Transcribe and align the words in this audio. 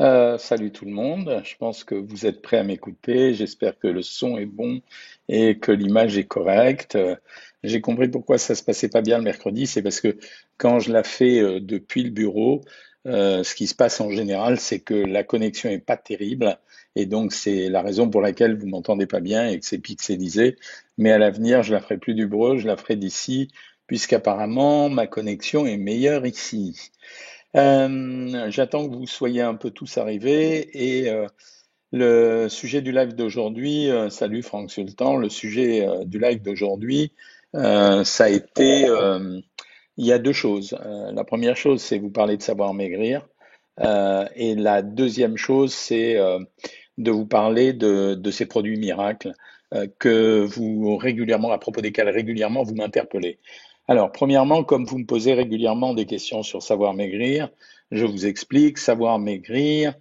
Euh, 0.00 0.38
salut 0.38 0.72
tout 0.72 0.86
le 0.86 0.92
monde, 0.92 1.42
je 1.44 1.54
pense 1.56 1.84
que 1.84 1.94
vous 1.94 2.24
êtes 2.24 2.40
prêts 2.40 2.56
à 2.56 2.62
m'écouter, 2.64 3.34
j'espère 3.34 3.78
que 3.78 3.86
le 3.86 4.00
son 4.02 4.38
est 4.38 4.46
bon 4.46 4.80
et 5.28 5.58
que 5.58 5.72
l'image 5.72 6.16
est 6.16 6.24
correcte. 6.26 6.96
J'ai 7.62 7.82
compris 7.82 8.08
pourquoi 8.08 8.38
ça 8.38 8.54
se 8.54 8.62
passait 8.62 8.88
pas 8.88 9.02
bien 9.02 9.18
le 9.18 9.24
mercredi, 9.24 9.66
c'est 9.66 9.82
parce 9.82 10.00
que 10.00 10.16
quand 10.56 10.78
je 10.78 10.90
la 10.92 11.02
fais 11.02 11.40
euh, 11.40 11.60
depuis 11.60 12.02
le 12.02 12.10
bureau, 12.10 12.62
euh, 13.06 13.42
ce 13.44 13.54
qui 13.54 13.66
se 13.66 13.74
passe 13.74 14.00
en 14.00 14.10
général, 14.10 14.58
c'est 14.58 14.80
que 14.80 14.94
la 14.94 15.22
connexion 15.22 15.68
est 15.70 15.78
pas 15.84 15.96
terrible 15.98 16.58
et 16.96 17.04
donc 17.04 17.32
c'est 17.34 17.68
la 17.68 17.82
raison 17.82 18.08
pour 18.08 18.22
laquelle 18.22 18.56
vous 18.58 18.66
m'entendez 18.68 19.06
pas 19.06 19.20
bien 19.20 19.48
et 19.48 19.60
que 19.60 19.66
c'est 19.66 19.78
pixelisé. 19.78 20.56
Mais 20.96 21.12
à 21.12 21.18
l'avenir, 21.18 21.62
je 21.62 21.74
la 21.74 21.80
ferai 21.80 21.98
plus 21.98 22.14
du 22.14 22.26
bureau, 22.26 22.56
je 22.56 22.66
la 22.66 22.76
ferai 22.78 22.96
d'ici, 22.96 23.48
puisqu'apparemment 23.86 24.88
ma 24.88 25.06
connexion 25.06 25.66
est 25.66 25.76
meilleure 25.76 26.24
ici. 26.26 26.90
Euh, 27.56 28.50
j'attends 28.50 28.88
que 28.88 28.94
vous 28.94 29.06
soyez 29.06 29.42
un 29.42 29.54
peu 29.54 29.70
tous 29.70 29.98
arrivés 29.98 30.70
et 30.72 31.10
euh, 31.10 31.26
le 31.92 32.48
sujet 32.48 32.80
du 32.80 32.92
live 32.92 33.14
d'aujourd'hui, 33.14 33.90
euh, 33.90 34.08
salut 34.08 34.42
Franck 34.42 34.70
Sultan, 34.70 35.16
le 35.16 35.28
sujet 35.28 35.86
du 36.04 36.20
live 36.20 36.42
d'aujourd'hui, 36.42 37.12
ça 37.52 38.24
a 38.24 38.28
été, 38.28 38.86
il 39.96 40.06
y 40.06 40.12
a 40.12 40.18
deux 40.18 40.32
choses. 40.32 40.78
La 41.12 41.24
première 41.24 41.56
chose, 41.56 41.82
c'est 41.82 41.98
vous 41.98 42.10
parler 42.10 42.36
de 42.36 42.42
savoir 42.42 42.74
maigrir 42.74 43.26
et 43.80 44.54
la 44.54 44.82
deuxième 44.82 45.36
chose, 45.36 45.74
c'est 45.74 46.16
de 46.98 47.10
vous 47.10 47.26
parler 47.26 47.72
de, 47.72 48.14
de 48.14 48.30
ces 48.30 48.46
produits 48.46 48.78
miracles 48.78 49.32
que 49.98 50.44
vous 50.44 50.96
régulièrement, 50.96 51.50
à 51.50 51.58
propos 51.58 51.80
desquels 51.80 52.08
régulièrement 52.08 52.62
vous 52.62 52.76
m'interpellez. 52.76 53.40
Alors, 53.90 54.12
premièrement, 54.12 54.62
comme 54.62 54.84
vous 54.84 54.98
me 54.98 55.04
posez 55.04 55.34
régulièrement 55.34 55.94
des 55.94 56.06
questions 56.06 56.44
sur 56.44 56.62
savoir 56.62 56.94
maigrir, 56.94 57.50
je 57.90 58.06
vous 58.06 58.24
explique, 58.24 58.78
savoir 58.78 59.18
maigrir. 59.18 59.94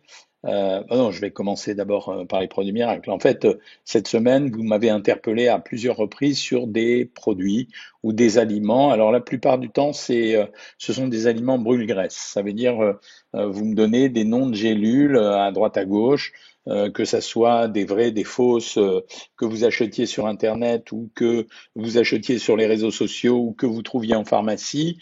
Euh, 0.45 0.83
oh 0.91 1.09
je 1.11 1.19
vais 1.19 1.31
commencer 1.31 1.73
d'abord 1.73 2.09
euh, 2.09 2.23
par 2.23 2.39
les 2.39 2.47
produits 2.47 2.71
miracles. 2.71 3.09
En 3.09 3.17
fait, 3.17 3.45
euh, 3.45 3.59
cette 3.85 4.07
semaine, 4.07 4.51
vous 4.51 4.61
m'avez 4.61 4.91
interpellé 4.91 5.47
à 5.47 5.57
plusieurs 5.57 5.97
reprises 5.97 6.37
sur 6.37 6.67
des 6.67 7.05
produits 7.05 7.67
ou 8.03 8.13
des 8.13 8.37
aliments. 8.37 8.91
Alors, 8.91 9.11
la 9.11 9.19
plupart 9.19 9.57
du 9.57 9.69
temps, 9.69 9.93
c'est, 9.93 10.35
euh, 10.35 10.45
ce 10.77 10.93
sont 10.93 11.07
des 11.07 11.27
aliments 11.27 11.59
brûle-graisse. 11.59 12.15
Ça 12.15 12.41
veut 12.41 12.53
dire, 12.53 12.81
euh, 12.81 12.93
euh, 13.35 13.47
vous 13.47 13.65
me 13.65 13.75
donnez 13.75 14.09
des 14.09 14.23
noms 14.23 14.49
de 14.49 14.55
gélules 14.55 15.15
euh, 15.15 15.37
à 15.37 15.51
droite 15.51 15.77
à 15.77 15.85
gauche, 15.85 16.31
euh, 16.67 16.89
que 16.89 17.05
ça 17.05 17.21
soit 17.21 17.67
des 17.67 17.85
vraies, 17.85 18.11
des 18.11 18.23
fausses, 18.23 18.77
euh, 18.77 19.01
que 19.37 19.45
vous 19.45 19.65
achetiez 19.65 20.05
sur 20.05 20.27
Internet 20.27 20.91
ou 20.91 21.11
que 21.15 21.47
vous 21.75 21.97
achetiez 21.97 22.39
sur 22.39 22.55
les 22.55 22.67
réseaux 22.67 22.91
sociaux 22.91 23.37
ou 23.37 23.53
que 23.53 23.65
vous 23.65 23.81
trouviez 23.81 24.15
en 24.15 24.25
pharmacie. 24.25 24.99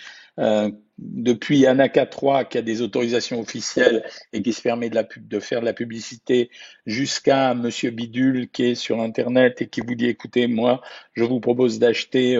Depuis 1.00 1.66
Anaka 1.66 2.06
3 2.06 2.46
qui 2.46 2.60
a 2.60 2.62
des 2.62 2.84
autorisations 2.84 3.40
officielles 3.40 4.04
et 4.34 4.44
qui 4.44 4.54
se 4.54 4.62
permet 4.62 4.90
de, 4.90 4.96
la 4.96 5.04
pub, 5.04 5.28
de 5.28 5.40
faire 5.40 5.62
de 5.62 5.66
la 5.66 5.74
publicité 5.74 6.52
jusqu'à 6.86 7.56
Monsieur 7.56 7.90
Bidule 7.90 8.48
qui 8.50 8.66
est 8.66 8.76
sur 8.76 9.02
Internet 9.02 9.64
et 9.64 9.68
qui 9.68 9.82
vous 9.82 9.96
dit 9.96 10.06
écoutez, 10.06 10.46
moi, 10.46 10.82
je 11.14 11.24
vous 11.24 11.40
propose 11.40 11.80
d'acheter 11.80 12.38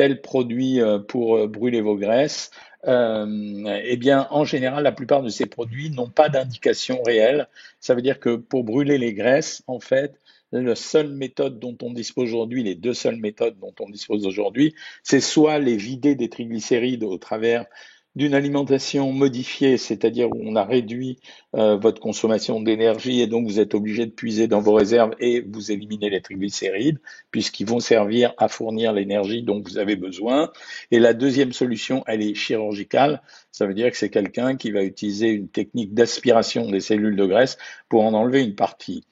tel 0.00 0.22
produit 0.22 0.80
euh, 0.80 0.98
pour 0.98 1.36
euh, 1.36 1.46
brûler 1.46 1.82
vos 1.82 1.94
graisses. 1.94 2.52
Euh, 2.88 3.80
eh 3.84 3.98
bien, 3.98 4.26
en 4.30 4.46
général, 4.46 4.82
la 4.82 4.92
plupart 4.92 5.22
de 5.22 5.28
ces 5.28 5.44
produits 5.44 5.90
n'ont 5.90 6.08
pas 6.08 6.30
d'indication 6.30 7.02
réelle. 7.02 7.48
Ça 7.80 7.94
veut 7.94 8.00
dire 8.00 8.18
que 8.18 8.36
pour 8.36 8.64
brûler 8.64 8.96
les 8.96 9.12
graisses, 9.12 9.62
en 9.66 9.78
fait, 9.78 10.14
la 10.52 10.74
seule 10.74 11.10
méthode 11.10 11.58
dont 11.58 11.76
on 11.82 11.92
dispose 11.92 12.30
aujourd'hui, 12.30 12.62
les 12.62 12.76
deux 12.76 12.94
seules 12.94 13.16
méthodes 13.16 13.58
dont 13.58 13.74
on 13.78 13.90
dispose 13.90 14.26
aujourd'hui, 14.26 14.74
c'est 15.02 15.20
soit 15.20 15.58
les 15.58 15.76
vider 15.76 16.14
des 16.14 16.30
triglycérides 16.30 17.04
au 17.04 17.18
travers 17.18 17.66
d'une 18.16 18.34
alimentation 18.34 19.12
modifiée, 19.12 19.78
c'est-à-dire 19.78 20.28
où 20.30 20.40
on 20.42 20.56
a 20.56 20.64
réduit 20.64 21.18
euh, 21.54 21.76
votre 21.76 22.00
consommation 22.00 22.60
d'énergie 22.60 23.20
et 23.20 23.26
donc 23.28 23.46
vous 23.46 23.60
êtes 23.60 23.74
obligé 23.74 24.04
de 24.06 24.10
puiser 24.10 24.48
dans 24.48 24.60
vos 24.60 24.74
réserves 24.74 25.14
et 25.20 25.40
vous 25.40 25.70
éliminez 25.70 26.10
les 26.10 26.20
triglycérides 26.20 26.98
puisqu'ils 27.30 27.66
vont 27.66 27.78
servir 27.78 28.34
à 28.36 28.48
fournir 28.48 28.92
l'énergie 28.92 29.42
dont 29.42 29.62
vous 29.64 29.78
avez 29.78 29.94
besoin. 29.94 30.50
Et 30.90 30.98
la 30.98 31.14
deuxième 31.14 31.52
solution, 31.52 32.02
elle 32.06 32.22
est 32.22 32.34
chirurgicale. 32.34 33.22
Ça 33.52 33.66
veut 33.66 33.74
dire 33.74 33.90
que 33.90 33.96
c'est 33.96 34.10
quelqu'un 34.10 34.56
qui 34.56 34.72
va 34.72 34.82
utiliser 34.82 35.28
une 35.28 35.48
technique 35.48 35.94
d'aspiration 35.94 36.68
des 36.68 36.80
cellules 36.80 37.16
de 37.16 37.26
graisse 37.26 37.58
pour 37.88 38.04
en 38.04 38.14
enlever 38.14 38.42
une 38.42 38.56
partie 38.56 39.04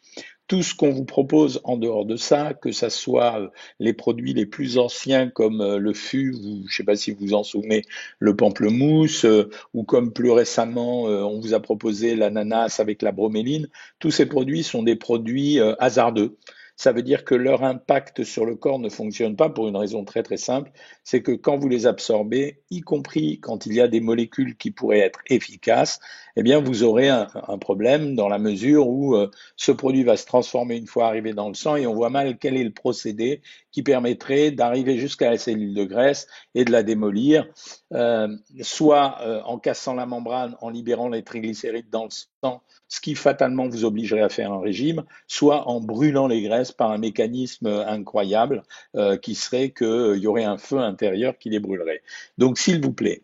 tout 0.49 0.63
ce 0.63 0.75
qu'on 0.75 0.91
vous 0.91 1.05
propose 1.05 1.61
en 1.65 1.77
dehors 1.77 2.07
de 2.07 2.17
ça, 2.17 2.55
que 2.55 2.73
ça 2.73 2.89
soit 2.89 3.39
euh, 3.39 3.49
les 3.79 3.93
produits 3.93 4.33
les 4.33 4.47
plus 4.47 4.79
anciens 4.79 5.29
comme 5.29 5.61
euh, 5.61 5.77
le 5.77 5.93
fût, 5.93 6.35
je 6.35 6.65
ne 6.65 6.69
sais 6.69 6.85
pas 6.85 6.97
si 6.97 7.13
vous 7.13 7.19
vous 7.21 7.35
en 7.35 7.45
souvenez, 7.45 7.85
le 8.19 8.35
pamplemousse, 8.35 9.27
euh, 9.27 9.51
ou 9.75 9.85
comme 9.85 10.13
plus 10.13 10.31
récemment 10.31 11.03
on 11.03 11.41
vous 11.41 11.53
a 11.53 11.61
proposé 11.61 12.17
l'ananas 12.17 12.81
avec 12.81 13.03
la 13.03 13.13
broméline, 13.13 13.69
tous 13.99 14.11
ces 14.11 14.27
produits 14.27 14.63
sont 14.63 14.83
des 14.83 14.97
produits 14.97 15.61
hasardeux 15.79 16.37
ça 16.79 16.93
veut 16.93 17.03
dire 17.03 17.25
que 17.25 17.35
leur 17.35 17.65
impact 17.65 18.23
sur 18.23 18.47
le 18.47 18.55
corps 18.55 18.79
ne 18.79 18.89
fonctionne 18.89 19.35
pas 19.35 19.51
pour 19.51 19.67
une 19.67 19.77
raison 19.77 20.05
très 20.05 20.23
très 20.23 20.37
simple, 20.37 20.71
c'est 21.03 21.23
que 21.23 21.33
quand 21.33 21.59
vous 21.59 21.69
les 21.69 21.87
absorbez, 21.87 22.63
y 22.71 22.83
compris 22.83 23.41
quand 23.41 23.67
il 23.67 23.75
y 23.75 23.81
a 23.81 23.89
des 23.89 24.01
molécules 24.01 24.57
qui 24.57 24.71
pourraient 24.71 25.01
être 25.01 25.19
efficaces, 25.27 25.99
eh 26.37 26.43
bien 26.45 26.61
vous 26.61 26.85
aurez 26.85 27.09
un, 27.09 27.27
problème 27.59 28.15
dans 28.15 28.29
la 28.29 28.39
mesure 28.39 28.87
où 28.87 29.17
euh, 29.17 29.29
ce 29.57 29.73
produit 29.73 30.05
va 30.05 30.17
se 30.17 30.25
transformer 30.25 30.77
une 30.77 30.87
fois 30.87 31.09
arrivé 31.09 31.33
dans 31.33 31.49
le 31.49 31.55
sang 31.55 31.75
et 31.75 31.89
on 31.89 31.95
voit 31.95 32.11
mal 32.11 32.39
quel 32.39 32.57
est 32.57 32.63
le 32.63 32.71
procédé 32.71 33.43
qui 33.73 33.83
permettrait 33.83 34.53
d'arriver 34.53 34.99
jusqu'à 34.99 35.31
la 35.31 35.39
cellule 35.39 35.75
de 35.75 35.85
graisse 35.85 36.29
et 36.55 36.65
de 36.65 36.71
la 36.71 36.85
démolir, 36.85 37.49
euh, 37.93 38.29
soit 38.63 39.19
euh, 39.23 39.43
en 39.43 39.59
cassant 39.59 39.95
la 39.95 40.07
membrane, 40.07 40.57
en 40.61 40.71
libérant 40.71 41.09
les 41.09 41.25
triglycérides 41.25 41.91
dans 41.91 42.05
le 42.05 42.11
sang, 42.11 42.63
ce 42.87 43.01
qui 43.01 43.15
fatalement 43.15 43.69
vous 43.69 43.85
obligerait 43.85 44.23
à 44.23 44.29
faire 44.29 44.53
un 44.53 44.61
régime, 44.61 45.05
soit 45.27 45.69
en 45.69 45.81
brûlant 45.81 46.27
les 46.27 46.43
graisses 46.43 46.68
par 46.73 46.91
un 46.91 46.99
mécanisme 46.99 47.67
incroyable 47.67 48.63
euh, 48.97 49.17
qui 49.17 49.35
serait 49.35 49.71
qu'il 49.71 49.87
euh, 49.87 50.19
y 50.19 50.27
aurait 50.27 50.45
un 50.45 50.59
feu 50.59 50.79
intérieur 50.79 51.39
qui 51.39 51.51
les 51.51 51.61
brûlerait. 51.61 52.03
Donc 52.39 52.59
s'il 52.59 52.81
vous 52.81 52.93
plaît, 52.93 53.23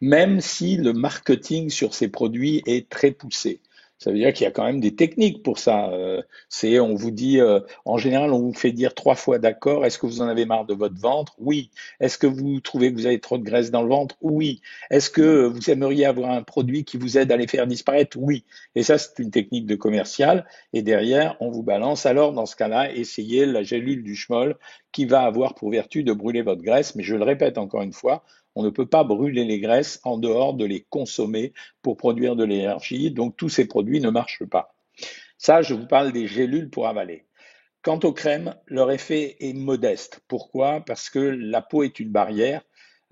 même 0.00 0.40
si 0.40 0.76
le 0.76 0.92
marketing 0.92 1.70
sur 1.70 1.94
ces 1.94 2.08
produits 2.08 2.62
est 2.66 2.88
très 2.88 3.10
poussé, 3.10 3.60
ça 3.98 4.10
veut 4.10 4.18
dire 4.18 4.32
qu'il 4.32 4.44
y 4.44 4.46
a 4.46 4.50
quand 4.50 4.64
même 4.64 4.80
des 4.80 4.94
techniques 4.94 5.42
pour 5.42 5.58
ça. 5.58 5.88
Euh, 5.90 6.20
c'est, 6.48 6.78
on 6.80 6.94
vous 6.94 7.10
dit, 7.10 7.40
euh, 7.40 7.60
en 7.84 7.96
général, 7.96 8.32
on 8.32 8.40
vous 8.40 8.52
fait 8.52 8.72
dire 8.72 8.94
trois 8.94 9.14
fois 9.14 9.38
d'accord. 9.38 9.86
Est-ce 9.86 9.98
que 9.98 10.06
vous 10.06 10.20
en 10.20 10.28
avez 10.28 10.44
marre 10.44 10.66
de 10.66 10.74
votre 10.74 11.00
ventre? 11.00 11.34
Oui. 11.38 11.70
Est-ce 12.00 12.18
que 12.18 12.26
vous 12.26 12.60
trouvez 12.60 12.92
que 12.92 12.98
vous 12.98 13.06
avez 13.06 13.20
trop 13.20 13.38
de 13.38 13.44
graisse 13.44 13.70
dans 13.70 13.82
le 13.82 13.88
ventre? 13.88 14.16
Oui. 14.20 14.60
Est-ce 14.90 15.10
que 15.10 15.46
vous 15.46 15.70
aimeriez 15.70 16.06
avoir 16.06 16.30
un 16.30 16.42
produit 16.42 16.84
qui 16.84 16.96
vous 16.98 17.16
aide 17.18 17.32
à 17.32 17.36
les 17.36 17.46
faire 17.46 17.66
disparaître? 17.66 18.16
Oui. 18.20 18.44
Et 18.74 18.82
ça, 18.82 18.98
c'est 18.98 19.18
une 19.20 19.30
technique 19.30 19.66
de 19.66 19.76
commercial. 19.76 20.44
Et 20.72 20.82
derrière, 20.82 21.36
on 21.40 21.50
vous 21.50 21.62
balance. 21.62 22.04
Alors, 22.04 22.32
dans 22.32 22.46
ce 22.46 22.56
cas-là, 22.56 22.92
essayez 22.92 23.46
la 23.46 23.62
gélule 23.62 24.02
du 24.02 24.16
schmoll 24.16 24.56
qui 24.92 25.06
va 25.06 25.22
avoir 25.22 25.54
pour 25.54 25.70
vertu 25.70 26.02
de 26.04 26.12
brûler 26.12 26.42
votre 26.42 26.62
graisse. 26.62 26.94
Mais 26.94 27.04
je 27.04 27.14
le 27.16 27.24
répète 27.24 27.58
encore 27.58 27.82
une 27.82 27.92
fois, 27.92 28.24
on 28.54 28.62
ne 28.62 28.70
peut 28.70 28.86
pas 28.86 29.04
brûler 29.04 29.44
les 29.44 29.60
graisses 29.60 30.00
en 30.04 30.18
dehors 30.18 30.54
de 30.54 30.64
les 30.64 30.86
consommer 30.90 31.52
pour 31.82 31.96
produire 31.96 32.36
de 32.36 32.44
l'énergie. 32.44 33.10
Donc 33.10 33.36
tous 33.36 33.48
ces 33.48 33.66
produits 33.66 34.00
ne 34.00 34.10
marchent 34.10 34.44
pas. 34.44 34.74
Ça, 35.38 35.62
je 35.62 35.74
vous 35.74 35.86
parle 35.86 36.12
des 36.12 36.26
gélules 36.26 36.70
pour 36.70 36.86
avaler. 36.86 37.26
Quant 37.82 38.00
aux 38.04 38.12
crèmes, 38.12 38.54
leur 38.66 38.90
effet 38.90 39.36
est 39.40 39.52
modeste. 39.52 40.20
Pourquoi? 40.26 40.80
Parce 40.80 41.10
que 41.10 41.18
la 41.18 41.60
peau 41.60 41.82
est 41.82 42.00
une 42.00 42.10
barrière. 42.10 42.62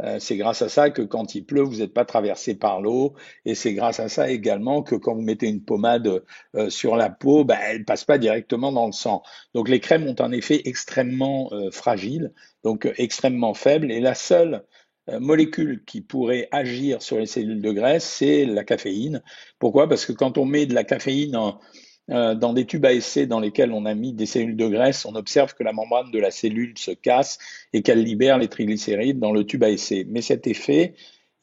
Euh, 0.01 0.19
c'est 0.19 0.37
grâce 0.37 0.63
à 0.63 0.69
ça 0.69 0.91
que 0.91 1.03
quand 1.03 1.35
il 1.35 1.45
pleut, 1.45 1.63
vous 1.63 1.77
n'êtes 1.77 1.93
pas 1.93 2.07
traversé 2.07 2.55
par 2.55 2.81
l'eau. 2.81 3.15
Et 3.45 3.55
c'est 3.55 3.75
grâce 3.75 4.01
à 4.01 4.09
ça 4.09 4.31
également 4.31 4.83
que 4.83 4.95
quand 4.95 5.15
vous 5.15 5.21
mettez 5.21 5.49
une 5.49 5.63
pommade 5.63 6.25
euh, 6.57 6.71
sur 6.71 6.97
la 6.97 7.11
peau, 7.11 7.45
ben, 7.45 7.59
elle 7.63 7.81
ne 7.81 7.85
passe 7.85 8.05
pas 8.05 8.19
directement 8.19 8.73
dans 8.73 8.87
le 8.87 8.93
sang. 8.93 9.23
Donc 9.55 9.69
les 9.69 9.81
crèmes 9.81 10.07
ont 10.07 10.17
un 10.21 10.33
effet 10.33 10.63
extrêmement 10.65 11.51
euh, 11.53 11.71
fragile, 11.71 12.33
donc 12.65 12.91
extrêmement 12.97 13.55
faible. 13.55 13.93
Et 13.93 14.01
la 14.01 14.15
seule 14.15 14.65
molécule 15.09 15.83
qui 15.85 16.01
pourrait 16.01 16.49
agir 16.53 17.03
sur 17.03 17.19
les 17.19 17.27
cellules 17.27 17.63
de 17.63 17.73
graisse, 17.73 18.05
c'est 18.05 18.45
la 18.45 18.65
caféine. 18.65 19.23
Pourquoi? 19.59 19.89
Parce 19.89 20.07
que 20.07 20.13
quand 20.13 20.39
on 20.39 20.45
met 20.45 20.67
de 20.67 20.75
la 20.75 20.85
caféine 20.85 21.37
euh, 22.11 22.35
dans 22.35 22.53
des 22.53 22.67
tubes 22.67 22.85
à 22.85 22.93
essai 22.93 23.27
dans 23.27 23.41
lesquels 23.41 23.73
on 23.73 23.85
a 23.87 23.95
mis 23.95 24.13
des 24.13 24.27
cellules 24.27 24.57
de 24.57 24.69
graisse, 24.69 25.05
on 25.05 25.15
observe 25.15 25.55
que 25.55 25.65
la 25.65 25.73
membrane 25.73 26.11
de 26.11 26.19
la 26.19 26.31
cellule 26.31 26.75
se 26.77 26.93
casse 26.93 27.39
et 27.73 27.83
qu'elle 27.83 28.03
libère 28.03 28.39
les 28.39 28.49
triglycérides 28.49 29.19
dans 29.19 29.33
le 29.33 29.45
tube 29.45 29.65
à 29.65 29.71
essai. 29.71 30.05
Mais 30.09 30.21
cet 30.21 30.47
effet, 30.47 30.95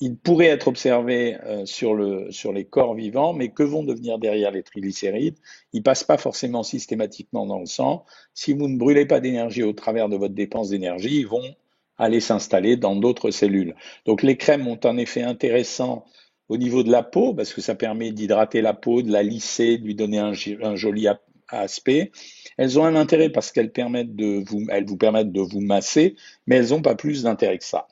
il 0.02 0.16
pourrait 0.16 0.48
être 0.48 0.70
observé 0.70 1.38
euh, 1.44 1.66
sur, 1.66 1.98
sur 2.30 2.54
les 2.54 2.64
corps 2.64 2.96
vivants, 2.96 3.34
mais 3.34 3.50
que 3.50 3.64
vont 3.64 3.84
devenir 3.84 4.20
derrière 4.20 4.52
les 4.52 4.64
triglycérides? 4.64 5.38
Ils 5.74 5.84
passent 5.84 6.06
pas 6.06 6.18
forcément 6.18 6.64
systématiquement 6.64 7.46
dans 7.46 7.60
le 7.60 7.66
sang. 7.66 8.06
Si 8.34 8.54
vous 8.54 8.70
ne 8.70 8.78
brûlez 8.78 9.06
pas 9.06 9.20
d'énergie 9.20 9.64
au 9.64 9.74
travers 9.74 10.08
de 10.08 10.16
votre 10.16 10.34
dépense 10.34 10.70
d'énergie, 10.70 11.20
ils 11.20 11.28
vont 11.28 11.56
aller 12.00 12.22
s'installer 12.22 12.78
dans 12.78 12.96
d'autres 12.96 13.30
cellules. 13.30 13.76
Donc 14.06 14.24
les 14.24 14.38
crèmes 14.38 14.68
ont 14.68 14.80
un 14.86 14.98
effet 14.98 15.22
intéressant 15.22 16.06
au 16.48 16.58
niveau 16.58 16.82
de 16.82 16.92
la 16.92 17.04
peau 17.04 17.34
parce 17.34 17.54
que 17.54 17.62
ça 17.62 17.76
permet 17.76 18.12
d'hydrater 18.12 18.62
la 18.62 18.74
peau, 18.74 19.04
de 19.04 19.12
la 19.12 19.22
lisser, 19.22 19.78
de 19.78 19.86
lui 19.86 19.96
donner 19.96 20.18
un, 20.18 20.34
joli 20.34 21.08
aspect. 21.50 22.12
Elles 22.58 22.80
ont 22.80 22.86
un 22.86 22.96
intérêt 22.96 23.30
parce 23.30 23.52
qu'elles 23.52 23.72
permettent 23.72 24.16
de 24.16 24.44
vous, 24.48 24.66
elles 24.70 24.86
permettent 24.86 25.32
de 25.32 25.42
vous 25.42 25.62
masser, 25.62 26.16
mais 26.48 26.56
elles 26.56 26.70
n'ont 26.70 26.82
pas 26.82 26.96
plus 26.96 27.24
d'intérêt 27.24 27.58
que 27.58 27.66
ça. 27.66 27.88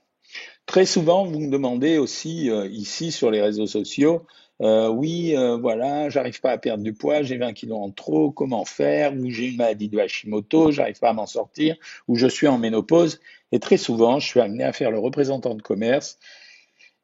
Très 0.65 0.85
souvent, 0.85 1.25
vous 1.25 1.39
me 1.39 1.49
demandez 1.49 1.97
aussi 1.97 2.49
euh, 2.49 2.67
ici 2.67 3.11
sur 3.11 3.31
les 3.31 3.41
réseaux 3.41 3.67
sociaux, 3.67 4.25
euh, 4.61 4.89
oui, 4.89 5.35
euh, 5.35 5.57
voilà, 5.57 6.09
j'arrive 6.09 6.41
pas 6.41 6.51
à 6.51 6.57
perdre 6.57 6.83
du 6.83 6.93
poids, 6.93 7.21
j'ai 7.21 7.37
20 7.37 7.53
kilos 7.53 7.77
en 7.79 7.91
trop, 7.91 8.31
comment 8.31 8.65
faire? 8.65 9.13
Ou 9.13 9.29
j'ai 9.29 9.49
une 9.49 9.57
maladie 9.57 9.87
de 9.87 9.99
Hashimoto, 9.99 10.71
j'arrive 10.71 10.99
pas 10.99 11.09
à 11.09 11.13
m'en 11.13 11.27
sortir, 11.27 11.75
ou 12.07 12.15
je 12.15 12.27
suis 12.27 12.47
en 12.47 12.57
ménopause. 12.57 13.19
Et 13.51 13.59
très 13.59 13.77
souvent, 13.77 14.19
je 14.19 14.27
suis 14.27 14.39
amené 14.39 14.63
à 14.63 14.73
faire 14.73 14.91
le 14.91 14.99
représentant 14.99 15.55
de 15.55 15.61
commerce 15.61 16.19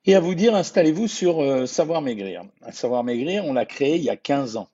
et 0.06 0.16
à 0.16 0.20
vous 0.20 0.36
dire 0.36 0.56
installez-vous 0.56 1.08
sur 1.08 1.42
euh, 1.42 1.66
Savoir 1.66 2.02
Maigrir. 2.02 2.44
Savoir 2.72 3.04
Maigrir, 3.04 3.46
on 3.46 3.54
l'a 3.54 3.66
créé 3.66 3.96
il 3.96 4.04
y 4.04 4.10
a 4.10 4.18
15 4.18 4.58
ans. 4.58 4.68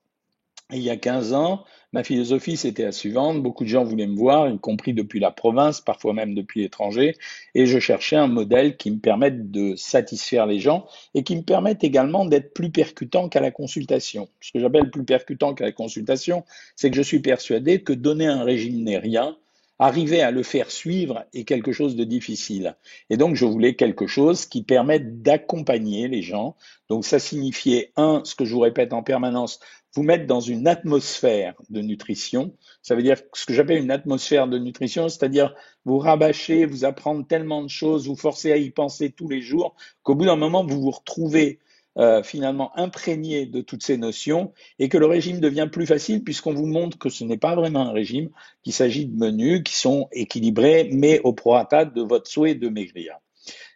Et 0.72 0.78
il 0.78 0.84
y 0.84 0.90
a 0.90 0.98
15 0.98 1.34
ans, 1.34 1.66
ma 1.92 2.04
philosophie, 2.04 2.58
c'était 2.58 2.84
la 2.84 2.92
suivante. 2.92 3.42
Beaucoup 3.42 3.64
de 3.64 3.70
gens 3.70 3.84
voulaient 3.84 4.08
me 4.08 4.16
voir, 4.16 4.50
y 4.50 4.60
compris 4.60 4.94
depuis 4.94 5.20
la 5.20 5.32
province, 5.32 5.82
parfois 5.82 6.14
même 6.14 6.36
depuis 6.36 6.62
l'étranger. 6.62 7.16
Et 7.56 7.66
je 7.66 7.80
cherchais 7.80 8.16
un 8.16 8.28
modèle 8.28 8.78
qui 8.78 8.92
me 8.92 9.00
permette 9.00 9.52
de 9.52 9.76
satisfaire 9.76 10.46
les 10.46 10.60
gens 10.60 10.88
et 11.14 11.24
qui 11.24 11.36
me 11.36 11.42
permette 11.42 11.84
également 11.84 12.26
d'être 12.26 12.54
plus 12.54 12.72
percutant 12.72 13.30
qu'à 13.30 13.42
la 13.42 13.52
consultation. 13.52 14.30
Ce 14.42 14.52
que 14.52 14.60
j'appelle 14.60 14.92
plus 14.92 15.04
percutant 15.04 15.54
qu'à 15.54 15.66
la 15.66 15.72
consultation, 15.72 16.44
c'est 16.76 16.90
que 16.90 16.98
je 16.98 17.02
suis 17.02 17.20
persuadé 17.20 17.82
que 17.82 17.94
donner 17.94 18.28
un 18.28 18.44
régime 18.44 18.84
n'est 18.84 19.00
rien, 19.00 19.36
arriver 19.80 20.22
à 20.22 20.32
le 20.32 20.44
faire 20.44 20.70
suivre 20.70 21.26
est 21.34 21.46
quelque 21.46 21.72
chose 21.72 21.96
de 21.96 22.04
difficile. 22.04 22.76
Et 23.10 23.16
donc, 23.16 23.36
je 23.36 23.46
voulais 23.46 23.76
quelque 23.76 24.08
chose 24.08 24.46
qui 24.46 24.62
permette 24.62 25.22
d'accompagner 25.22 26.10
les 26.10 26.22
gens. 26.22 26.58
Donc, 26.90 27.06
ça 27.06 27.18
signifiait, 27.18 27.94
un, 27.96 28.22
ce 28.26 28.36
que 28.36 28.44
je 28.44 28.54
vous 28.54 28.60
répète 28.60 28.92
en 28.92 29.04
permanence, 29.04 29.62
vous 29.96 30.04
mettre 30.04 30.28
dans 30.28 30.42
une 30.42 30.68
atmosphère 30.68 31.56
de 31.70 31.82
nutrition. 31.82 32.54
Ça 32.82 32.94
veut 32.94 33.02
dire 33.02 33.18
ce 33.34 33.46
que 33.46 33.54
j'appelle 33.54 33.82
une 33.82 33.90
atmosphère 33.90 34.48
de 34.48 34.60
nutrition, 34.60 35.08
c'est-à-dire 35.08 35.56
vous 35.86 35.98
rabâcher, 35.98 36.66
vous 36.66 36.84
apprendre 36.86 37.26
tellement 37.26 37.64
de 37.64 37.70
choses, 37.70 38.08
vous 38.08 38.18
forcer 38.18 38.52
à 38.52 38.58
y 38.58 38.70
penser 38.70 39.10
tous 39.10 39.30
les 39.30 39.42
jours, 39.42 39.76
qu'au 40.04 40.14
bout 40.14 40.26
d'un 40.26 40.36
moment, 40.36 40.66
vous 40.66 40.82
vous 40.82 40.92
retrouvez 40.92 41.60
euh, 42.00 42.24
finalement 42.24 42.72
imprégné 42.78 43.46
de 43.46 43.62
toutes 43.62 43.84
ces 43.84 43.98
notions 43.98 44.54
et 44.80 44.88
que 44.88 44.98
le 44.98 45.06
régime 45.06 45.42
devient 45.42 45.68
plus 45.70 45.86
facile 45.86 46.24
puisqu'on 46.24 46.54
vous 46.54 46.66
montre 46.66 46.98
que 46.98 47.10
ce 47.10 47.26
n'est 47.26 47.38
pas 47.38 47.56
vraiment 47.56 47.82
un 47.82 47.92
régime, 47.92 48.30
qu'il 48.64 48.72
s'agit 48.72 49.06
de 49.06 49.18
menus 49.18 49.64
qui 49.64 49.76
sont 49.76 50.08
équilibrés 50.14 50.90
mais 50.94 51.20
au 51.26 51.34
prorata 51.34 51.84
de 51.84 52.02
votre 52.02 52.30
souhait 52.30 52.56
de 52.56 52.70
maigrir. 52.70 53.18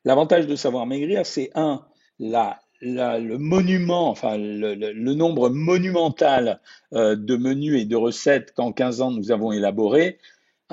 L'avantage 0.05 0.47
de 0.47 0.55
savoir 0.55 0.85
maigrir, 0.85 1.25
c'est 1.25 1.51
un, 1.55 1.83
le 2.19 3.35
monument, 3.37 4.09
enfin 4.09 4.37
le, 4.37 5.13
nombre 5.13 5.49
monumental 5.49 6.61
euh, 6.93 7.15
de 7.15 7.35
menus 7.35 7.81
et 7.81 7.85
de 7.85 7.95
recettes 7.95 8.53
qu'en 8.53 8.71
15 8.71 9.01
ans 9.01 9.11
nous 9.11 9.31
avons 9.31 9.51
élaborés. 9.51 10.17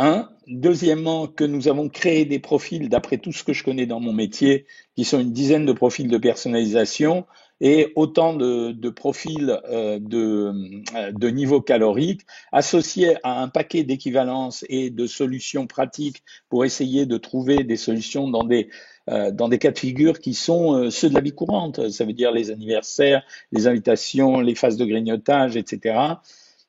Un. 0.02 0.31
Deuxièmement, 0.47 1.26
que 1.26 1.44
nous 1.44 1.69
avons 1.69 1.91
créé 1.91 2.25
des 2.25 2.38
profils, 2.38 2.88
d'après 2.88 3.19
tout 3.19 3.32
ce 3.32 3.44
que 3.44 3.52
je 3.52 3.62
connais 3.62 3.85
dans 3.85 4.00
mon 4.00 4.14
métier, 4.14 4.64
qui 4.97 5.05
sont 5.05 5.20
une 5.20 5.35
dizaine 5.35 5.67
de 5.67 5.75
profils 5.75 6.08
de 6.08 6.17
personnalisation 6.17 7.26
et 7.61 7.93
autant 7.97 8.32
de, 8.32 8.88
profils 8.88 9.61
euh, 9.69 9.99
de, 10.00 11.12
de 11.12 11.29
niveau 11.29 11.61
calorique 11.61 12.23
associés 12.50 13.17
à 13.25 13.43
un 13.43 13.49
paquet 13.49 13.85
d'équivalences 13.85 14.64
et 14.70 14.88
de 14.88 15.06
solutions 15.06 15.67
pratiques 15.67 16.23
pour 16.49 16.64
essayer 16.64 17.05
de 17.05 17.19
trouver 17.19 17.62
des 17.62 17.76
solutions 17.76 18.26
dans 18.26 18.44
des 18.44 18.70
euh, 19.11 19.31
dans 19.31 19.49
des 19.49 19.58
cas 19.58 19.70
de 19.70 19.79
figure 19.79 20.19
qui 20.19 20.32
sont 20.32 20.75
euh, 20.75 20.91
ceux 20.91 21.11
de 21.11 21.14
la 21.14 21.20
vie 21.20 21.32
courante. 21.32 21.91
Ça 21.91 22.06
veut 22.06 22.12
dire 22.14 22.32
les 22.32 22.50
anniversaires, 22.50 23.23
les 23.52 23.67
invitations, 23.67 24.41
les 24.41 24.55
phases 24.55 24.79
de 24.79 24.85
grignotage, 24.87 25.56
etc. 25.56 25.99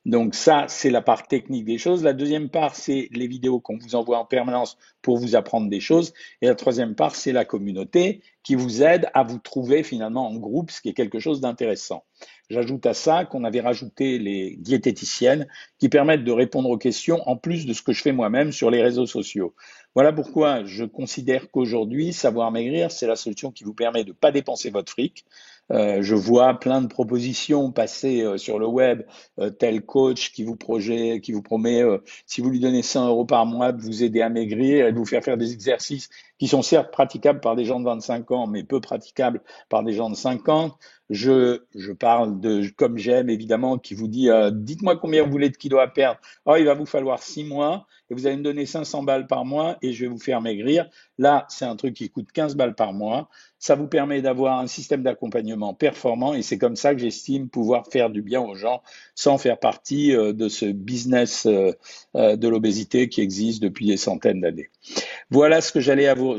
Donc 0.06 0.34
ça, 0.34 0.66
c'est 0.68 0.90
la 0.90 1.02
part 1.02 1.28
technique 1.28 1.66
des 1.66 1.78
choses. 1.78 2.04
La 2.04 2.14
deuxième 2.14 2.50
part, 2.50 2.76
c'est 2.76 3.08
les 3.12 3.28
vidéos 3.28 3.60
qu'on 3.60 3.78
vous 3.78 3.94
envoie 3.94 4.18
en 4.18 4.26
permanence 4.26 4.78
pour 5.04 5.18
vous 5.18 5.36
apprendre 5.36 5.70
des 5.70 5.80
choses. 5.80 6.14
Et 6.42 6.48
la 6.48 6.56
troisième 6.56 6.96
part, 6.96 7.16
c'est 7.16 7.32
la 7.32 7.46
communauté 7.46 8.22
qui 8.42 8.56
vous 8.56 8.82
aide 8.82 9.10
à 9.14 9.22
vous 9.22 9.38
trouver 9.38 9.84
finalement 9.84 10.28
en 10.28 10.36
groupe, 10.38 10.72
ce 10.72 10.82
qui 10.82 10.90
est 10.90 10.94
quelque 10.94 11.20
chose 11.20 11.40
d'intéressant. 11.40 12.04
J'ajoute 12.50 12.86
à 12.88 12.96
ça 12.96 13.26
qu'on 13.26 13.44
avait 13.44 13.62
rajouté 13.62 14.18
les 14.18 14.56
diététiciennes 14.58 15.48
qui 15.78 15.88
permettent 15.88 16.24
de 16.24 16.32
répondre 16.32 16.70
aux 16.70 16.78
questions 16.78 17.22
en 17.30 17.38
plus 17.38 17.68
de 17.68 17.74
ce 17.74 17.84
que 17.84 17.94
je 17.94 18.02
fais 18.02 18.12
moi-même 18.12 18.52
sur 18.52 18.72
les 18.72 18.82
réseaux 18.82 19.06
sociaux. 19.06 19.54
Voilà 19.94 20.12
pourquoi 20.12 20.66
je 20.66 20.84
considère 20.84 21.52
qu'aujourd'hui, 21.52 22.12
savoir 22.12 22.52
maigrir, 22.52 22.92
c'est 22.92 23.08
la 23.08 23.16
solution 23.16 23.52
qui 23.52 23.64
vous 23.64 23.74
permet 23.74 24.04
de 24.04 24.10
ne 24.10 24.16
pas 24.16 24.32
dépenser 24.32 24.70
votre 24.72 24.92
fric, 24.92 25.26
euh, 25.72 26.02
je 26.02 26.16
vois 26.16 26.60
plein 26.60 26.82
de 26.82 26.88
propositions 26.88 27.72
passer 27.72 28.22
euh, 28.22 28.38
sur 28.38 28.60
le 28.60 28.68
web, 28.68 29.04
euh, 29.40 29.50
tel 29.50 29.86
coach 29.86 30.32
qui 30.32 30.44
vous, 30.44 30.56
projet, 30.56 31.22
qui 31.22 31.32
vous 31.32 31.42
promet, 31.42 31.84
si 32.26 32.42
vous 32.42 32.50
lui 32.50 32.60
donnez 32.60 32.82
100 32.82 33.08
euros 33.08 33.26
par 33.26 33.46
mois, 33.46 33.72
de 33.72 33.82
vous 33.82 34.04
aider 34.04 34.22
à 34.22 34.30
maigrir 34.30 34.88
et 34.88 34.92
de 34.92 34.98
vous 34.98 35.06
faire 35.06 35.24
faire 35.24 35.38
des 35.38 35.54
exercices 35.54 36.10
qui 36.42 36.48
sont 36.48 36.64
certes 36.64 36.90
praticables 36.92 37.40
par 37.40 37.56
des 37.56 37.66
gens 37.66 37.80
de 37.80 37.86
25 37.86 38.32
ans, 38.32 38.48
mais 38.48 38.64
peu 38.64 38.82
praticables 38.82 39.44
par 39.70 39.84
des 39.84 39.94
gens 39.94 40.10
de 40.10 40.16
50. 40.16 40.74
Je, 41.12 41.60
parle 42.00 42.40
de, 42.40 42.68
comme 42.78 42.98
j'aime 42.98 43.30
évidemment, 43.30 43.78
qui 43.78 43.94
vous 43.94 44.08
dit, 44.08 44.28
dites-moi 44.52 44.98
combien 44.98 45.24
vous 45.24 45.30
voulez 45.30 45.52
de 45.52 45.56
kilos 45.56 45.80
à 45.80 45.88
perdre. 45.88 46.20
Oh, 46.48 46.56
il 46.58 46.66
va 46.66 46.74
vous 46.74 46.88
falloir 46.88 47.22
6 47.22 47.44
mois 47.44 47.86
et 48.12 48.14
vous 48.14 48.28
allez 48.28 48.36
me 48.36 48.44
donner 48.44 48.66
500 48.66 49.04
balles 49.04 49.26
par 49.26 49.46
mois 49.46 49.78
et 49.82 49.94
je 49.94 50.04
vais 50.04 50.10
vous 50.10 50.20
faire 50.20 50.42
maigrir. 50.42 50.90
Là, 51.18 51.46
c'est 51.48 51.64
un 51.66 51.78
truc 51.78 51.94
qui 51.94 52.10
coûte 52.10 52.32
15 52.34 52.56
balles 52.56 52.76
par 52.76 52.92
mois. 52.92 53.30
Ça 53.58 53.76
vous 53.76 53.88
permet 53.88 54.22
d'avoir 54.22 54.60
un 54.60 54.68
système 54.68 55.02
d'accompagnement 55.02 55.74
performant 55.74 56.34
et 56.34 56.42
c'est 56.42 56.58
comme 56.58 56.76
ça 56.76 56.94
que 56.94 57.00
j'estime 57.00 57.48
pouvoir 57.48 57.86
faire 57.88 58.10
du 58.10 58.22
bien 58.22 58.42
aux 58.42 58.56
gens 58.56 58.82
sans 59.16 59.38
faire 59.38 59.60
partie 59.60 60.14
euh, 60.14 60.34
de 60.34 60.50
ce 60.50 60.66
business 60.66 61.46
euh, 61.46 61.72
euh, 62.16 62.36
de 62.36 62.48
l'obésité 62.50 63.08
qui 63.08 63.22
existe 63.22 63.64
depuis 63.64 63.86
des 63.86 63.98
centaines 63.98 64.42
d'années. 64.42 64.72
Voilà 65.30 65.62
ce 65.62 65.72
que 65.72 65.80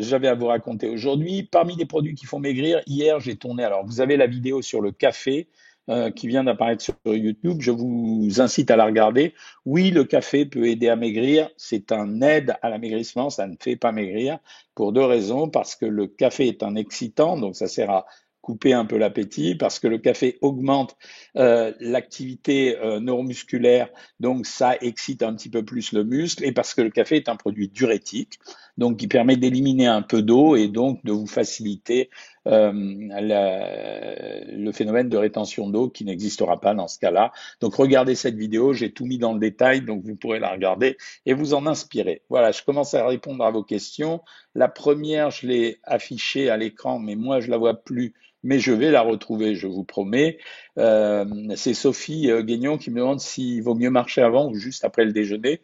j'avais 0.01 0.29
à 0.29 0.35
vous 0.35 0.47
raconter 0.47 0.89
aujourd'hui. 0.89 1.43
Parmi 1.43 1.77
les 1.77 1.87
produits 1.87 2.15
qui 2.15 2.27
font 2.27 2.39
maigrir, 2.39 2.81
hier 2.87 3.21
j'ai 3.21 3.37
tourné, 3.37 3.65
alors 3.65 3.85
vous 3.85 4.01
avez 4.01 4.17
la 4.17 4.27
vidéo 4.27 4.63
sur 4.63 4.81
le 4.81 4.93
café, 4.93 5.49
euh, 5.89 6.13
qui 6.13 6.29
vient 6.29 6.45
d'apparaître 6.45 6.81
sur 6.81 6.95
YouTube. 7.07 7.57
Je 7.61 7.73
vous 7.73 8.41
incite 8.41 8.71
à 8.71 8.77
la 8.77 8.85
regarder. 8.85 9.35
Oui, 9.67 9.91
le 9.91 10.05
café 10.05 10.47
peut 10.47 10.67
aider 10.69 10.89
à 10.89 10.95
maigrir. 10.95 11.51
C'est 11.57 11.91
un 11.91 12.23
aide 12.23 12.55
à 12.63 12.71
l'amaigrissement. 12.71 13.31
Ça 13.31 13.49
ne 13.49 13.57
fait 13.59 13.75
pas 13.75 13.91
maigrir 13.91 14.39
pour 14.77 14.93
deux 14.93 15.05
raisons. 15.05 15.49
Parce 15.49 15.75
que 15.75 15.85
le 15.85 16.07
café 16.07 16.47
est 16.47 16.63
un 16.63 16.77
excitant, 16.77 17.37
donc 17.37 17.57
ça 17.57 17.67
sert 17.67 17.91
à 17.91 18.07
couper 18.43 18.73
un 18.75 18.85
peu 18.85 18.99
l'appétit 18.99 19.55
parce 19.55 19.79
que 19.79 19.87
le 19.87 19.99
café 19.99 20.37
augmente 20.41 20.97
euh, 21.37 21.73
l'activité 21.81 22.77
euh, 22.77 23.01
neuromusculaire, 23.01 23.89
donc 24.21 24.47
ça 24.47 24.77
excite 24.81 25.23
un 25.23 25.35
petit 25.35 25.49
peu 25.49 25.65
plus 25.65 25.93
le 25.93 26.05
muscle, 26.05 26.45
et 26.45 26.53
parce 26.53 26.75
que 26.75 26.83
le 26.83 26.91
café 26.91 27.17
est 27.17 27.29
un 27.29 27.37
produit 27.37 27.69
diurétique, 27.69 28.41
donc 28.79 28.99
qui 28.99 29.09
permet 29.09 29.37
d'éliminer 29.37 29.87
un 29.87 30.03
peu 30.03 30.23
d'eau 30.23 30.57
et 30.57 30.69
donc 30.69 31.05
de 31.05 31.13
vous 31.13 31.27
faciliter 31.27 32.11
euh, 32.47 32.73
le 32.73 34.73
phénomène 34.73 35.09
de 35.09 35.17
rétention 35.17 35.69
d'eau 35.69 35.89
qui 35.89 36.05
n'existera 36.05 36.61
pas 36.61 36.75
dans 36.75 36.89
ce 36.89 36.99
cas-là. 36.99 37.33
Donc 37.61 37.75
regardez 37.75 38.15
cette 38.15 38.37
vidéo, 38.37 38.73
j'ai 38.73 38.93
tout 38.93 39.05
mis 39.05 39.19
dans 39.19 39.33
le 39.33 39.41
détail, 39.41 39.83
donc 39.83 40.03
vous 40.05 40.17
pourrez 40.17 40.39
la 40.39 40.51
regarder 40.51 40.97
et 41.27 41.35
vous 41.35 41.55
en 41.55 41.67
inspirer. 41.67 42.23
Voilà, 42.31 42.53
je 42.53 42.63
commence 42.63 42.95
à 42.95 43.07
répondre 43.07 43.45
à 43.45 43.51
vos 43.51 43.63
questions. 43.63 44.23
La 44.55 44.69
première, 44.69 45.31
je 45.31 45.47
l'ai 45.47 45.81
affichée 45.85 46.51
à 46.51 46.57
l'écran, 46.57 46.99
mais 46.99 47.15
moi 47.15 47.41
je 47.41 47.51
la 47.51 47.59
vois 47.59 47.75
plus 47.75 48.15
mais 48.43 48.59
je 48.59 48.73
vais 48.73 48.91
la 48.91 49.03
retrouver, 49.03 49.55
je 49.55 49.67
vous 49.67 49.85
promets. 49.85 50.39
Euh, 50.79 51.25
c'est 51.57 51.75
Sophie 51.75 52.31
euh, 52.31 52.43
Guignon 52.43 52.79
qui 52.79 52.91
me 52.91 52.97
demande 52.97 53.21
s'il 53.21 53.63
vaut 53.63 53.75
mieux 53.75 53.91
marcher 53.91 54.23
avant 54.23 54.51
ou 54.51 54.55
juste 54.55 54.85
après 54.85 55.05
le 55.05 55.13
déjeuner. 55.13 55.61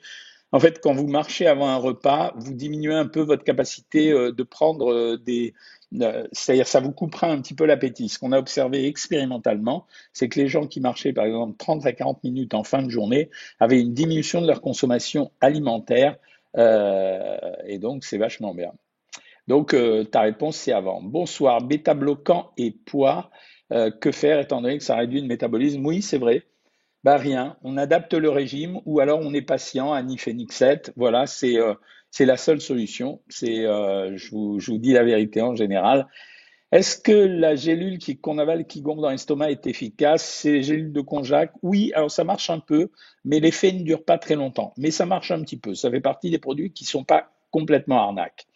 En 0.52 0.60
fait, 0.60 0.80
quand 0.82 0.94
vous 0.94 1.06
marchez 1.06 1.46
avant 1.46 1.68
un 1.68 1.76
repas, 1.76 2.32
vous 2.36 2.54
diminuez 2.54 2.94
un 2.94 3.06
peu 3.06 3.20
votre 3.20 3.44
capacité 3.44 4.12
euh, 4.12 4.32
de 4.32 4.42
prendre 4.42 5.16
des... 5.16 5.54
C'est-à-dire, 6.32 6.66
ça 6.66 6.80
vous 6.80 6.92
coupera 6.92 7.28
un 7.28 7.40
petit 7.40 7.54
peu 7.54 7.64
l'appétit. 7.64 8.08
Ce 8.10 8.18
qu'on 8.18 8.32
a 8.32 8.38
observé 8.38 8.86
expérimentalement, 8.86 9.86
c'est 10.12 10.28
que 10.28 10.38
les 10.38 10.48
gens 10.48 10.66
qui 10.66 10.80
marchaient, 10.80 11.14
par 11.14 11.24
exemple, 11.24 11.56
30 11.56 11.86
à 11.86 11.92
40 11.92 12.22
minutes 12.24 12.52
en 12.52 12.62
fin 12.62 12.82
de 12.82 12.90
journée, 12.90 13.30
avaient 13.58 13.80
une 13.80 13.94
diminution 13.94 14.42
de 14.42 14.46
leur 14.46 14.60
consommation 14.60 15.30
alimentaire. 15.40 16.16
et 16.54 17.78
donc, 17.78 18.04
c'est 18.04 18.18
vachement 18.18 18.54
bien. 18.54 18.72
Donc, 19.48 19.72
euh, 19.72 20.04
ta 20.04 20.20
réponse, 20.20 20.56
c'est 20.56 20.72
avant. 20.72 21.00
Bonsoir, 21.02 21.62
bêta-bloquant 21.62 22.52
et 22.58 22.70
poids. 22.70 23.30
Euh, 23.72 23.90
que 23.90 24.12
faire 24.12 24.40
étant 24.40 24.60
donné 24.60 24.78
que 24.78 24.84
ça 24.84 24.96
réduit 24.96 25.22
le 25.22 25.26
métabolisme? 25.26 25.84
Oui, 25.84 26.02
c'est 26.02 26.18
vrai. 26.18 26.44
Bah 27.04 27.16
rien, 27.16 27.56
on 27.62 27.76
adapte 27.76 28.14
le 28.14 28.28
régime 28.28 28.80
ou 28.84 29.00
alors 29.00 29.20
on 29.22 29.32
est 29.32 29.42
patient 29.42 29.92
à 29.92 30.02
Nifenixet. 30.02 30.92
Voilà, 30.96 31.26
c'est 31.26 31.58
euh, 31.58 31.74
c'est 32.10 32.26
la 32.26 32.36
seule 32.36 32.60
solution. 32.60 33.20
C'est, 33.28 33.62
je 33.64 34.30
vous, 34.30 34.58
je, 34.58 34.70
vous, 34.70 34.78
dis 34.78 34.92
la 34.92 35.04
vérité 35.04 35.42
en 35.42 35.54
général. 35.54 36.06
Est-ce 36.70 36.98
que 36.98 37.12
la 37.12 37.56
gélule 37.56 37.98
qu'on 38.20 38.36
avale, 38.36 38.66
qui 38.66 38.82
gonfle 38.82 39.00
dans 39.00 39.08
l'estomac 39.08 39.50
est 39.50 39.66
efficace? 39.66 40.22
C'est 40.22 40.52
les 40.52 40.62
gélules 40.62 40.92
de 40.92 41.00
Conjac 41.00 41.52
Oui, 41.62 41.92
alors 41.94 42.10
ça 42.10 42.24
marche 42.24 42.50
un 42.50 42.60
peu, 42.60 42.90
mais 43.24 43.40
l'effet 43.40 43.72
ne 43.72 43.82
dure 43.82 44.04
pas 44.04 44.18
très 44.18 44.34
longtemps. 44.34 44.74
Mais 44.76 44.90
ça 44.90 45.06
marche 45.06 45.30
un 45.30 45.40
petit 45.42 45.56
peu. 45.56 45.74
Ça 45.74 45.90
fait 45.90 46.00
partie 46.00 46.30
des 46.30 46.38
produits 46.38 46.70
qui 46.70 46.84
ne 46.84 46.88
sont 46.88 47.04
pas 47.04 47.30
complètement 47.50 48.02
arnaques. 48.02 48.46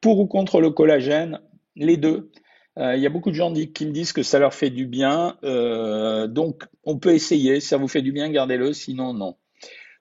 Pour 0.00 0.18
ou 0.18 0.26
contre 0.26 0.60
le 0.60 0.70
collagène? 0.70 1.40
Les 1.76 1.96
deux. 1.96 2.30
Euh, 2.78 2.96
il 2.96 3.02
y 3.02 3.06
a 3.06 3.10
beaucoup 3.10 3.30
de 3.30 3.36
gens 3.36 3.52
qui 3.52 3.86
me 3.86 3.92
disent 3.92 4.12
que 4.12 4.22
ça 4.22 4.38
leur 4.38 4.54
fait 4.54 4.70
du 4.70 4.86
bien. 4.86 5.36
Euh, 5.44 6.26
donc, 6.26 6.64
on 6.84 6.98
peut 6.98 7.14
essayer. 7.14 7.60
Si 7.60 7.68
ça 7.68 7.76
vous 7.76 7.88
fait 7.88 8.02
du 8.02 8.12
bien, 8.12 8.28
gardez-le. 8.30 8.72
Sinon, 8.72 9.14
non. 9.14 9.36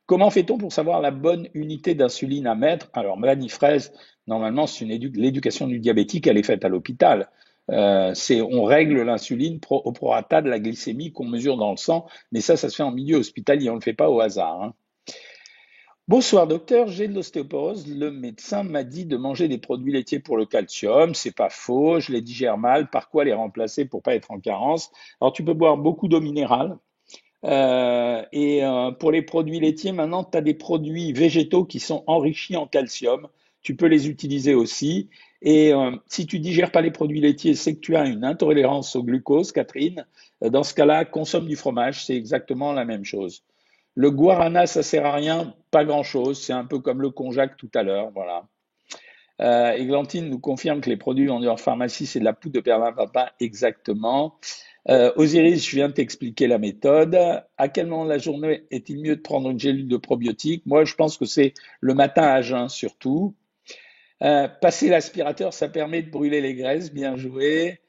Comment 0.05 0.29
fait-on 0.29 0.57
pour 0.57 0.73
savoir 0.73 1.01
la 1.01 1.11
bonne 1.11 1.47
unité 1.53 1.95
d'insuline 1.95 2.47
à 2.47 2.55
mettre? 2.55 2.89
Alors, 2.93 3.17
Mélanie 3.17 3.49
Fraise, 3.49 3.93
normalement, 4.27 4.67
c'est 4.67 4.85
l'éducation 4.85 5.67
du 5.67 5.79
diabétique. 5.79 6.27
Elle 6.27 6.37
est 6.37 6.43
faite 6.43 6.65
à 6.65 6.69
l'hôpital. 6.69 7.29
Euh, 7.71 8.13
on 8.51 8.63
règle 8.63 9.01
l'insuline 9.03 9.59
au 9.69 9.91
prorata 9.93 10.41
de 10.41 10.49
la 10.49 10.59
glycémie 10.59 11.13
qu'on 11.13 11.25
mesure 11.25 11.57
dans 11.57 11.71
le 11.71 11.77
sang, 11.77 12.07
mais 12.31 12.41
ça, 12.41 12.57
ça 12.57 12.69
se 12.69 12.75
fait 12.75 12.83
en 12.83 12.91
milieu 12.91 13.17
hospitalier, 13.17 13.69
on 13.69 13.73
ne 13.73 13.79
le 13.79 13.83
fait 13.83 13.93
pas 13.93 14.09
au 14.09 14.19
hasard. 14.19 14.61
Hein. 14.61 14.73
Bonsoir 16.09 16.47
docteur, 16.47 16.89
j'ai 16.89 17.07
de 17.07 17.13
l'ostéoporose. 17.13 17.87
Le 17.87 18.11
médecin 18.11 18.63
m'a 18.63 18.83
dit 18.83 19.05
de 19.05 19.15
manger 19.15 19.47
des 19.47 19.57
produits 19.57 19.93
laitiers 19.93 20.19
pour 20.19 20.35
le 20.35 20.45
calcium. 20.45 21.15
C'est 21.15 21.33
pas 21.33 21.49
faux, 21.49 22.01
je 22.01 22.11
les 22.11 22.19
digère 22.19 22.57
mal. 22.57 22.89
Par 22.89 23.09
quoi 23.09 23.23
les 23.23 23.31
remplacer 23.31 23.85
pour 23.85 24.01
pas 24.01 24.13
être 24.13 24.29
en 24.31 24.39
carence? 24.41 24.91
Alors 25.21 25.31
tu 25.31 25.45
peux 25.45 25.53
boire 25.53 25.77
beaucoup 25.77 26.09
d'eau 26.09 26.19
minérale. 26.19 26.77
Euh, 27.45 28.21
et 28.33 28.65
euh, 28.65 28.91
pour 28.91 29.13
les 29.13 29.21
produits 29.21 29.61
laitiers, 29.61 29.93
maintenant, 29.93 30.25
tu 30.25 30.37
as 30.37 30.41
des 30.41 30.53
produits 30.53 31.13
végétaux 31.13 31.63
qui 31.63 31.79
sont 31.79 32.03
enrichis 32.05 32.57
en 32.57 32.67
calcium. 32.67 33.29
Tu 33.61 33.77
peux 33.77 33.87
les 33.87 34.09
utiliser 34.09 34.55
aussi. 34.55 35.09
Et 35.41 35.73
euh, 35.73 35.91
si 36.07 36.25
tu 36.27 36.39
digères 36.39 36.71
pas 36.73 36.81
les 36.81 36.91
produits 36.91 37.21
laitiers, 37.21 37.55
c'est 37.55 37.75
que 37.75 37.79
tu 37.79 37.95
as 37.95 38.05
une 38.05 38.25
intolérance 38.25 38.97
au 38.97 39.03
glucose, 39.03 39.53
Catherine. 39.53 40.05
Dans 40.41 40.63
ce 40.63 40.73
cas-là, 40.73 41.05
consomme 41.05 41.47
du 41.47 41.55
fromage, 41.55 42.05
c'est 42.05 42.15
exactement 42.17 42.73
la 42.73 42.83
même 42.83 43.05
chose. 43.05 43.45
Le 43.95 44.09
guarana, 44.09 44.65
ça 44.65 44.83
sert 44.83 45.05
à 45.05 45.13
rien, 45.13 45.53
pas 45.71 45.85
grand-chose. 45.85 46.41
C'est 46.41 46.53
un 46.53 46.65
peu 46.65 46.79
comme 46.79 47.01
le 47.01 47.09
konjac 47.09 47.57
tout 47.57 47.69
à 47.75 47.83
l'heure, 47.83 48.11
voilà. 48.11 48.47
Euh, 49.41 50.21
nous 50.21 50.39
confirme 50.39 50.81
que 50.81 50.89
les 50.89 50.97
produits 50.97 51.27
vendus 51.27 51.49
en 51.49 51.57
pharmacie, 51.57 52.05
c'est 52.05 52.19
de 52.19 52.25
la 52.25 52.33
poudre 52.33 52.55
de 52.55 52.59
perlimpinpin, 52.59 53.27
exactement. 53.39 54.39
Euh, 54.89 55.11
Osiris, 55.15 55.67
je 55.67 55.75
viens 55.75 55.87
de 55.87 55.93
t'expliquer 55.93 56.47
la 56.47 56.57
méthode. 56.57 57.17
À 57.57 57.67
quel 57.69 57.87
moment 57.87 58.05
de 58.05 58.09
la 58.09 58.17
journée 58.17 58.65
est-il 58.69 59.01
mieux 59.01 59.15
de 59.15 59.21
prendre 59.21 59.49
une 59.49 59.59
gélule 59.59 59.87
de 59.87 59.97
probiotiques 59.97 60.65
Moi, 60.65 60.85
je 60.85 60.95
pense 60.95 61.17
que 61.17 61.25
c'est 61.25 61.53
le 61.79 61.93
matin 61.93 62.23
à 62.23 62.41
jeun 62.41 62.69
surtout. 62.69 63.35
Euh, 64.21 64.47
passer 64.47 64.89
l'aspirateur, 64.89 65.53
ça 65.53 65.67
permet 65.67 66.01
de 66.01 66.09
brûler 66.09 66.41
les 66.41 66.53
graisses, 66.55 66.93
bien 66.93 67.17
joué. 67.17 67.79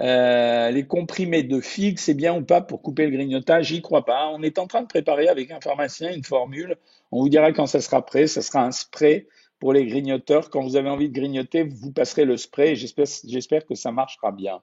Euh, 0.00 0.70
les 0.70 0.86
comprimés 0.86 1.42
de 1.42 1.60
figues, 1.60 1.98
c'est 1.98 2.14
bien 2.14 2.34
ou 2.34 2.42
pas 2.42 2.60
pour 2.60 2.80
couper 2.80 3.06
le 3.06 3.16
grignotage? 3.16 3.66
J'y 3.66 3.82
crois 3.82 4.04
pas. 4.04 4.28
On 4.28 4.42
est 4.42 4.58
en 4.58 4.66
train 4.66 4.82
de 4.82 4.86
préparer 4.86 5.28
avec 5.28 5.50
un 5.50 5.60
pharmacien 5.60 6.12
une 6.12 6.24
formule. 6.24 6.76
On 7.10 7.20
vous 7.20 7.28
dira 7.28 7.52
quand 7.52 7.66
ça 7.66 7.80
sera 7.80 8.04
prêt. 8.04 8.26
Ça 8.26 8.40
sera 8.40 8.64
un 8.64 8.70
spray 8.70 9.26
pour 9.58 9.72
les 9.72 9.84
grignoteurs. 9.86 10.48
Quand 10.48 10.62
vous 10.62 10.76
avez 10.76 10.88
envie 10.88 11.08
de 11.08 11.14
grignoter, 11.14 11.64
vous 11.64 11.92
passerez 11.92 12.24
le 12.24 12.36
spray. 12.36 12.76
J'espère 12.76 13.66
que 13.66 13.74
ça 13.74 13.92
marchera 13.92 14.32
bien. 14.32 14.62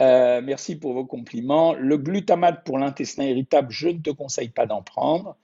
Euh, 0.00 0.40
merci 0.42 0.76
pour 0.76 0.94
vos 0.94 1.04
compliments. 1.04 1.74
Le 1.74 1.98
glutamate 1.98 2.64
pour 2.64 2.78
l'intestin 2.78 3.24
irritable, 3.24 3.70
je 3.70 3.88
ne 3.88 3.98
te 3.98 4.10
conseille 4.10 4.48
pas 4.48 4.66
d'en 4.66 4.82
prendre. 4.82 5.36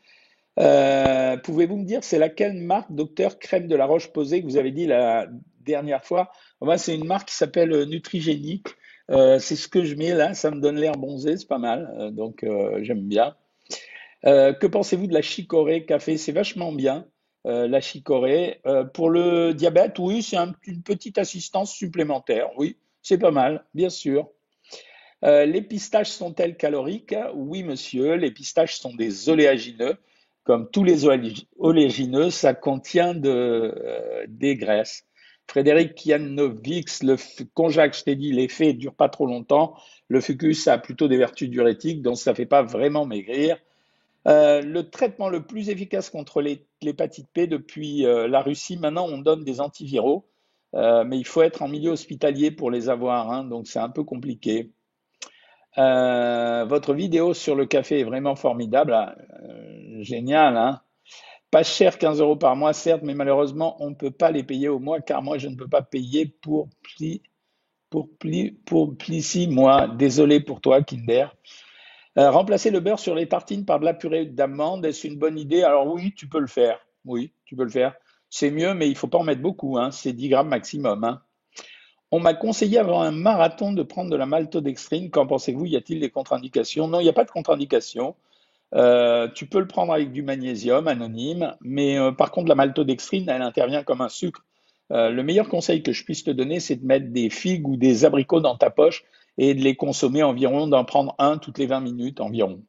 Euh, 0.58 1.36
pouvez-vous 1.36 1.76
me 1.76 1.84
dire 1.84 2.02
c'est 2.02 2.18
laquelle 2.18 2.54
marque, 2.54 2.90
docteur, 2.90 3.38
crème 3.38 3.68
de 3.68 3.76
la 3.76 3.86
roche 3.86 4.08
posée 4.12 4.40
que 4.40 4.46
vous 4.46 4.56
avez 4.56 4.72
dit 4.72 4.86
la 4.86 5.28
dernière 5.60 6.04
fois? 6.04 6.32
C'est 6.76 6.94
une 6.94 7.06
marque 7.06 7.28
qui 7.28 7.34
s'appelle 7.34 7.84
Nutrigénique. 7.84 8.68
Euh, 9.10 9.38
c'est 9.38 9.56
ce 9.56 9.68
que 9.68 9.84
je 9.84 9.94
mets 9.94 10.12
là, 10.12 10.34
ça 10.34 10.50
me 10.50 10.60
donne 10.60 10.76
l'air 10.76 10.92
bronzé, 10.92 11.36
c'est 11.36 11.48
pas 11.48 11.58
mal, 11.58 11.94
euh, 11.98 12.10
donc 12.10 12.44
euh, 12.44 12.78
j'aime 12.82 13.02
bien. 13.08 13.34
que 14.22 14.66
pensez-vous 14.66 15.06
de 15.06 15.14
la 15.14 15.22
chicorée 15.22 15.86
café? 15.86 16.18
C'est 16.18 16.32
vachement 16.32 16.72
bien, 16.72 17.06
la 17.44 17.80
chicorée. 17.80 18.60
pour 18.94 19.10
le 19.10 19.54
diabète, 19.54 19.98
oui, 19.98 20.22
c'est 20.22 20.36
une 20.66 20.82
petite 20.82 21.18
assistance 21.18 21.72
supplémentaire, 21.72 22.50
oui, 22.58 22.76
c'est 23.02 23.18
pas 23.18 23.30
mal, 23.30 23.64
bien 23.74 23.90
sûr. 23.90 24.28
les 25.22 25.62
pistaches 25.62 26.10
sont-elles 26.10 26.56
caloriques? 26.56 27.14
Oui, 27.34 27.62
monsieur, 27.62 28.14
les 28.16 28.32
pistaches 28.32 28.78
sont 28.78 28.94
des 28.94 29.28
oléagineux. 29.28 29.96
Comme 30.44 30.70
tous 30.70 30.82
les 30.82 31.04
oléagineux, 31.58 32.30
ça 32.30 32.54
contient 32.54 33.14
de, 33.14 34.24
des 34.28 34.56
graisses. 34.56 35.07
Frédéric 35.48 35.94
Kianovics, 35.94 37.02
le 37.02 37.16
conjac, 37.54 37.96
je 37.96 38.04
t'ai 38.04 38.16
dit, 38.16 38.32
l'effet 38.32 38.74
ne 38.74 38.78
dure 38.78 38.94
pas 38.94 39.08
trop 39.08 39.26
longtemps. 39.26 39.74
Le 40.08 40.20
fucus 40.20 40.68
a 40.68 40.76
plutôt 40.76 41.08
des 41.08 41.16
vertus 41.16 41.48
diurétiques, 41.48 42.02
donc 42.02 42.18
ça 42.18 42.32
ne 42.32 42.36
fait 42.36 42.46
pas 42.46 42.62
vraiment 42.62 43.06
maigrir. 43.06 43.56
Euh, 44.26 44.60
le 44.60 44.90
traitement 44.90 45.30
le 45.30 45.42
plus 45.42 45.70
efficace 45.70 46.10
contre 46.10 46.42
l'hépatite 46.82 47.28
P 47.32 47.46
depuis 47.46 48.04
euh, 48.04 48.28
la 48.28 48.42
Russie, 48.42 48.76
maintenant 48.76 49.06
on 49.08 49.18
donne 49.18 49.42
des 49.42 49.62
antiviraux, 49.62 50.26
euh, 50.74 51.04
mais 51.04 51.16
il 51.16 51.26
faut 51.26 51.40
être 51.40 51.62
en 51.62 51.68
milieu 51.68 51.92
hospitalier 51.92 52.50
pour 52.50 52.70
les 52.70 52.90
avoir, 52.90 53.32
hein, 53.32 53.44
donc 53.44 53.68
c'est 53.68 53.78
un 53.78 53.88
peu 53.88 54.04
compliqué. 54.04 54.70
votre 55.76 56.92
vidéo 56.92 57.32
sur 57.32 57.54
le 57.54 57.64
café 57.64 58.00
est 58.00 58.04
vraiment 58.04 58.36
formidable, 58.36 58.92
hein. 58.92 59.14
génial. 60.00 60.58
Hein 60.58 60.82
pas 61.50 61.62
cher, 61.62 61.98
15 61.98 62.20
euros 62.20 62.36
par 62.36 62.56
mois, 62.56 62.72
certes, 62.72 63.02
mais 63.02 63.14
malheureusement, 63.14 63.76
on 63.80 63.90
ne 63.90 63.94
peut 63.94 64.10
pas 64.10 64.30
les 64.30 64.42
payer 64.42 64.68
au 64.68 64.78
mois 64.78 65.00
car 65.00 65.22
moi, 65.22 65.38
je 65.38 65.48
ne 65.48 65.56
peux 65.56 65.68
pas 65.68 65.82
payer 65.82 66.26
pour 66.26 66.68
pli, 66.82 67.22
pour 67.90 68.08
pour 68.66 68.96
pli 68.96 69.48
mois. 69.48 69.88
Désolé 69.88 70.40
pour 70.40 70.60
toi, 70.60 70.82
Kinder. 70.82 71.34
Euh, 72.18 72.30
remplacer 72.30 72.70
le 72.70 72.80
beurre 72.80 72.98
sur 72.98 73.14
les 73.14 73.28
tartines 73.28 73.64
par 73.64 73.78
de 73.78 73.84
la 73.84 73.94
purée 73.94 74.26
d'amande, 74.26 74.84
est-ce 74.84 75.06
une 75.06 75.16
bonne 75.16 75.38
idée? 75.38 75.62
Alors 75.62 75.86
oui, 75.86 76.12
tu 76.16 76.28
peux 76.28 76.40
le 76.40 76.48
faire. 76.48 76.80
Oui, 77.04 77.32
tu 77.44 77.54
peux 77.54 77.64
le 77.64 77.70
faire. 77.70 77.94
C'est 78.28 78.50
mieux, 78.50 78.74
mais 78.74 78.86
il 78.86 78.92
ne 78.92 78.96
faut 78.96 79.06
pas 79.06 79.18
en 79.18 79.24
mettre 79.24 79.40
beaucoup. 79.40 79.78
Hein. 79.78 79.90
C'est 79.90 80.12
10 80.12 80.28
grammes 80.28 80.48
maximum. 80.48 81.04
Hein. 81.04 81.22
On 82.10 82.20
m'a 82.20 82.34
conseillé 82.34 82.78
avant 82.78 83.02
un 83.02 83.10
marathon 83.10 83.72
de 83.72 83.82
prendre 83.82 84.10
de 84.10 84.16
la 84.16 84.26
maltodextrine. 84.26 85.10
Qu'en 85.10 85.26
pensez-vous? 85.26 85.66
Y 85.66 85.76
a-t-il 85.76 86.00
des 86.00 86.10
contre-indications? 86.10 86.88
Non, 86.88 87.00
il 87.00 87.04
n'y 87.04 87.08
a 87.08 87.14
pas 87.14 87.24
de 87.24 87.30
contre-indications. 87.30 88.16
Euh, 88.74 89.28
tu 89.34 89.46
peux 89.46 89.60
le 89.60 89.66
prendre 89.66 89.92
avec 89.92 90.12
du 90.12 90.22
magnésium 90.22 90.88
anonyme, 90.88 91.54
mais 91.62 91.98
euh, 91.98 92.12
par 92.12 92.30
contre, 92.30 92.48
la 92.48 92.54
maltodextrine, 92.54 93.28
elle 93.28 93.42
intervient 93.42 93.82
comme 93.82 94.00
un 94.00 94.08
sucre. 94.08 94.44
Euh, 94.92 95.10
le 95.10 95.22
meilleur 95.22 95.48
conseil 95.48 95.82
que 95.82 95.92
je 95.92 96.04
puisse 96.04 96.24
te 96.24 96.30
donner, 96.30 96.60
c'est 96.60 96.76
de 96.76 96.86
mettre 96.86 97.10
des 97.10 97.30
figues 97.30 97.66
ou 97.68 97.76
des 97.76 98.04
abricots 98.04 98.40
dans 98.40 98.56
ta 98.56 98.70
poche 98.70 99.04
et 99.36 99.54
de 99.54 99.62
les 99.62 99.76
consommer 99.76 100.22
environ, 100.22 100.66
d'en 100.66 100.84
prendre 100.84 101.14
un 101.18 101.38
toutes 101.38 101.58
les 101.58 101.66
20 101.66 101.80
minutes 101.80 102.20
environ. 102.20 102.62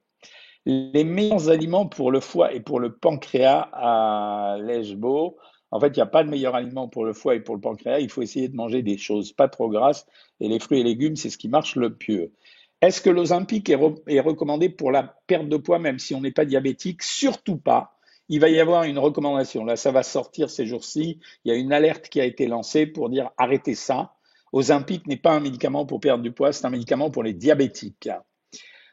Les 0.66 1.04
meilleurs 1.04 1.50
aliments 1.50 1.88
pour 1.88 2.12
le 2.12 2.20
foie 2.20 2.54
et 2.54 2.60
pour 2.60 2.80
le 2.80 2.94
pancréas 2.94 3.70
à 3.74 4.58
Lèchebeau, 4.60 5.38
en 5.72 5.80
fait, 5.80 5.88
il 5.88 5.96
n'y 5.96 6.02
a 6.02 6.08
pas 6.08 6.24
de 6.24 6.30
meilleur 6.30 6.56
aliment 6.56 6.88
pour 6.88 7.06
le 7.06 7.14
foie 7.14 7.36
et 7.36 7.40
pour 7.40 7.56
le 7.56 7.62
pancréas. 7.62 8.00
Il 8.00 8.10
faut 8.10 8.22
essayer 8.22 8.48
de 8.48 8.56
manger 8.56 8.82
des 8.82 8.98
choses 8.98 9.32
pas 9.32 9.48
trop 9.48 9.70
grasses 9.70 10.06
et 10.40 10.48
les 10.48 10.60
fruits 10.60 10.80
et 10.80 10.84
légumes, 10.84 11.16
c'est 11.16 11.30
ce 11.30 11.38
qui 11.38 11.48
marche 11.48 11.76
le 11.76 11.96
mieux. 12.08 12.32
Est-ce 12.82 13.02
que 13.02 13.10
l'Ozempic 13.10 13.70
est, 13.70 13.76
recommandé 13.76 14.70
pour 14.70 14.92
la 14.92 15.04
perte 15.28 15.50
de 15.50 15.58
poids 15.58 15.80
même 15.80 16.00
si 16.00 16.16
on 16.16 16.22
n'est 16.22 16.32
pas 16.32 16.46
diabétique? 16.46 17.04
Surtout 17.04 17.58
pas. 17.58 17.98
Il 18.30 18.40
va 18.40 18.50
y 18.50 18.60
avoir 18.60 18.84
une 18.84 19.00
recommandation. 19.00 19.66
Là, 19.66 19.76
ça 19.76 19.92
va 19.92 20.04
sortir 20.04 20.50
ces 20.50 20.66
jours-ci. 20.66 21.20
Il 21.44 21.52
y 21.52 21.56
a 21.56 21.58
une 21.58 21.74
alerte 21.74 22.10
qui 22.10 22.22
a 22.22 22.26
été 22.26 22.48
lancée 22.48 22.86
pour 22.86 23.10
dire 23.10 23.32
arrêtez 23.38 23.76
ça. 23.76 24.14
Ozempic 24.54 25.08
n'est 25.08 25.18
pas 25.18 25.32
un 25.32 25.40
médicament 25.40 25.86
pour 25.86 26.00
perdre 26.00 26.24
du 26.24 26.32
poids, 26.32 26.52
c'est 26.54 26.66
un 26.66 26.70
médicament 26.72 27.12
pour 27.12 27.24
les 27.24 27.34
diabétiques. 27.34 28.10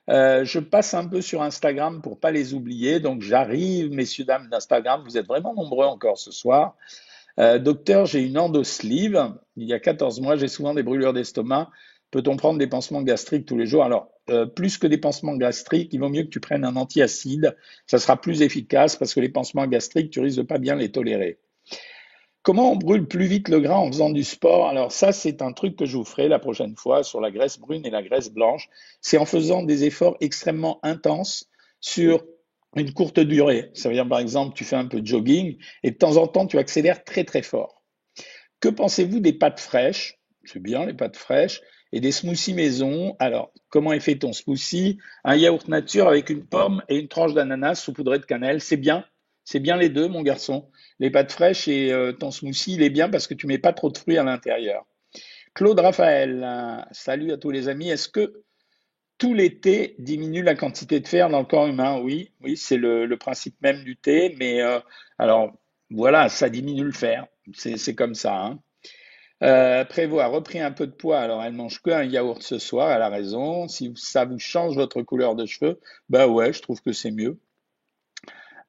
Euh, 0.08 0.44
je 0.44 0.60
passe 0.60 0.94
un 0.94 1.06
peu 1.06 1.20
sur 1.20 1.42
Instagram 1.42 2.00
pour 2.02 2.20
pas 2.20 2.30
les 2.30 2.54
oublier. 2.54 3.00
Donc 3.00 3.22
j'arrive, 3.22 3.90
messieurs 3.90 4.24
dames 4.24 4.48
d'Instagram, 4.48 5.02
vous 5.04 5.16
êtes 5.16 5.26
vraiment 5.26 5.54
nombreux 5.54 5.86
encore 5.86 6.18
ce 6.18 6.30
soir. 6.30 6.76
Euh, 7.38 7.58
docteur, 7.58 8.06
j'ai 8.06 8.22
une 8.22 8.38
endoslive. 8.38 9.34
Il 9.56 9.68
y 9.68 9.72
a 9.72 9.80
14 9.80 10.20
mois, 10.20 10.36
j'ai 10.36 10.48
souvent 10.48 10.74
des 10.74 10.82
brûlures 10.82 11.12
d'estomac. 11.12 11.70
Peut-on 12.10 12.36
prendre 12.36 12.58
des 12.58 12.66
pansements 12.66 13.02
gastriques 13.02 13.46
tous 13.46 13.56
les 13.56 13.66
jours? 13.66 13.84
Alors, 13.84 14.08
euh, 14.30 14.46
plus 14.46 14.78
que 14.78 14.86
des 14.86 14.98
pansements 14.98 15.36
gastriques, 15.36 15.92
il 15.92 16.00
vaut 16.00 16.08
mieux 16.08 16.22
que 16.22 16.28
tu 16.28 16.40
prennes 16.40 16.64
un 16.64 16.76
antiacide. 16.76 17.56
Ça 17.86 17.98
sera 17.98 18.20
plus 18.20 18.42
efficace 18.42 18.96
parce 18.96 19.14
que 19.14 19.20
les 19.20 19.28
pansements 19.28 19.66
gastriques, 19.66 20.10
tu 20.10 20.20
risques 20.20 20.38
de 20.38 20.42
pas 20.42 20.58
bien 20.58 20.76
les 20.76 20.90
tolérer. 20.90 21.38
Comment 22.42 22.70
on 22.72 22.76
brûle 22.76 23.08
plus 23.08 23.26
vite 23.26 23.48
le 23.48 23.58
gras 23.58 23.78
en 23.78 23.88
faisant 23.88 24.10
du 24.10 24.22
sport? 24.22 24.68
Alors 24.68 24.92
ça, 24.92 25.10
c'est 25.10 25.42
un 25.42 25.52
truc 25.52 25.74
que 25.74 25.84
je 25.84 25.96
vous 25.96 26.04
ferai 26.04 26.28
la 26.28 26.38
prochaine 26.38 26.76
fois 26.76 27.02
sur 27.02 27.20
la 27.20 27.32
graisse 27.32 27.58
brune 27.58 27.84
et 27.84 27.90
la 27.90 28.02
graisse 28.02 28.30
blanche. 28.30 28.68
C'est 29.00 29.18
en 29.18 29.26
faisant 29.26 29.64
des 29.64 29.84
efforts 29.84 30.16
extrêmement 30.20 30.78
intenses 30.84 31.50
sur 31.80 32.24
une 32.76 32.92
courte 32.92 33.18
durée. 33.18 33.70
Ça 33.74 33.88
veut 33.88 33.96
dire, 33.96 34.08
par 34.08 34.20
exemple, 34.20 34.54
tu 34.56 34.64
fais 34.64 34.76
un 34.76 34.86
peu 34.86 35.00
de 35.00 35.06
jogging 35.06 35.56
et 35.82 35.90
de 35.90 35.96
temps 35.96 36.18
en 36.18 36.28
temps, 36.28 36.46
tu 36.46 36.58
accélères 36.58 37.02
très 37.02 37.24
très 37.24 37.42
fort. 37.42 37.82
Que 38.60 38.68
pensez-vous 38.68 39.18
des 39.18 39.32
pâtes 39.32 39.58
fraîches? 39.60 40.20
C'est 40.44 40.62
bien 40.62 40.86
les 40.86 40.94
pâtes 40.94 41.16
fraîches 41.16 41.60
et 41.92 42.00
des 42.00 42.12
smoothies 42.12 42.54
maison. 42.54 43.16
Alors, 43.18 43.52
comment 43.68 43.92
est 43.92 44.00
fait 44.00 44.16
ton 44.16 44.32
smoothie? 44.32 44.98
Un 45.24 45.36
yaourt 45.36 45.68
nature 45.68 46.08
avec 46.08 46.30
une 46.30 46.44
pomme 46.44 46.82
et 46.88 46.98
une 46.98 47.08
tranche 47.08 47.34
d'ananas 47.34 47.76
saupoudrée 47.76 48.18
de 48.18 48.24
cannelle. 48.24 48.60
C'est 48.60 48.76
bien. 48.76 49.04
C'est 49.44 49.60
bien 49.60 49.76
les 49.76 49.88
deux, 49.88 50.08
mon 50.08 50.22
garçon. 50.22 50.68
Les 50.98 51.10
pâtes 51.10 51.32
fraîches 51.32 51.68
et 51.68 51.92
euh, 51.92 52.12
ton 52.12 52.30
smoothie, 52.30 52.74
il 52.74 52.82
est 52.82 52.90
bien 52.90 53.08
parce 53.08 53.26
que 53.26 53.34
tu 53.34 53.46
mets 53.46 53.58
pas 53.58 53.72
trop 53.72 53.90
de 53.90 53.98
fruits 53.98 54.18
à 54.18 54.24
l'intérieur. 54.24 54.84
Claude 55.54 55.78
Raphaël, 55.78 56.42
euh, 56.44 56.82
salut 56.90 57.32
à 57.32 57.38
tous 57.38 57.50
les 57.50 57.68
amis. 57.68 57.88
Est-ce 57.88 58.08
que 58.08 58.42
tout 59.18 59.32
l'été 59.32 59.94
diminue 59.98 60.42
la 60.42 60.54
quantité 60.54 61.00
de 61.00 61.06
fer 61.06 61.30
dans 61.30 61.38
le 61.38 61.46
corps 61.46 61.66
humain? 61.66 62.00
Oui, 62.00 62.32
oui, 62.42 62.56
c'est 62.56 62.76
le, 62.76 63.08
principe 63.16 63.54
même 63.62 63.84
du 63.84 63.96
thé. 63.96 64.34
Mais 64.38 64.60
euh, 64.60 64.80
alors, 65.18 65.52
voilà, 65.90 66.28
ça 66.28 66.50
diminue 66.50 66.84
le 66.84 66.92
fer. 66.92 67.26
C'est 67.54 67.94
comme 67.94 68.14
ça. 68.14 68.36
Hein. 68.36 68.58
Euh, 69.42 69.84
a 69.84 70.26
repris 70.26 70.60
un 70.60 70.72
peu 70.72 70.86
de 70.86 70.92
poids, 70.92 71.20
alors 71.20 71.42
elle 71.42 71.52
mange 71.52 71.82
que 71.82 71.90
un 71.90 72.04
yaourt 72.04 72.42
ce 72.42 72.58
soir, 72.58 72.90
elle 72.90 73.02
a 73.02 73.08
raison. 73.08 73.68
Si 73.68 73.92
ça 73.96 74.24
vous 74.24 74.38
change 74.38 74.76
votre 74.76 75.02
couleur 75.02 75.34
de 75.34 75.44
cheveux, 75.46 75.78
bah 76.08 76.26
ouais, 76.26 76.52
je 76.52 76.62
trouve 76.62 76.80
que 76.80 76.92
c'est 76.92 77.10
mieux. 77.10 77.38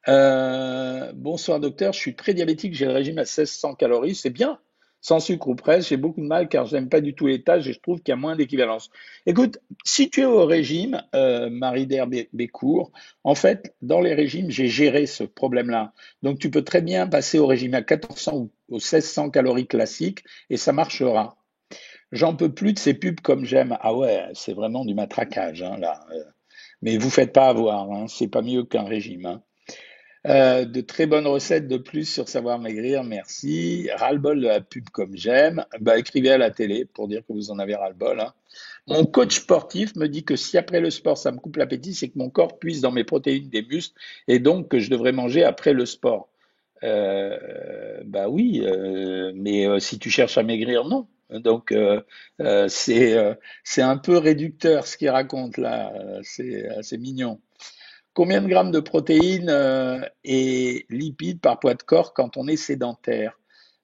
Euh, 0.08 1.12
bonsoir 1.14 1.60
docteur, 1.60 1.94
je 1.94 2.00
suis 2.00 2.16
très 2.16 2.34
diabétique, 2.34 2.74
j'ai 2.74 2.86
le 2.86 2.94
régime 2.94 3.18
à 3.18 3.24
1600 3.24 3.76
calories, 3.76 4.16
c'est 4.16 4.30
bien, 4.30 4.60
sans 5.08 5.22
sucre 5.22 5.48
ou 5.48 5.56
presque. 5.56 5.88
J'ai 5.88 5.96
beaucoup 5.96 6.20
de 6.20 6.26
mal 6.26 6.50
car 6.50 6.66
j'aime 6.66 6.90
pas 6.90 7.00
du 7.00 7.16
tout 7.16 7.30
tâches 7.38 7.66
et 7.68 7.74
je 7.74 7.80
trouve 7.80 8.02
qu'il 8.02 8.12
y 8.12 8.14
a 8.14 8.18
moins 8.18 8.36
d'équivalence. 8.36 8.90
Écoute, 9.26 9.58
si 9.86 10.10
tu 10.10 10.22
es 10.22 10.26
au 10.26 10.46
régime, 10.46 11.02
euh, 11.16 11.50
Marie 11.50 11.88
Bécourt, 12.34 12.92
en 13.24 13.34
fait, 13.34 13.74
dans 13.82 14.02
les 14.02 14.14
régimes, 14.14 14.52
j'ai 14.52 14.68
géré 14.68 15.06
ce 15.06 15.24
problème-là. 15.24 15.94
Donc, 16.24 16.40
tu 16.40 16.52
peux 16.52 16.62
très 16.62 16.82
bien 16.82 17.08
passer 17.08 17.40
au 17.40 17.48
régime 17.48 17.74
à 17.74 17.80
1400 17.80 18.36
ou 18.36 18.52
aux 18.68 18.80
1600 18.80 19.30
calories 19.30 19.68
classiques 19.68 20.26
et 20.50 20.58
ça 20.58 20.74
marchera. 20.74 21.38
J'en 22.12 22.36
peux 22.36 22.54
plus 22.54 22.74
de 22.74 22.80
ces 22.80 22.94
pubs 22.94 23.22
comme 23.22 23.46
j'aime. 23.46 23.78
Ah 23.80 23.94
ouais, 23.96 24.26
c'est 24.34 24.54
vraiment 24.54 24.84
du 24.84 24.94
matraquage, 24.94 25.62
hein, 25.62 25.78
là. 25.78 26.06
Euh, 26.12 26.24
mais 26.82 26.98
vous 26.98 27.10
faites 27.10 27.32
pas 27.32 27.48
avoir, 27.48 27.90
hein, 27.92 28.08
c'est 28.10 28.28
pas 28.28 28.42
mieux 28.42 28.64
qu'un 28.64 28.84
régime. 28.84 29.26
Hein. 29.26 29.42
Euh, 30.26 30.66
de 30.66 30.82
très 30.82 31.06
bonnes 31.06 31.28
recettes 31.28 31.68
de 31.68 31.78
plus 31.78 32.06
sur 32.06 32.28
Savoir 32.28 32.60
Maigrir, 32.60 33.04
merci. 33.04 33.90
Ras-le-bol 33.96 34.42
de 34.42 34.48
la 34.48 34.62
pub 34.62 34.90
comme 34.90 35.16
j'aime. 35.16 35.64
Bah, 35.80 35.98
écrivez 35.98 36.32
à 36.32 36.38
la 36.38 36.52
télé 36.52 36.86
pour 36.86 37.08
dire 37.08 37.22
que 37.28 37.34
vous 37.34 37.52
en 37.52 37.60
avez 37.60 37.76
ras-le-bol. 37.76 38.20
Hein. 38.20 38.34
Mon 38.88 39.06
coach 39.06 39.36
sportif 39.36 39.96
me 39.96 40.08
dit 40.08 40.24
que 40.24 40.36
si 40.36 40.58
après 40.58 40.80
le 40.80 40.90
sport 40.90 41.18
ça 41.18 41.32
me 41.32 41.38
coupe 41.38 41.58
l'appétit, 41.58 41.94
c'est 41.94 42.10
que 42.10 42.18
mon 42.18 42.30
corps 42.30 42.58
puise 42.58 42.82
dans 42.82 42.92
mes 42.92 43.04
protéines 43.04 43.50
des 43.50 43.62
muscles 43.62 43.98
et 44.28 44.40
donc 44.40 44.70
que 44.70 44.80
je 44.80 44.90
devrais 44.90 45.12
manger 45.12 45.44
après 45.44 45.74
le 45.74 45.86
sport. 45.86 46.30
Euh, 46.84 48.02
bah 48.06 48.30
oui, 48.30 48.62
euh, 48.64 49.32
mais 49.36 49.68
euh, 49.68 49.80
si 49.80 50.00
tu 50.00 50.10
cherches 50.10 50.38
à 50.38 50.44
maigrir, 50.44 50.86
non. 50.86 51.08
Donc 51.30 51.74
c'est 52.70 53.38
c'est 53.66 53.82
un 53.82 53.98
peu 53.98 54.18
réducteur 54.18 54.88
ce 54.88 54.96
qu'il 54.96 55.10
raconte 55.10 55.58
là. 55.58 55.92
C'est 56.24 56.98
mignon. 56.98 57.42
Combien 58.18 58.42
de 58.42 58.48
grammes 58.48 58.72
de 58.72 58.80
protéines 58.80 59.52
euh, 59.52 60.02
et 60.24 60.88
lipides 60.90 61.40
par 61.40 61.60
poids 61.60 61.76
de 61.76 61.84
corps 61.84 62.16
quand 62.16 62.36
on 62.36 62.48
est 62.48 62.58
sédentaire? 62.58 63.40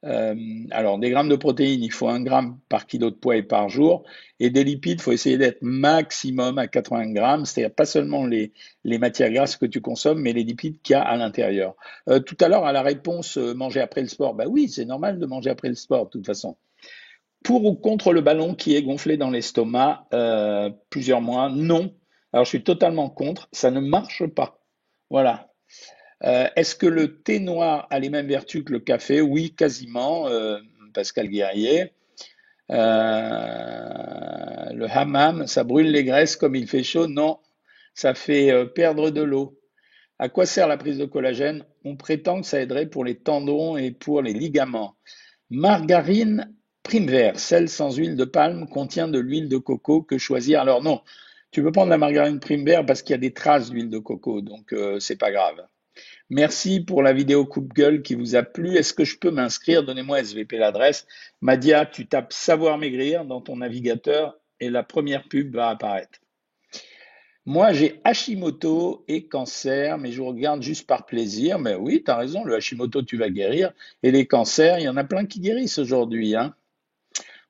Euh, 0.06 0.34
alors, 0.72 0.98
des 0.98 1.12
grammes 1.12 1.30
de 1.30 1.36
protéines, 1.36 1.84
il 1.84 1.92
faut 1.92 2.10
un 2.10 2.20
gramme 2.20 2.58
par 2.68 2.88
kilo 2.88 3.12
de 3.12 3.16
poids 3.16 3.36
et 3.36 3.44
par 3.44 3.70
jour. 3.70 4.06
Et 4.40 4.50
des 4.50 4.64
lipides, 4.64 5.02
il 5.02 5.04
faut 5.04 5.12
essayer 5.12 5.38
d'être 5.38 5.62
maximum 5.62 6.58
à 6.58 6.66
80 6.66 7.12
grammes, 7.12 7.46
c'est-à-dire 7.46 7.76
pas 7.76 7.86
seulement 7.86 8.26
les, 8.26 8.54
les, 8.84 8.98
matières 8.98 9.32
grasses 9.32 9.56
que 9.56 9.68
tu 9.68 9.82
consommes, 9.82 10.20
mais 10.20 10.34
les 10.34 10.44
lipides 10.44 10.82
qu'il 10.82 10.94
y 10.94 10.98
a 10.98 11.04
à 11.04 11.16
l'intérieur. 11.16 11.76
Euh, 12.10 12.20
tout 12.20 12.38
à 12.40 12.48
l'heure, 12.48 12.66
à 12.66 12.72
la 12.72 12.82
réponse 12.82 13.38
manger 13.38 13.82
après 13.82 14.02
le 14.02 14.08
sport, 14.08 14.34
bah 14.34 14.46
oui, 14.50 14.68
c'est 14.68 14.86
normal 14.86 15.20
de 15.20 15.28
manger 15.28 15.52
après 15.52 15.70
le 15.70 15.76
sport, 15.76 16.06
de 16.06 16.10
toute 16.10 16.26
façon. 16.26 16.58
Pour 17.44 17.64
ou 17.66 17.76
contre 17.76 18.12
le 18.12 18.22
ballon 18.22 18.56
qui 18.56 18.76
est 18.76 18.82
gonflé 18.82 19.16
dans 19.16 19.30
l'estomac 19.30 20.08
plusieurs 20.90 21.22
mois, 21.22 21.52
non. 21.52 21.94
Alors, 22.34 22.46
je 22.46 22.50
suis 22.50 22.64
totalement 22.64 23.10
contre. 23.10 23.48
Ça 23.52 23.72
ne 23.72 23.80
marche 23.80 24.26
pas. 24.26 24.60
Voilà. 25.10 25.52
Euh, 26.24 26.48
est-ce 26.56 26.76
que 26.76 26.88
le 26.88 27.22
thé 27.22 27.40
noir 27.40 27.88
a 27.92 28.00
les 28.00 28.10
mêmes 28.10 28.28
vertus 28.28 28.64
que 28.64 28.74
le 28.74 28.80
café? 28.80 29.22
Oui, 29.22 29.54
quasiment. 29.56 30.28
Euh, 30.28 30.60
Pascal 30.94 31.28
Guerrier. 31.28 31.94
Euh, 32.72 32.76
le 34.74 34.88
hammam, 34.90 35.48
ça 35.48 35.64
brûle 35.64 35.92
les 35.92 36.04
graisses 36.04 36.36
comme 36.36 36.56
il 36.56 36.68
fait 36.68 36.84
chaud? 36.84 37.08
Non, 37.08 37.40
ça 37.94 38.14
fait 38.14 38.66
perdre 38.74 39.10
de 39.10 39.22
l'eau. 39.22 39.60
À 40.18 40.30
quoi 40.30 40.46
sert 40.46 40.68
la 40.68 40.78
prise 40.78 40.98
de 40.98 41.06
collagène? 41.06 41.66
On 41.84 41.98
prétend 41.98 42.42
que 42.42 42.48
ça 42.48 42.62
aiderait 42.62 42.86
pour 42.88 43.04
les 43.04 43.16
tendons 43.16 43.78
et 43.78 43.92
pour 43.92 44.22
les 44.22 44.34
ligaments. 44.34 44.96
Margarine 45.50 46.54
prime 46.84 47.08
vert, 47.08 47.40
celle 47.40 47.70
sans 47.70 47.96
huile 47.96 48.16
de 48.16 48.26
palme, 48.26 48.68
contient 48.68 49.08
de 49.08 49.20
l'huile 49.20 49.50
de 49.50 49.58
coco. 49.58 50.02
Que 50.02 50.18
choisir 50.18 50.62
Alors 50.62 50.82
non, 50.84 51.02
tu 51.54 51.62
peux 51.62 51.72
prendre 51.72 51.92
la 51.92 52.00
margarine 52.00 52.40
primaire 52.40 52.84
parce 52.84 53.04
qu'il 53.04 53.12
y 53.12 53.14
a 53.14 53.20
des 53.20 53.32
traces 53.32 53.70
d'huile 53.70 53.90
de 53.90 54.00
coco, 54.00 54.42
donc 54.42 54.74
euh, 54.74 55.00
c'est 55.00 55.16
pas 55.16 55.32
grave. 55.32 55.64
Merci 56.32 56.82
pour 56.82 57.04
la 57.04 57.14
vidéo 57.14 57.46
coupe-gueule 57.46 58.02
qui 58.02 58.16
vous 58.16 58.36
a 58.36 58.42
plu. 58.42 58.76
Est-ce 58.76 58.92
que 58.92 59.06
je 59.06 59.20
peux 59.20 59.30
m'inscrire? 59.30 59.84
Donnez-moi 59.84 60.20
SVP 60.22 60.58
l'adresse. 60.58 61.06
Madia, 61.42 61.86
tu 61.86 62.08
tapes 62.08 62.34
Savoir 62.34 62.80
Maigrir 62.80 63.26
dans 63.26 63.40
ton 63.40 63.58
navigateur 63.58 64.36
et 64.60 64.72
la 64.72 64.82
première 64.82 65.28
pub 65.28 65.56
va 65.56 65.70
apparaître. 65.70 66.20
Moi, 67.46 67.72
j'ai 67.72 68.02
Hashimoto 68.04 69.04
et 69.08 69.28
cancer, 69.28 70.00
mais 70.00 70.12
je 70.12 70.24
regarde 70.24 70.64
juste 70.64 70.88
par 70.88 71.06
plaisir. 71.06 71.60
Mais 71.60 71.76
oui, 71.76 72.02
tu 72.04 72.10
as 72.10 72.18
raison, 72.18 72.44
le 72.44 72.56
Hashimoto, 72.56 73.04
tu 73.04 73.18
vas 73.18 73.30
guérir. 73.30 73.74
Et 74.02 74.10
les 74.10 74.26
cancers, 74.26 74.80
il 74.80 74.86
y 74.86 74.90
en 74.90 74.98
a 74.98 75.04
plein 75.04 75.28
qui 75.28 75.40
guérissent 75.40 75.78
aujourd'hui. 75.78 76.36
Hein. 76.36 76.56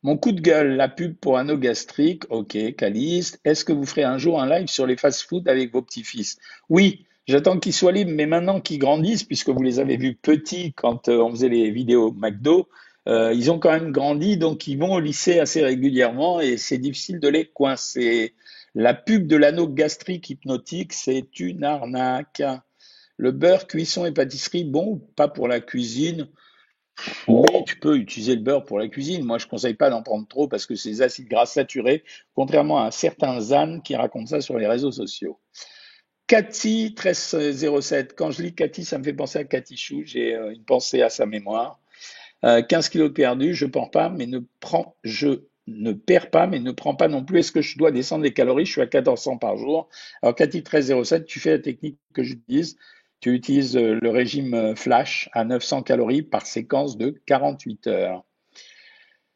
Mon 0.03 0.17
coup 0.17 0.33
de 0.33 0.41
gueule, 0.41 0.75
la 0.75 0.89
pub 0.89 1.15
pour 1.15 1.37
anneau 1.37 1.57
gastrique, 1.57 2.25
ok, 2.29 2.75
Caliste. 2.75 3.39
Est-ce 3.45 3.63
que 3.63 3.71
vous 3.71 3.85
ferez 3.85 4.03
un 4.03 4.17
jour 4.17 4.41
un 4.41 4.49
live 4.49 4.67
sur 4.67 4.85
les 4.85 4.97
fast-food 4.97 5.47
avec 5.47 5.71
vos 5.71 5.81
petits-fils? 5.81 6.37
Oui, 6.67 7.05
j'attends 7.25 7.57
qu'ils 7.57 7.71
soient 7.71 7.93
libres, 7.93 8.11
mais 8.13 8.25
maintenant 8.25 8.59
qu'ils 8.59 8.79
grandissent, 8.79 9.23
puisque 9.23 9.47
vous 9.47 9.63
les 9.63 9.79
avez 9.79 9.95
vus 9.95 10.15
petits 10.15 10.73
quand 10.73 11.07
euh, 11.07 11.19
on 11.19 11.31
faisait 11.31 11.47
les 11.47 11.71
vidéos 11.71 12.11
McDo, 12.11 12.67
euh, 13.07 13.33
ils 13.33 13.49
ont 13.49 13.59
quand 13.59 13.71
même 13.71 13.93
grandi, 13.93 14.35
donc 14.35 14.67
ils 14.67 14.77
vont 14.77 14.93
au 14.93 14.99
lycée 14.99 15.39
assez 15.39 15.63
régulièrement 15.63 16.41
et 16.41 16.57
c'est 16.57 16.79
difficile 16.79 17.21
de 17.21 17.29
les 17.29 17.45
coincer. 17.45 18.33
La 18.75 18.93
pub 18.93 19.25
de 19.25 19.37
l'anneau 19.37 19.69
gastrique 19.69 20.29
hypnotique, 20.29 20.91
c'est 20.91 21.39
une 21.39 21.63
arnaque. 21.63 22.43
Le 23.15 23.31
beurre, 23.31 23.67
cuisson 23.67 24.05
et 24.05 24.11
pâtisserie, 24.11 24.65
bon, 24.65 25.01
pas 25.15 25.29
pour 25.29 25.47
la 25.47 25.61
cuisine? 25.61 26.27
Oui, 27.27 27.47
tu 27.65 27.77
peux 27.79 27.97
utiliser 27.97 28.35
le 28.35 28.41
beurre 28.41 28.63
pour 28.63 28.79
la 28.79 28.87
cuisine. 28.87 29.23
Moi, 29.23 29.37
je 29.37 29.45
ne 29.45 29.49
conseille 29.49 29.73
pas 29.73 29.89
d'en 29.89 30.03
prendre 30.03 30.27
trop 30.27 30.47
parce 30.47 30.65
que 30.65 30.75
c'est 30.75 30.89
des 30.89 31.01
acides 31.01 31.27
gras 31.27 31.45
saturés, 31.45 32.03
contrairement 32.35 32.83
à 32.83 32.91
certains 32.91 33.51
ânes 33.51 33.81
qui 33.81 33.95
racontent 33.95 34.27
ça 34.27 34.41
sur 34.41 34.57
les 34.57 34.67
réseaux 34.67 34.91
sociaux. 34.91 35.39
Cathy 36.27 36.95
1307. 36.97 38.15
Quand 38.15 38.31
je 38.31 38.43
lis 38.43 38.55
Cathy, 38.55 38.85
ça 38.85 38.97
me 38.97 39.03
fait 39.03 39.13
penser 39.13 39.39
à 39.39 39.43
Cathy 39.43 39.77
Chou. 39.77 40.03
J'ai 40.05 40.35
euh, 40.35 40.53
une 40.53 40.63
pensée 40.63 41.01
à 41.01 41.09
sa 41.09 41.25
mémoire. 41.25 41.79
15 42.41 42.63
euh, 42.87 42.89
kilos 42.89 43.13
perdus, 43.13 43.53
je 43.53 43.65
prends 43.65 43.87
pas, 43.87 44.09
mais 44.09 44.25
ne 44.25 44.39
prends, 44.59 44.97
je 45.03 45.43
ne 45.67 45.93
perds 45.93 46.29
pas, 46.29 46.45
mais 46.45 46.59
ne 46.59 46.71
prends 46.71 46.95
pas 46.95 47.07
non 47.07 47.23
plus. 47.23 47.39
Est-ce 47.39 47.51
que 47.51 47.61
je 47.61 47.77
dois 47.77 47.91
descendre 47.91 48.23
les 48.23 48.33
calories? 48.33 48.65
Je 48.65 48.71
suis 48.71 48.81
à 48.81 48.85
1400 48.85 49.37
par 49.37 49.57
jour. 49.57 49.89
Alors, 50.21 50.35
Cathy 50.35 50.57
1307, 50.57 51.25
tu 51.25 51.39
fais 51.39 51.51
la 51.51 51.59
technique 51.59 51.99
que 52.13 52.23
j'utilise 52.23 52.77
tu 53.23 53.33
utilises 53.33 53.77
euh, 53.77 53.97
le 54.01 54.09
régime 54.09 54.53
euh, 54.53 54.75
flash 54.75 55.29
à 55.31 55.45
900 55.45 55.83
calories 55.83 56.23
par 56.23 56.45
séquence 56.45 56.97
de 56.97 57.21
48 57.25 57.87
heures. 57.87 58.25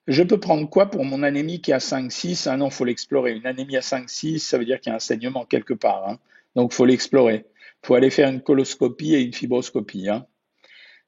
Je 0.07 0.23
peux 0.23 0.41
prendre 0.41 0.69
quoi 0.69 0.87
pour 0.87 1.05
mon 1.05 1.23
anémie 1.23 1.61
qui 1.61 1.71
est 1.71 1.73
à 1.73 1.77
5-6 1.77 2.49
Ah 2.49 2.57
non, 2.57 2.67
il 2.67 2.73
faut 2.73 2.83
l'explorer. 2.83 3.31
Une 3.31 3.45
anémie 3.45 3.77
à 3.77 3.79
5-6, 3.79 4.39
ça 4.39 4.57
veut 4.57 4.65
dire 4.65 4.81
qu'il 4.81 4.89
y 4.89 4.93
a 4.93 4.97
un 4.97 4.99
saignement 4.99 5.45
quelque 5.45 5.73
part. 5.73 6.05
Hein. 6.05 6.19
Donc, 6.53 6.73
il 6.73 6.75
faut 6.75 6.85
l'explorer. 6.85 7.45
Il 7.81 7.87
faut 7.87 7.95
aller 7.95 8.09
faire 8.09 8.27
une 8.27 8.41
coloscopie 8.41 9.15
et 9.15 9.21
une 9.21 9.33
fibroscopie. 9.33 10.09
Hein. 10.09 10.25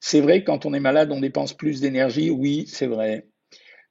C'est 0.00 0.22
vrai, 0.22 0.42
quand 0.42 0.64
on 0.64 0.72
est 0.72 0.80
malade, 0.80 1.12
on 1.12 1.20
dépense 1.20 1.52
plus 1.52 1.82
d'énergie. 1.82 2.30
Oui, 2.30 2.64
c'est 2.66 2.86
vrai. 2.86 3.26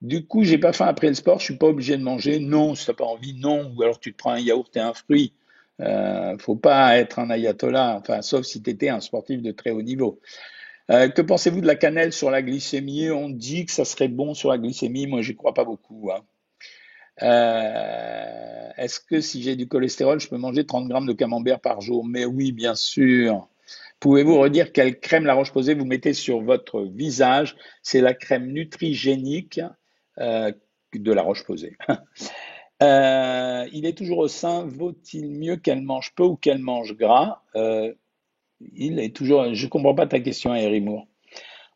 Du 0.02 0.25
coup, 0.25 0.43
j'ai 0.43 0.58
pas 0.58 0.73
faim 0.73 0.88
après 0.88 1.10
le 1.10 1.13
sport, 1.13 1.38
je 1.38 1.45
suis 1.45 1.58
pas 1.58 1.67
obligé 1.67 1.95
de 1.95 2.02
manger. 2.02 2.39
Non, 2.39 2.73
si 2.73 2.86
tu 2.86 2.89
n'as 2.89 2.95
pas 2.95 3.06
envie, 3.06 3.36
non. 3.36 3.71
Ou 3.78 3.84
alors 3.84 3.99
tu 3.99 4.13
te 4.13 4.17
prends 4.17 4.32
un 4.32 4.39
yaourt 4.39 4.75
et 4.75 4.80
un 4.80 4.95
fruit. 4.95 5.34
Euh, 5.81 6.37
faut 6.37 6.55
pas 6.55 6.97
être 6.97 7.19
un 7.19 7.29
ayatollah, 7.29 7.97
enfin, 7.97 8.21
sauf 8.21 8.45
si 8.45 8.61
tu 8.61 8.69
étais 8.69 8.89
un 8.89 8.99
sportif 8.99 9.41
de 9.41 9.51
très 9.51 9.71
haut 9.71 9.81
niveau. 9.81 10.19
Euh, 10.91 11.07
que 11.07 11.21
pensez-vous 11.21 11.61
de 11.61 11.67
la 11.67 11.75
cannelle 11.75 12.11
sur 12.11 12.31
la 12.31 12.41
glycémie? 12.41 13.11
On 13.11 13.29
dit 13.29 13.65
que 13.65 13.71
ça 13.71 13.85
serait 13.85 14.07
bon 14.07 14.33
sur 14.33 14.49
la 14.49 14.57
glycémie, 14.57 15.07
moi 15.07 15.21
j'y 15.21 15.35
crois 15.35 15.53
pas 15.53 15.63
beaucoup. 15.63 16.11
Hein. 16.11 16.21
Euh, 17.21 18.69
Est-ce 18.77 18.99
que 18.99 19.21
si 19.21 19.41
j'ai 19.41 19.55
du 19.55 19.67
cholestérol, 19.67 20.19
je 20.19 20.27
peux 20.27 20.37
manger 20.37 20.65
30 20.65 20.87
grammes 20.87 21.07
de 21.07 21.13
camembert 21.13 21.59
par 21.59 21.81
jour? 21.81 22.05
Mais 22.05 22.25
oui, 22.25 22.51
bien 22.51 22.75
sûr. 22.75 23.47
Pouvez-vous 23.99 24.37
redire 24.39 24.71
quelle 24.71 24.99
crème 24.99 25.25
La 25.25 25.33
Roche-Posay 25.33 25.75
vous 25.75 25.85
mettez 25.85 26.13
sur 26.13 26.41
votre 26.41 26.81
visage? 26.81 27.55
C'est 27.83 28.01
la 28.01 28.13
crème 28.13 28.47
nutrigénique 28.47 29.61
de 30.17 31.13
La 31.13 31.21
Roche-Posay. 31.21 31.77
Euh, 32.81 33.67
il 33.73 33.85
est 33.85 33.97
toujours 33.97 34.19
au 34.19 34.27
sein. 34.27 34.65
Vaut-il 34.65 35.29
mieux 35.31 35.57
qu'elle 35.57 35.81
mange 35.81 36.13
peu 36.15 36.23
ou 36.23 36.35
qu'elle 36.35 36.59
mange 36.59 36.95
gras? 36.95 37.41
Euh, 37.55 37.93
Il 38.61 38.99
est 38.99 39.15
toujours. 39.15 39.53
Je 39.53 39.65
ne 39.65 39.69
comprends 39.69 39.95
pas 39.95 40.07
ta 40.07 40.19
question, 40.21 40.51
Harry. 40.53 40.83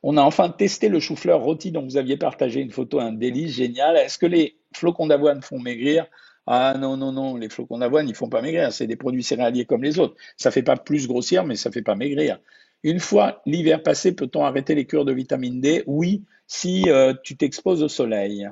On 0.03 0.17
a 0.17 0.21
enfin 0.21 0.49
testé 0.49 0.89
le 0.89 0.99
chou-fleur 0.99 1.41
rôti 1.41 1.71
dont 1.71 1.83
vous 1.83 1.97
aviez 1.97 2.17
partagé 2.17 2.61
une 2.61 2.71
photo, 2.71 2.99
un 2.99 3.13
délice 3.13 3.55
génial. 3.55 3.97
Est-ce 3.97 4.17
que 4.17 4.25
les 4.25 4.57
flocons 4.75 5.07
d'avoine 5.07 5.41
font 5.41 5.59
maigrir? 5.59 6.07
Ah 6.47 6.75
non, 6.79 6.97
non, 6.97 7.11
non, 7.13 7.37
les 7.37 7.49
flocons 7.49 7.79
d'avoine, 7.79 8.09
ils 8.09 8.15
font 8.15 8.29
pas 8.29 8.41
maigrir. 8.41 8.73
C'est 8.73 8.87
des 8.87 8.97
produits 8.97 9.23
céréaliers 9.23 9.65
comme 9.65 9.83
les 9.83 9.99
autres. 9.99 10.15
Ça 10.37 10.51
fait 10.51 10.63
pas 10.63 10.77
plus 10.77 11.07
grossir, 11.07 11.45
mais 11.45 11.55
ça 11.55 11.71
fait 11.71 11.81
pas 11.83 11.95
maigrir. 11.95 12.39
Une 12.83 12.99
fois 12.99 13.41
l'hiver 13.45 13.81
passé, 13.83 14.13
peut-on 14.15 14.43
arrêter 14.45 14.75
les 14.75 14.85
cures 14.85 15.05
de 15.05 15.13
vitamine 15.13 15.61
D? 15.61 15.83
Oui, 15.87 16.23
si 16.47 16.89
euh, 16.89 17.13
tu 17.23 17.37
t'exposes 17.37 17.83
au 17.83 17.87
soleil. 17.89 18.49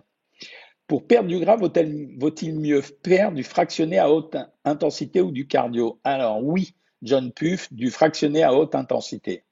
Pour 0.91 1.07
perdre 1.07 1.29
du 1.29 1.39
gras, 1.39 1.55
vaut-il 1.55 2.59
mieux 2.59 2.81
perdre 3.01 3.37
du 3.37 3.45
fractionné 3.45 3.97
à 3.97 4.11
haute 4.11 4.35
intensité 4.65 5.21
ou 5.21 5.31
du 5.31 5.47
cardio? 5.47 6.01
Alors 6.03 6.43
oui, 6.43 6.75
John 7.01 7.31
Puff, 7.31 7.71
du 7.71 7.89
fractionné 7.89 8.43
à 8.43 8.53
haute 8.53 8.75
intensité. 8.75 9.45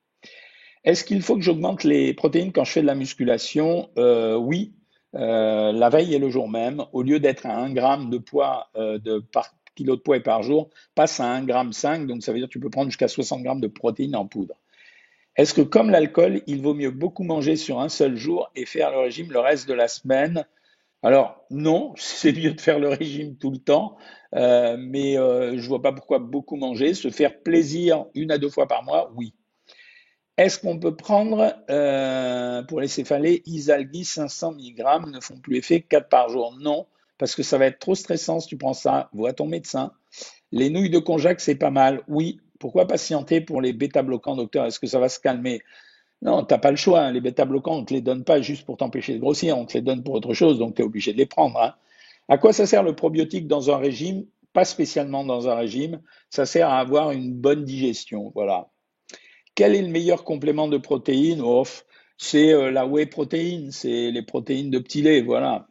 Est-ce 0.83 1.05
qu'il 1.05 1.21
faut 1.21 1.37
que 1.37 1.41
j'augmente 1.41 1.85
les 1.85 2.13
protéines 2.13 2.51
quand 2.51 2.65
je 2.65 2.73
fais 2.73 2.81
de 2.81 2.87
la 2.87 2.93
musculation? 2.93 3.89
Euh, 3.97 4.35
Oui, 4.35 4.73
euh, 5.15 5.71
la 5.71 5.87
veille 5.87 6.13
et 6.13 6.19
le 6.19 6.29
jour 6.29 6.49
même. 6.49 6.83
Au 6.91 7.03
lieu 7.03 7.21
d'être 7.21 7.45
à 7.45 7.55
1 7.55 7.71
gramme 7.71 8.09
de 8.09 8.17
poids 8.17 8.67
euh, 8.75 8.99
de, 8.99 9.19
par 9.19 9.55
kilo 9.75 9.95
de 9.95 10.01
poids 10.01 10.19
par 10.19 10.43
jour, 10.43 10.69
passe 10.93 11.21
à 11.21 11.31
1 11.31 11.45
gramme 11.45 11.71
5, 11.71 12.05
donc 12.05 12.21
ça 12.21 12.33
veut 12.33 12.39
dire 12.39 12.49
que 12.49 12.51
tu 12.51 12.59
peux 12.59 12.69
prendre 12.69 12.89
jusqu'à 12.89 13.07
60 13.07 13.43
grammes 13.43 13.61
de 13.61 13.67
protéines 13.67 14.17
en 14.17 14.27
poudre. 14.27 14.55
Est-ce 15.37 15.53
que 15.53 15.61
comme 15.61 15.89
l'alcool, 15.89 16.41
il 16.47 16.61
vaut 16.61 16.73
mieux 16.73 16.91
beaucoup 16.91 17.23
manger 17.23 17.55
sur 17.55 17.79
un 17.79 17.87
seul 17.87 18.17
jour 18.17 18.51
et 18.57 18.65
faire 18.65 18.91
le 18.91 18.97
régime 18.97 19.31
le 19.31 19.39
reste 19.39 19.69
de 19.69 19.73
la 19.73 19.87
semaine? 19.87 20.45
Alors 21.03 21.45
non, 21.49 21.93
c'est 21.97 22.33
mieux 22.33 22.53
de 22.53 22.61
faire 22.61 22.79
le 22.79 22.89
régime 22.89 23.37
tout 23.37 23.51
le 23.51 23.57
temps, 23.57 23.97
euh, 24.35 24.77
mais 24.79 25.17
euh, 25.17 25.57
je 25.57 25.67
vois 25.67 25.81
pas 25.81 25.93
pourquoi 25.93 26.19
beaucoup 26.19 26.55
manger. 26.55 26.93
Se 26.93 27.09
faire 27.09 27.41
plaisir 27.41 28.05
une 28.15 28.31
à 28.31 28.37
deux 28.37 28.49
fois 28.49 28.67
par 28.67 28.83
mois, 28.83 29.11
oui. 29.15 29.33
Est-ce 30.37 30.57
qu'on 30.59 30.79
peut 30.79 30.95
prendre 30.95 31.53
euh, 31.69 32.63
pour 32.63 32.79
les 32.79 32.87
céphalées 32.87 33.43
Isalgi 33.45 34.05
500 34.05 34.53
mg 34.53 35.07
ne 35.07 35.19
font 35.19 35.37
plus 35.37 35.57
effet 35.57 35.81
4 35.81 36.07
par 36.07 36.29
jour? 36.29 36.55
Non, 36.61 36.87
parce 37.17 37.35
que 37.35 37.43
ça 37.43 37.57
va 37.57 37.65
être 37.65 37.79
trop 37.79 37.95
stressant 37.95 38.39
si 38.39 38.47
tu 38.47 38.57
prends 38.57 38.73
ça. 38.73 39.09
Vois 39.11 39.33
ton 39.33 39.47
médecin. 39.47 39.91
Les 40.51 40.69
nouilles 40.69 40.89
de 40.89 40.99
konjac, 40.99 41.41
c'est 41.41 41.55
pas 41.55 41.71
mal. 41.71 42.01
Oui. 42.07 42.39
Pourquoi 42.57 42.87
patienter 42.87 43.41
pour 43.41 43.61
les 43.61 43.73
bêta-bloquants, 43.73 44.35
docteur? 44.35 44.65
Est-ce 44.65 44.79
que 44.79 44.87
ça 44.87 44.99
va 44.99 45.09
se 45.09 45.19
calmer? 45.19 45.61
Non, 46.21 46.43
tu 46.43 46.53
n'as 46.53 46.59
pas 46.59 46.71
le 46.71 46.77
choix. 46.77 47.01
Hein. 47.01 47.11
Les 47.11 47.21
bêta-bloquants, 47.21 47.77
on 47.77 47.81
ne 47.81 47.85
te 47.85 47.93
les 47.93 48.01
donne 48.01 48.23
pas 48.23 48.41
juste 48.41 48.65
pour 48.65 48.77
t'empêcher 48.77 49.13
de 49.13 49.19
grossir. 49.19 49.57
On 49.57 49.65
te 49.65 49.73
les 49.73 49.81
donne 49.81 50.03
pour 50.03 50.15
autre 50.15 50.33
chose, 50.33 50.59
donc 50.59 50.75
tu 50.75 50.81
es 50.81 50.85
obligé 50.85 51.13
de 51.13 51.17
les 51.17 51.25
prendre. 51.25 51.59
Hein. 51.61 51.75
À 52.27 52.37
quoi 52.37 52.53
ça 52.53 52.65
sert 52.65 52.83
le 52.83 52.95
probiotique 52.95 53.47
dans 53.47 53.71
un 53.71 53.77
régime? 53.77 54.25
Pas 54.53 54.65
spécialement 54.65 55.23
dans 55.23 55.47
un 55.47 55.55
régime. 55.55 56.01
Ça 56.29 56.45
sert 56.45 56.69
à 56.69 56.79
avoir 56.79 57.11
une 57.11 57.33
bonne 57.33 57.63
digestion. 57.63 58.31
Voilà. 58.35 58.69
Quel 59.55 59.75
est 59.75 59.81
le 59.81 59.89
meilleur 59.89 60.23
complément 60.23 60.67
de 60.67 60.77
protéines? 60.77 61.43
C'est 62.17 62.53
euh, 62.53 62.69
la 62.69 62.85
whey 62.85 63.05
protéine, 63.05 63.71
c'est 63.71 64.11
les 64.11 64.21
protéines 64.21 64.69
de 64.69 64.79
petit 64.79 65.01
lait, 65.01 65.21
voilà. 65.21 65.67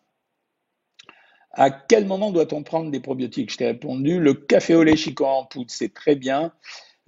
À 1.52 1.70
quel 1.70 2.06
moment 2.06 2.30
doit-on 2.30 2.62
prendre 2.62 2.90
des 2.90 3.00
probiotiques? 3.00 3.52
Je 3.52 3.58
t'ai 3.58 3.66
répondu, 3.66 4.18
le 4.18 4.32
café 4.32 4.74
au 4.74 4.82
lait 4.82 4.96
chicorée 4.96 5.30
en 5.30 5.44
poudre, 5.44 5.70
c'est 5.70 5.92
très 5.92 6.16
bien. 6.16 6.52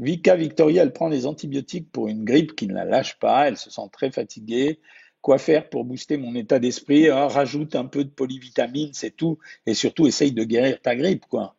Vika 0.01 0.35
Victoria, 0.35 0.83
elle 0.83 0.93
prend 0.93 1.11
des 1.11 1.27
antibiotiques 1.27 1.93
pour 1.93 2.09
une 2.09 2.25
grippe 2.25 2.57
qui 2.57 2.67
ne 2.67 2.75
la 2.75 2.85
lâche 2.85 3.19
pas, 3.19 3.49
elle 3.49 3.59
se 3.59 3.71
sent 3.71 3.89
très 3.93 4.11
fatiguée. 4.11 4.81
Quoi 5.21 5.37
faire 5.37 5.69
pour 5.69 5.85
booster 5.85 6.17
mon 6.17 6.35
état 6.35 6.59
d'esprit 6.59 7.11
ah, 7.11 7.29
Rajoute 7.29 7.77
un 7.77 7.85
peu 7.85 8.05
de 8.05 8.09
polyvitamine, 8.09 8.91
c'est 8.95 9.11
tout. 9.11 9.39
Et 9.67 9.75
surtout, 9.75 10.07
essaye 10.07 10.33
de 10.33 10.43
guérir 10.45 10.81
ta 10.81 10.97
grippe, 10.97 11.27
quoi. 11.27 11.55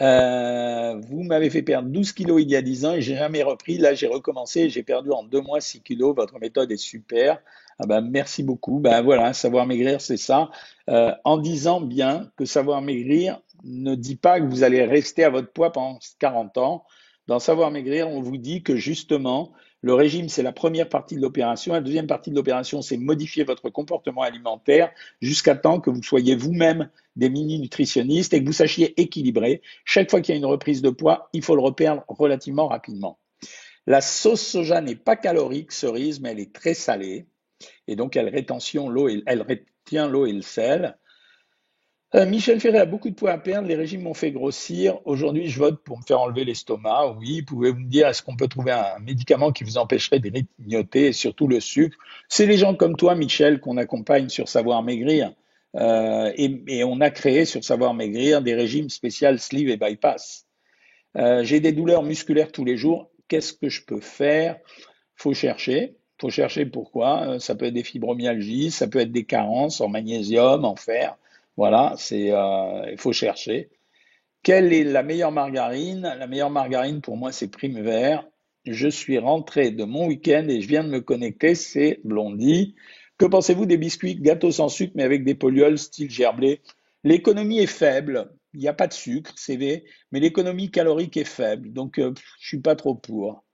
Euh, 0.00 0.98
vous 1.08 1.22
m'avez 1.22 1.50
fait 1.50 1.62
perdre 1.62 1.88
12 1.88 2.12
kilos 2.12 2.42
il 2.42 2.50
y 2.50 2.56
a 2.56 2.62
10 2.62 2.84
ans 2.84 2.94
et 2.94 3.00
j'ai 3.00 3.14
jamais 3.14 3.44
repris. 3.44 3.78
Là, 3.78 3.94
j'ai 3.94 4.08
recommencé 4.08 4.68
j'ai 4.68 4.82
perdu 4.82 5.12
en 5.12 5.22
deux 5.22 5.40
mois 5.40 5.60
6 5.60 5.82
kilos. 5.82 6.16
Votre 6.16 6.40
méthode 6.40 6.72
est 6.72 6.76
super. 6.76 7.40
Ah 7.78 7.86
ben, 7.86 8.00
merci 8.00 8.42
beaucoup. 8.42 8.80
Ben 8.80 9.02
voilà, 9.02 9.32
savoir 9.32 9.66
maigrir, 9.66 10.00
c'est 10.00 10.16
ça. 10.16 10.50
Euh, 10.90 11.12
en 11.22 11.38
disant 11.38 11.80
bien 11.80 12.30
que 12.36 12.44
savoir 12.44 12.82
maigrir 12.82 13.40
ne 13.62 13.94
dit 13.94 14.16
pas 14.16 14.40
que 14.40 14.46
vous 14.46 14.64
allez 14.64 14.84
rester 14.84 15.22
à 15.22 15.30
votre 15.30 15.52
poids 15.52 15.72
pendant 15.72 15.98
40 16.18 16.58
ans. 16.58 16.84
Dans 17.26 17.38
savoir 17.38 17.70
maigrir, 17.70 18.08
on 18.08 18.20
vous 18.20 18.36
dit 18.36 18.62
que 18.62 18.76
justement, 18.76 19.52
le 19.80 19.94
régime, 19.94 20.28
c'est 20.28 20.42
la 20.42 20.52
première 20.52 20.88
partie 20.88 21.14
de 21.14 21.20
l'opération. 21.20 21.72
La 21.72 21.80
deuxième 21.80 22.06
partie 22.06 22.30
de 22.30 22.34
l'opération, 22.34 22.82
c'est 22.82 22.96
modifier 22.96 23.44
votre 23.44 23.70
comportement 23.70 24.22
alimentaire 24.22 24.90
jusqu'à 25.20 25.54
temps 25.54 25.80
que 25.80 25.90
vous 25.90 26.02
soyez 26.02 26.36
vous-même 26.36 26.90
des 27.16 27.30
mini-nutritionnistes 27.30 28.34
et 28.34 28.40
que 28.40 28.46
vous 28.46 28.52
sachiez 28.52 29.00
équilibrer. 29.00 29.62
Chaque 29.84 30.10
fois 30.10 30.20
qu'il 30.20 30.34
y 30.34 30.36
a 30.36 30.38
une 30.38 30.46
reprise 30.46 30.82
de 30.82 30.90
poids, 30.90 31.28
il 31.32 31.42
faut 31.42 31.54
le 31.54 31.62
reperdre 31.62 32.04
relativement 32.08 32.68
rapidement. 32.68 33.18
La 33.86 34.00
sauce 34.00 34.40
soja 34.40 34.80
n'est 34.80 34.96
pas 34.96 35.16
calorique, 35.16 35.72
cerise, 35.72 36.20
mais 36.20 36.32
elle 36.32 36.40
est 36.40 36.54
très 36.54 36.74
salée. 36.74 37.26
Et 37.86 37.96
donc, 37.96 38.16
elle, 38.16 38.32
l'eau 38.88 39.08
elle 39.26 39.42
retient 39.42 40.08
l'eau 40.08 40.26
et 40.26 40.32
le 40.32 40.42
sel. 40.42 40.96
Euh, 42.14 42.26
Michel 42.26 42.60
Ferré 42.60 42.78
a 42.78 42.86
beaucoup 42.86 43.10
de 43.10 43.14
poids 43.16 43.32
à 43.32 43.38
perdre, 43.38 43.66
les 43.66 43.74
régimes 43.74 44.02
m'ont 44.02 44.14
fait 44.14 44.30
grossir. 44.30 45.00
Aujourd'hui, 45.04 45.48
je 45.48 45.58
vote 45.58 45.82
pour 45.82 45.98
me 45.98 46.04
faire 46.04 46.20
enlever 46.20 46.44
l'estomac. 46.44 47.16
Oui, 47.18 47.42
pouvez-vous 47.42 47.80
me 47.80 47.88
dire, 47.88 48.06
est-ce 48.06 48.22
qu'on 48.22 48.36
peut 48.36 48.46
trouver 48.46 48.70
un 48.70 49.00
médicament 49.00 49.50
qui 49.50 49.64
vous 49.64 49.78
empêcherait 49.78 50.20
de 50.20 50.28
grignoter 50.28 51.06
et 51.06 51.12
surtout 51.12 51.48
le 51.48 51.58
sucre? 51.58 51.96
C'est 52.28 52.46
les 52.46 52.56
gens 52.56 52.76
comme 52.76 52.94
toi, 52.94 53.16
Michel, 53.16 53.58
qu'on 53.58 53.78
accompagne 53.78 54.28
sur 54.28 54.48
Savoir 54.48 54.84
Maigrir. 54.84 55.32
Euh, 55.74 56.30
et, 56.36 56.84
on 56.84 57.00
a 57.00 57.10
créé 57.10 57.46
sur 57.46 57.64
Savoir 57.64 57.94
Maigrir 57.94 58.42
des 58.42 58.54
régimes 58.54 58.90
spéciaux 58.90 59.36
sleeve 59.36 59.70
et 59.70 59.76
bypass. 59.76 60.46
Euh, 61.16 61.42
j'ai 61.42 61.58
des 61.58 61.72
douleurs 61.72 62.04
musculaires 62.04 62.52
tous 62.52 62.64
les 62.64 62.76
jours. 62.76 63.10
Qu'est-ce 63.26 63.52
que 63.52 63.68
je 63.68 63.84
peux 63.84 64.00
faire? 64.00 64.58
Faut 65.16 65.34
chercher. 65.34 65.96
Faut 66.20 66.30
chercher 66.30 66.64
pourquoi? 66.64 67.40
Ça 67.40 67.56
peut 67.56 67.64
être 67.64 67.74
des 67.74 67.82
fibromyalgies, 67.82 68.70
ça 68.70 68.86
peut 68.86 69.00
être 69.00 69.10
des 69.10 69.24
carences 69.24 69.80
en 69.80 69.88
magnésium, 69.88 70.64
en 70.64 70.76
fer. 70.76 71.16
Voilà, 71.56 71.94
c'est 71.96 72.32
euh, 72.32 72.90
il 72.90 72.98
faut 72.98 73.12
chercher. 73.12 73.70
Quelle 74.42 74.72
est 74.72 74.84
la 74.84 75.02
meilleure 75.02 75.32
margarine? 75.32 76.02
La 76.02 76.26
meilleure 76.26 76.50
margarine 76.50 77.00
pour 77.00 77.16
moi, 77.16 77.32
c'est 77.32 77.48
Prime 77.48 77.80
Vert. 77.80 78.26
Je 78.64 78.88
suis 78.88 79.18
rentré 79.18 79.70
de 79.70 79.84
mon 79.84 80.06
week-end 80.06 80.46
et 80.48 80.60
je 80.60 80.68
viens 80.68 80.84
de 80.84 80.88
me 80.88 81.00
connecter, 81.00 81.54
c'est 81.54 82.00
Blondie. 82.04 82.74
Que 83.18 83.26
pensez-vous 83.26 83.66
des 83.66 83.76
biscuits 83.76 84.16
gâteaux 84.16 84.50
sans 84.50 84.68
sucre 84.68 84.92
mais 84.96 85.02
avec 85.04 85.24
des 85.24 85.34
polluoles 85.34 85.78
style 85.78 86.10
gerblé? 86.10 86.60
L'économie 87.04 87.60
est 87.60 87.66
faible, 87.66 88.32
il 88.54 88.60
n'y 88.60 88.68
a 88.68 88.72
pas 88.72 88.86
de 88.86 88.94
sucre, 88.94 89.32
c'est 89.36 89.56
vrai, 89.56 89.84
mais 90.10 90.20
l'économie 90.20 90.70
calorique 90.70 91.16
est 91.16 91.24
faible, 91.24 91.72
donc 91.72 91.98
euh, 91.98 92.14
je 92.40 92.48
suis 92.48 92.60
pas 92.60 92.76
trop 92.76 92.94
pour. 92.94 93.44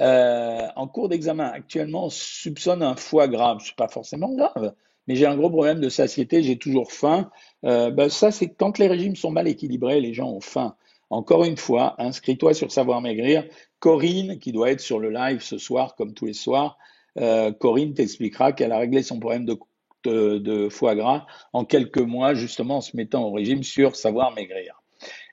Euh, 0.00 0.66
en 0.76 0.88
cours 0.88 1.08
d'examen, 1.08 1.46
actuellement, 1.46 2.06
on 2.06 2.10
soupçonne 2.10 2.82
un 2.82 2.96
foie 2.96 3.28
gras. 3.28 3.58
C'est 3.60 3.76
pas 3.76 3.88
forcément 3.88 4.34
grave 4.34 4.74
mais 5.10 5.16
j'ai 5.16 5.26
un 5.26 5.36
gros 5.36 5.50
problème 5.50 5.80
de 5.80 5.88
satiété, 5.88 6.40
j'ai 6.40 6.56
toujours 6.56 6.92
faim. 6.92 7.32
Ben 7.64 8.08
ça, 8.08 8.30
c'est 8.30 8.46
quand 8.46 8.78
les 8.78 8.86
régimes 8.86 9.16
sont 9.16 9.32
mal 9.32 9.48
équilibrés, 9.48 10.00
les 10.00 10.14
gens 10.14 10.30
ont 10.30 10.40
faim. 10.40 10.76
Encore 11.10 11.44
une 11.44 11.56
fois, 11.56 11.96
inscris-toi 11.98 12.54
sur 12.54 12.70
Savoir 12.70 13.00
Maigrir. 13.00 13.44
Corinne, 13.80 14.38
qui 14.38 14.52
doit 14.52 14.70
être 14.70 14.78
sur 14.78 15.00
le 15.00 15.10
live 15.10 15.40
ce 15.40 15.58
soir, 15.58 15.96
comme 15.96 16.14
tous 16.14 16.26
les 16.26 16.32
soirs, 16.32 16.78
euh, 17.18 17.50
Corinne 17.50 17.92
t'expliquera 17.92 18.52
qu'elle 18.52 18.70
a 18.70 18.78
réglé 18.78 19.02
son 19.02 19.18
problème 19.18 19.46
de, 19.46 20.38
de, 20.38 20.68
foie 20.68 20.94
gras 20.94 21.26
en 21.52 21.64
quelques 21.64 21.98
mois, 21.98 22.34
justement 22.34 22.76
en 22.76 22.80
se 22.80 22.96
mettant 22.96 23.24
au 23.24 23.32
régime 23.32 23.64
sur 23.64 23.96
Savoir 23.96 24.32
Maigrir. 24.32 24.80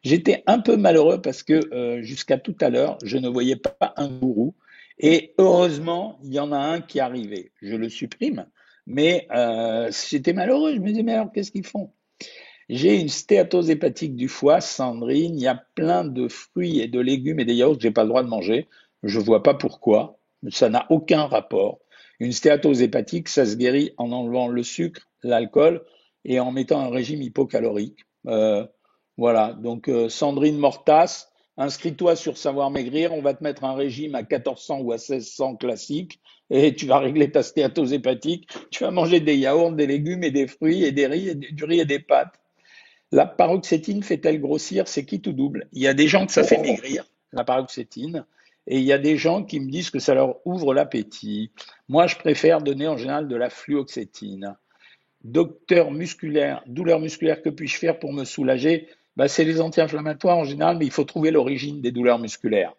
J'étais 0.01 0.41
un 0.47 0.57
peu 0.57 0.75
malheureux 0.75 1.21
parce 1.21 1.43
que 1.43 1.71
euh, 1.71 2.01
jusqu'à 2.01 2.39
tout 2.39 2.55
à 2.61 2.71
l'heure, 2.71 2.97
je 3.03 3.19
ne 3.19 3.29
voyais 3.29 3.57
pas 3.57 3.93
un 3.95 4.07
gourou. 4.07 4.55
Et 4.97 5.35
heureusement, 5.37 6.17
il 6.23 6.33
y 6.33 6.39
en 6.39 6.51
a 6.51 6.57
un 6.57 6.81
qui 6.81 6.97
est 6.97 7.01
arrivé. 7.01 7.51
Je 7.61 7.75
le 7.75 7.89
supprime 7.89 8.47
mais 8.87 9.27
euh, 9.35 9.91
j'étais 10.09 10.33
malheureux. 10.33 10.73
Je 10.73 10.79
me 10.79 10.87
disais, 10.87 11.03
mais 11.03 11.13
alors, 11.13 11.31
qu'est-ce 11.31 11.51
qu'ils 11.51 11.67
font? 11.67 11.91
J'ai 12.69 12.99
une 12.99 13.09
stéatose 13.09 13.69
hépatique 13.69 14.15
du 14.15 14.29
foie, 14.29 14.61
Sandrine. 14.61 15.35
Il 15.35 15.41
y 15.41 15.47
a 15.47 15.61
plein 15.75 16.05
de 16.05 16.27
fruits 16.27 16.79
et 16.79 16.87
de 16.87 16.99
légumes 16.99 17.39
et 17.39 17.45
des 17.45 17.53
yaourts 17.53 17.77
que 17.77 17.83
j'ai 17.83 17.91
pas 17.91 18.03
le 18.03 18.09
droit 18.09 18.23
de 18.23 18.29
manger. 18.29 18.67
Je 19.03 19.19
vois 19.19 19.43
pas 19.43 19.53
pourquoi. 19.53 20.19
Ça 20.49 20.69
n'a 20.69 20.85
aucun 20.89 21.25
rapport. 21.25 21.79
Une 22.19 22.31
stéatose 22.31 22.81
hépatique, 22.81 23.29
ça 23.29 23.45
se 23.45 23.55
guérit 23.55 23.93
en 23.97 24.11
enlevant 24.11 24.47
le 24.47 24.63
sucre, 24.63 25.07
l'alcool 25.21 25.83
et 26.25 26.39
en 26.39 26.51
mettant 26.51 26.79
un 26.79 26.89
régime 26.89 27.21
hypocalorique. 27.21 28.05
Euh, 28.25 28.65
voilà. 29.17 29.53
Donc, 29.53 29.89
euh, 29.89 30.09
Sandrine 30.09 30.57
Mortas, 30.57 31.29
inscris-toi 31.57 32.15
sur 32.15 32.37
Savoir 32.37 32.71
Maigrir. 32.71 33.13
On 33.13 33.21
va 33.21 33.33
te 33.33 33.43
mettre 33.43 33.63
un 33.63 33.73
régime 33.73 34.15
à 34.15 34.21
1400 34.21 34.79
ou 34.81 34.91
à 34.91 34.95
1600 34.95 35.55
classique 35.57 36.19
et 36.49 36.73
tu 36.75 36.85
vas 36.85 36.99
régler 36.99 37.31
ta 37.31 37.43
stéatose 37.43 37.93
hépatique. 37.93 38.49
Tu 38.71 38.83
vas 38.83 38.91
manger 38.91 39.19
des 39.19 39.35
yaourts, 39.35 39.73
des 39.73 39.87
légumes 39.87 40.23
et 40.23 40.31
des 40.31 40.47
fruits 40.47 40.83
et 40.83 40.91
des 40.91 41.07
riz 41.07 41.29
et 41.29 41.35
du 41.35 41.63
riz 41.65 41.81
et 41.81 41.85
des 41.85 41.99
pâtes. 41.99 42.39
La 43.11 43.25
paroxétine 43.25 44.03
fait-elle 44.03 44.41
grossir? 44.41 44.87
C'est 44.87 45.05
qui 45.05 45.21
tout 45.21 45.33
double? 45.33 45.67
Il 45.71 45.81
y 45.81 45.87
a 45.87 45.93
des 45.93 46.07
gens 46.07 46.25
que 46.25 46.31
ça 46.31 46.43
fait 46.43 46.57
maigrir, 46.57 47.05
la 47.31 47.45
paroxétine, 47.45 48.25
et 48.67 48.79
il 48.79 48.83
y 48.83 48.91
a 48.91 48.97
des 48.97 49.15
gens 49.15 49.43
qui 49.43 49.61
me 49.61 49.71
disent 49.71 49.89
que 49.89 49.99
ça 49.99 50.13
leur 50.13 50.45
ouvre 50.45 50.73
l'appétit. 50.73 51.51
Moi, 51.87 52.07
je 52.07 52.17
préfère 52.17 52.61
donner 52.61 52.85
en 52.85 52.97
général 52.97 53.29
de 53.29 53.35
la 53.37 53.49
fluoxétine. 53.49 54.57
Docteur 55.23 55.91
musculaire, 55.91 56.63
douleur 56.67 56.99
musculaire, 56.99 57.41
que 57.41 57.49
puis-je 57.49 57.77
faire 57.77 57.97
pour 57.97 58.11
me 58.11 58.25
soulager? 58.25 58.89
Bah, 59.17 59.27
C'est 59.27 59.43
les 59.43 59.59
anti-inflammatoires 59.59 60.37
en 60.37 60.45
général, 60.45 60.77
mais 60.77 60.85
il 60.85 60.91
faut 60.91 61.03
trouver 61.03 61.31
l'origine 61.31 61.81
des 61.81 61.91
douleurs 61.91 62.19
musculaires. 62.19 62.73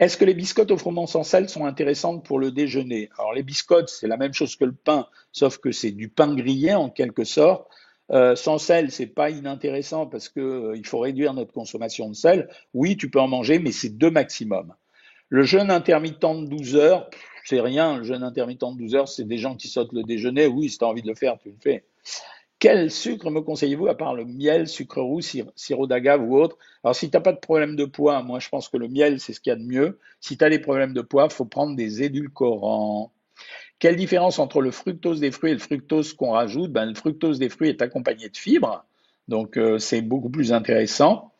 Est-ce 0.00 0.16
que 0.16 0.24
les 0.24 0.34
biscottes 0.34 0.70
au 0.70 0.78
froment 0.78 1.06
sans 1.06 1.24
sel 1.24 1.48
sont 1.48 1.66
intéressantes 1.66 2.24
pour 2.24 2.38
le 2.38 2.50
déjeuner? 2.50 3.10
Alors 3.18 3.32
les 3.32 3.42
biscottes, 3.42 3.88
c'est 3.88 4.06
la 4.06 4.16
même 4.16 4.32
chose 4.32 4.56
que 4.56 4.64
le 4.64 4.72
pain, 4.72 5.06
sauf 5.32 5.58
que 5.58 5.72
c'est 5.72 5.90
du 5.90 6.08
pain 6.08 6.34
grillé 6.34 6.74
en 6.74 6.88
quelque 6.88 7.24
sorte. 7.24 7.68
Euh, 8.10 8.36
sans 8.36 8.58
sel, 8.58 8.90
c'est 8.90 9.06
pas 9.06 9.28
inintéressant 9.28 10.06
parce 10.06 10.28
que 10.28 10.40
euh, 10.40 10.76
il 10.76 10.86
faut 10.86 10.98
réduire 10.98 11.34
notre 11.34 11.52
consommation 11.52 12.08
de 12.08 12.14
sel. 12.14 12.48
Oui, 12.72 12.96
tu 12.96 13.10
peux 13.10 13.20
en 13.20 13.28
manger, 13.28 13.58
mais 13.58 13.72
c'est 13.72 13.90
deux 13.90 14.10
maximum. 14.10 14.74
Le 15.28 15.42
jeûne 15.42 15.70
intermittent 15.70 16.22
de 16.22 16.46
12 16.46 16.76
heures, 16.76 17.10
c'est 17.44 17.60
rien. 17.60 17.98
Le 17.98 18.04
jeûne 18.04 18.22
intermittent 18.22 18.62
de 18.62 18.78
12 18.78 18.94
heures, 18.94 19.08
c'est 19.08 19.24
des 19.24 19.36
gens 19.36 19.56
qui 19.56 19.68
sautent 19.68 19.92
le 19.92 20.04
déjeuner. 20.04 20.46
Oui, 20.46 20.70
si 20.70 20.78
tu 20.78 20.84
as 20.84 20.88
envie 20.88 21.02
de 21.02 21.08
le 21.08 21.14
faire, 21.14 21.36
tu 21.38 21.50
le 21.50 21.56
fais. 21.60 21.84
Quel 22.58 22.90
sucre 22.90 23.30
me 23.30 23.40
conseillez-vous 23.40 23.86
à 23.86 23.96
part 23.96 24.14
le 24.14 24.24
miel, 24.24 24.66
sucre 24.66 25.00
roux, 25.00 25.20
sirop 25.20 25.86
d'agave 25.86 26.22
ou 26.22 26.36
autre? 26.36 26.58
Alors 26.82 26.96
si 26.96 27.08
tu 27.08 27.16
n'as 27.16 27.20
pas 27.20 27.32
de 27.32 27.38
problème 27.38 27.76
de 27.76 27.84
poids, 27.84 28.22
moi 28.22 28.40
je 28.40 28.48
pense 28.48 28.68
que 28.68 28.76
le 28.76 28.88
miel 28.88 29.20
c'est 29.20 29.32
ce 29.32 29.40
qu'il 29.40 29.50
y 29.50 29.54
a 29.54 29.56
de 29.56 29.64
mieux. 29.64 29.98
Si 30.20 30.36
tu 30.36 30.44
as 30.44 30.50
des 30.50 30.58
problèmes 30.58 30.92
de 30.92 31.00
poids, 31.00 31.28
faut 31.28 31.44
prendre 31.44 31.76
des 31.76 32.02
édulcorants. 32.02 33.12
Quelle 33.78 33.94
différence 33.94 34.40
entre 34.40 34.60
le 34.60 34.72
fructose 34.72 35.20
des 35.20 35.30
fruits 35.30 35.52
et 35.52 35.54
le 35.54 35.60
fructose 35.60 36.12
qu'on 36.14 36.32
rajoute? 36.32 36.72
Ben, 36.72 36.86
Le 36.86 36.94
fructose 36.94 37.38
des 37.38 37.48
fruits 37.48 37.68
est 37.68 37.80
accompagné 37.80 38.28
de 38.28 38.36
fibres, 38.36 38.84
donc 39.28 39.56
euh, 39.56 39.78
c'est 39.78 40.02
beaucoup 40.02 40.30
plus 40.30 40.52
intéressant. 40.52 41.32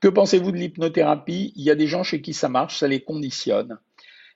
Que 0.00 0.08
pensez-vous 0.08 0.50
de 0.50 0.56
l'hypnothérapie? 0.56 1.52
Il 1.54 1.62
y 1.62 1.70
a 1.70 1.76
des 1.76 1.86
gens 1.86 2.02
chez 2.02 2.20
qui 2.20 2.34
ça 2.34 2.48
marche, 2.48 2.78
ça 2.78 2.88
les 2.88 3.00
conditionne. 3.00 3.78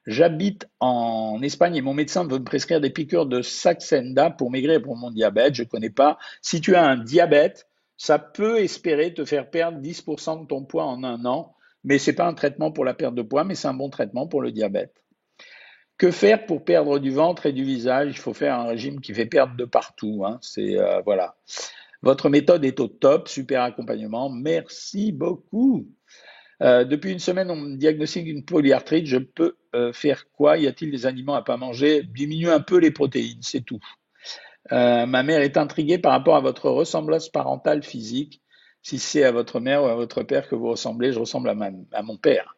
J'habite 0.06 0.68
en 0.80 1.40
Espagne 1.42 1.76
et 1.76 1.82
mon 1.82 1.94
médecin 1.94 2.26
veut 2.26 2.38
me 2.38 2.44
prescrire 2.44 2.80
des 2.80 2.90
piqûres 2.90 3.26
de 3.26 3.42
Saxenda 3.42 4.30
pour 4.30 4.50
maigrir 4.50 4.80
pour 4.80 4.96
mon 4.96 5.10
diabète. 5.10 5.54
Je 5.54 5.62
ne 5.62 5.68
connais 5.68 5.90
pas. 5.90 6.18
Si 6.40 6.60
tu 6.60 6.74
as 6.74 6.84
un 6.84 6.96
diabète, 6.96 7.68
ça 7.96 8.18
peut 8.18 8.58
espérer 8.60 9.12
te 9.12 9.26
faire 9.26 9.50
perdre 9.50 9.78
10% 9.78 10.42
de 10.42 10.46
ton 10.46 10.64
poids 10.64 10.86
en 10.86 11.04
un 11.04 11.26
an, 11.26 11.54
mais 11.84 11.98
ce 11.98 12.10
n'est 12.10 12.16
pas 12.16 12.26
un 12.26 12.32
traitement 12.32 12.72
pour 12.72 12.84
la 12.84 12.94
perte 12.94 13.14
de 13.14 13.22
poids, 13.22 13.44
mais 13.44 13.54
c'est 13.54 13.68
un 13.68 13.74
bon 13.74 13.90
traitement 13.90 14.26
pour 14.26 14.40
le 14.40 14.52
diabète. 14.52 14.94
Que 15.98 16.10
faire 16.10 16.46
pour 16.46 16.64
perdre 16.64 16.98
du 16.98 17.10
ventre 17.10 17.44
et 17.44 17.52
du 17.52 17.62
visage? 17.62 18.12
Il 18.12 18.18
faut 18.18 18.32
faire 18.32 18.58
un 18.58 18.64
régime 18.68 19.00
qui 19.00 19.12
fait 19.12 19.26
perdre 19.26 19.54
de 19.54 19.66
partout. 19.66 20.24
Hein. 20.24 20.38
C'est 20.40 20.78
euh, 20.78 21.02
voilà. 21.04 21.36
Votre 22.00 22.30
méthode 22.30 22.64
est 22.64 22.80
au 22.80 22.88
top, 22.88 23.28
super 23.28 23.62
accompagnement. 23.62 24.30
Merci 24.30 25.12
beaucoup. 25.12 25.86
Euh, 26.62 26.84
depuis 26.84 27.12
une 27.12 27.18
semaine, 27.18 27.50
on 27.50 27.56
me 27.56 27.76
diagnostique 27.76 28.26
une 28.26 28.44
polyarthrite. 28.44 29.06
Je 29.06 29.18
peux 29.18 29.56
euh, 29.74 29.92
faire 29.92 30.30
quoi? 30.32 30.58
Y 30.58 30.66
a-t-il 30.66 30.90
des 30.90 31.06
aliments 31.06 31.34
à 31.34 31.42
pas 31.42 31.56
manger? 31.56 32.02
Diminuer 32.02 32.50
un 32.50 32.60
peu 32.60 32.78
les 32.78 32.90
protéines, 32.90 33.42
c'est 33.42 33.62
tout. 33.62 33.80
ma 34.70 35.22
mère 35.22 35.40
est 35.40 35.56
intriguée 35.56 35.98
par 35.98 36.12
rapport 36.12 36.36
à 36.36 36.40
votre 36.40 36.68
ressemblance 36.70 37.28
parentale 37.28 37.82
physique. 37.82 38.42
Si 38.82 38.98
c'est 38.98 39.24
à 39.24 39.32
votre 39.32 39.60
mère 39.60 39.82
ou 39.82 39.86
à 39.86 39.94
votre 39.94 40.22
père 40.22 40.48
que 40.48 40.54
vous 40.54 40.68
ressemblez, 40.68 41.12
je 41.12 41.18
ressemble 41.18 41.50
à, 41.50 42.02
mon 42.02 42.16
père. 42.16 42.56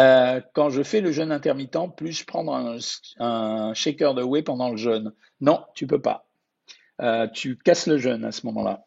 Euh, 0.00 0.40
quand 0.54 0.70
je 0.70 0.82
fais 0.82 1.00
le 1.00 1.12
jeûne 1.12 1.32
intermittent, 1.32 1.96
puis-je 1.96 2.26
prendre 2.26 2.54
un, 2.54 3.74
shaker 3.74 4.14
de 4.14 4.22
whey 4.22 4.42
pendant 4.42 4.70
le 4.70 4.76
jeûne 4.76 5.12
Non, 5.40 5.64
tu 5.74 5.86
peux 5.86 6.00
pas. 6.00 6.26
Euh, 7.00 7.26
tu 7.28 7.56
casses 7.56 7.86
le 7.86 7.96
jeûne 7.96 8.24
à 8.24 8.32
ce 8.32 8.46
moment-là. 8.46 8.84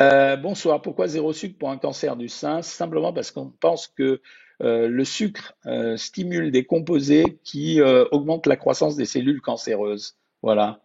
Euh, 0.00 0.36
bonsoir, 0.36 0.80
pourquoi 0.80 1.08
zéro 1.08 1.32
sucre 1.32 1.58
pour 1.58 1.70
un 1.70 1.76
cancer 1.76 2.16
du 2.16 2.28
sein? 2.28 2.62
Simplement 2.62 3.12
parce 3.12 3.30
qu'on 3.30 3.50
pense 3.50 3.86
que 3.88 4.20
le 4.62 5.04
sucre 5.04 5.54
stimule 5.96 6.50
des 6.50 6.64
composés 6.64 7.38
qui 7.44 7.80
augmentent 7.80 8.46
la 8.46 8.56
croissance 8.56 8.94
des 8.94 9.06
cellules 9.06 9.40
cancéreuses. 9.40 10.18
Voilà. 10.42 10.82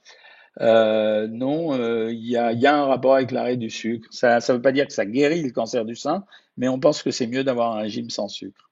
non, 0.61 2.07
il 2.07 2.25
y 2.25 2.37
a, 2.37 2.53
y, 2.53 2.65
a, 2.67 2.73
un 2.73 2.85
rapport 2.85 3.15
avec 3.15 3.31
l'arrêt 3.31 3.57
du 3.57 3.69
sucre. 3.69 4.07
Ça 4.11 4.37
ne 4.37 4.53
veut 4.53 4.61
pas 4.61 4.71
dire 4.71 4.87
que 4.87 4.93
ça 4.93 5.05
guérit 5.05 5.43
le 5.43 5.51
cancer 5.51 5.83
du 5.83 5.97
sein, 5.97 6.23
mais 6.55 6.69
on 6.69 6.79
pense 6.79 7.03
que 7.03 7.11
c'est 7.11 7.27
mieux 7.27 7.43
d'avoir 7.43 7.75
un 7.75 7.81
régime 7.81 8.09
sans 8.09 8.29
sucre. 8.29 8.65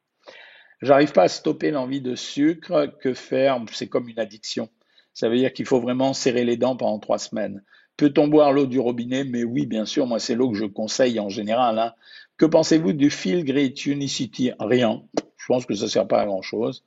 J'arrive 0.84 1.14
pas 1.14 1.24
à 1.24 1.28
stopper 1.30 1.72
l'envie 1.72 2.02
de 2.02 2.16
sucre. 2.16 2.94
Que 3.02 3.14
faire? 3.14 3.62
C'est 3.72 3.88
comme 3.88 4.10
une 4.10 4.20
addiction. 4.20 4.70
Ça 5.14 5.30
veut 5.30 5.38
dire 5.38 5.54
qu'il 5.54 5.66
faut 5.66 5.80
vraiment 5.80 6.14
serrer 6.14 6.44
les 6.44 6.58
dents 6.58 6.76
pendant 6.76 7.00
trois 7.00 7.20
semaines. 7.20 7.64
Peut-on 7.98 8.28
boire 8.28 8.54
l'eau 8.54 8.66
du 8.66 8.80
robinet? 8.80 9.24
Mais 9.24 9.44
oui, 9.44 9.66
bien 9.66 9.86
sûr, 9.86 10.08
moi 10.08 10.20
c'est 10.20 10.36
l'eau 10.36 10.52
que 10.52 10.58
je 10.58 10.66
conseille 10.66 11.20
en 11.20 11.30
général. 11.30 11.78
Hein. 11.80 11.94
Que 12.38 12.46
pensez-vous 12.46 12.94
du 12.94 13.10
fil 13.10 13.44
Great 13.44 13.86
Unicity 13.86 14.52
Rien. 14.60 15.04
Je 15.38 15.46
pense 15.48 15.66
que 15.66 15.76
ça 15.76 15.84
ne 15.84 15.90
sert 15.90 16.08
pas 16.08 16.22
à 16.22 16.26
grand-chose. 16.26 16.84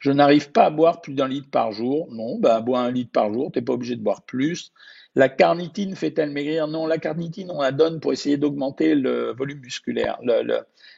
Je 0.00 0.10
n'arrive 0.10 0.50
pas 0.50 0.64
à 0.64 0.70
boire 0.70 1.02
plus 1.02 1.14
d'un 1.14 1.28
litre 1.28 1.50
par 1.50 1.72
jour. 1.72 2.08
Non, 2.10 2.38
bah, 2.38 2.60
bois 2.60 2.80
un 2.80 2.90
litre 2.90 3.12
par 3.12 3.32
jour, 3.32 3.52
tu 3.52 3.58
n'es 3.58 3.64
pas 3.64 3.74
obligé 3.74 3.96
de 3.96 4.02
boire 4.02 4.22
plus. 4.22 4.72
La 5.14 5.28
carnitine 5.28 5.94
fait-elle 5.94 6.30
maigrir? 6.30 6.68
Non, 6.68 6.86
la 6.86 6.98
carnitine, 6.98 7.50
on 7.50 7.60
la 7.60 7.72
donne 7.72 8.00
pour 8.00 8.12
essayer 8.12 8.36
d'augmenter 8.36 8.94
le 8.94 9.32
volume 9.32 9.60
musculaire, 9.60 10.18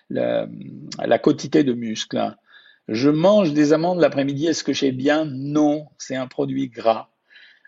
la 0.09 1.19
quantité 1.19 1.65
de 1.65 1.73
muscles. 1.73 2.19
Hein. 2.19 2.37
Je 2.89 3.11
mange 3.11 3.53
des 3.53 3.73
amandes 3.73 4.01
l'après-midi, 4.01 4.47
est-ce 4.47 4.65
que 4.65 4.73
j'ai 4.73 4.93
bien? 4.93 5.25
Non, 5.25 5.87
c'est 5.99 6.17
un 6.17 6.27
produit 6.27 6.69
gras. 6.69 7.10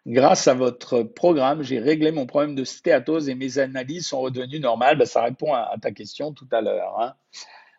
Grâce 0.07 0.49
à 0.49 0.55
votre 0.55 1.05
programme, 1.05 1.62
j'ai 1.62 1.79
réglé 1.79 2.11
mon 2.11 2.27
problème 2.27 2.57
de 2.57 2.65
stéatose 2.65 3.29
et 3.29 3.37
mes 3.37 3.59
analyses 3.59 4.09
sont 4.09 4.21
redevenues 4.21 4.59
normales. 4.59 4.99
Ben, 4.99 5.05
ça 5.05 5.23
répond 5.23 5.55
à, 5.55 5.77
ta 5.81 5.93
question 5.93 6.33
tout 6.33 6.49
à 6.51 6.61
l'heure. 6.61 7.01
Hein. 7.01 7.15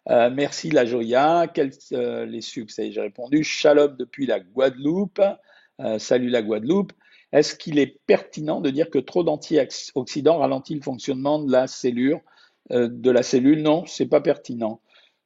Euh, 0.09 0.29
merci 0.33 0.71
la 0.71 0.85
Joya. 0.85 1.47
Quels 1.53 1.71
euh, 1.91 2.25
les 2.25 2.39
succès 2.39 2.93
J'ai 2.93 3.01
répondu. 3.01 3.43
Shalom 3.43 3.97
depuis 3.97 4.25
la 4.25 4.39
Guadeloupe. 4.39 5.21
Euh, 5.81 5.99
salut 5.99 6.29
la 6.29 6.41
Guadeloupe. 6.41 6.93
Est-ce 7.33 7.55
qu'il 7.55 7.77
est 7.77 7.99
pertinent 8.07 8.61
de 8.61 8.69
dire 8.69 8.89
que 8.89 8.99
trop 8.99 9.25
d'antioxydants 9.25 10.37
ralentit 10.37 10.75
le 10.75 10.81
fonctionnement 10.81 11.39
de 11.39 11.51
la 11.51 11.67
cellule 11.67 12.21
De 12.69 13.11
la 13.11 13.23
cellule, 13.23 13.63
non, 13.63 13.85
c'est 13.85 14.05
pas 14.05 14.21
pertinent. 14.21 14.81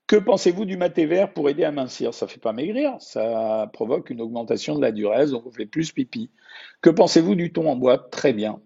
Que 0.07 0.15
pensez-vous 0.15 0.63
du 0.63 0.77
maté 0.77 1.05
vert 1.05 1.33
pour 1.33 1.49
aider 1.49 1.65
à 1.65 1.71
mincir? 1.71 2.13
Ça 2.13 2.27
fait 2.27 2.39
pas 2.39 2.53
maigrir, 2.53 2.95
ça 2.99 3.69
provoque 3.73 4.09
une 4.09 4.21
augmentation 4.21 4.75
de 4.75 4.81
la 4.81 4.93
durée, 4.93 5.27
donc 5.27 5.45
on 5.45 5.51
fait 5.51 5.65
plus 5.65 5.91
pipi. 5.91 6.31
Que 6.81 6.89
pensez-vous 6.89 7.35
du 7.35 7.51
thon 7.51 7.69
en 7.69 7.75
bois? 7.75 7.97
Très 7.97 8.31
bien. 8.31 8.61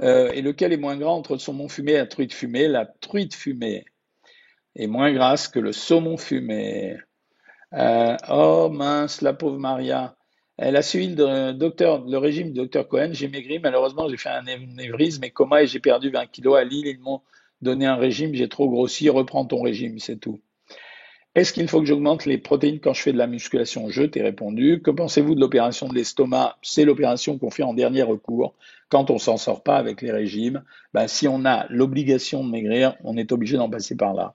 Euh, 0.00 0.32
et 0.32 0.40
lequel 0.40 0.72
est 0.72 0.78
moins 0.78 0.96
gras 0.96 1.10
entre 1.10 1.34
le 1.34 1.38
saumon 1.38 1.68
fumé 1.68 1.92
et 1.92 1.98
la 1.98 2.06
truite 2.06 2.32
fumée? 2.32 2.66
La 2.66 2.86
truite 2.86 3.34
fumée 3.34 3.84
est 4.74 4.86
moins 4.86 5.12
grasse 5.12 5.48
que 5.48 5.58
le 5.60 5.72
saumon 5.72 6.16
fumé. 6.16 6.96
Euh, 7.74 8.16
oh 8.30 8.70
mince, 8.72 9.20
la 9.20 9.34
pauvre 9.34 9.58
Maria. 9.58 10.16
Elle 10.56 10.76
a 10.76 10.82
suivi 10.82 11.14
le, 11.14 11.52
docteur, 11.52 12.06
le 12.06 12.16
régime 12.16 12.48
du 12.48 12.54
docteur 12.54 12.88
Cohen. 12.88 13.10
J'ai 13.12 13.28
maigri, 13.28 13.58
malheureusement, 13.58 14.08
j'ai 14.08 14.16
fait 14.16 14.30
un 14.30 14.42
névrisme 14.42 15.24
et 15.24 15.30
coma 15.30 15.62
et 15.62 15.66
j'ai 15.66 15.80
perdu 15.80 16.10
20 16.10 16.26
kilos 16.26 16.56
à 16.56 16.64
Lille. 16.64 16.86
Ils 16.86 17.00
m'ont 17.00 17.20
donné 17.60 17.84
un 17.86 17.96
régime, 17.96 18.34
j'ai 18.34 18.48
trop 18.48 18.68
grossi. 18.70 19.10
Reprends 19.10 19.44
ton 19.44 19.62
régime, 19.62 19.98
c'est 19.98 20.16
tout. 20.16 20.40
Est-ce 21.36 21.52
qu'il 21.52 21.68
faut 21.68 21.78
que 21.78 21.86
j'augmente 21.86 22.26
les 22.26 22.38
protéines 22.38 22.80
quand 22.80 22.92
je 22.92 23.02
fais 23.02 23.12
de 23.12 23.18
la 23.18 23.28
musculation? 23.28 23.88
Je 23.88 24.02
t'ai 24.02 24.20
répondu. 24.20 24.82
Que 24.82 24.90
pensez-vous 24.90 25.36
de 25.36 25.40
l'opération 25.40 25.88
de 25.88 25.94
l'estomac? 25.94 26.56
C'est 26.60 26.84
l'opération 26.84 27.38
qu'on 27.38 27.50
fait 27.50 27.62
en 27.62 27.72
dernier 27.72 28.02
recours 28.02 28.56
quand 28.88 29.10
on 29.10 29.18
s'en 29.18 29.36
sort 29.36 29.62
pas 29.62 29.76
avec 29.76 30.02
les 30.02 30.10
régimes. 30.10 30.64
Ben, 30.92 31.06
si 31.06 31.28
on 31.28 31.44
a 31.44 31.66
l'obligation 31.70 32.42
de 32.44 32.50
maigrir, 32.50 32.96
on 33.04 33.16
est 33.16 33.30
obligé 33.30 33.56
d'en 33.56 33.70
passer 33.70 33.96
par 33.96 34.12
là. 34.12 34.34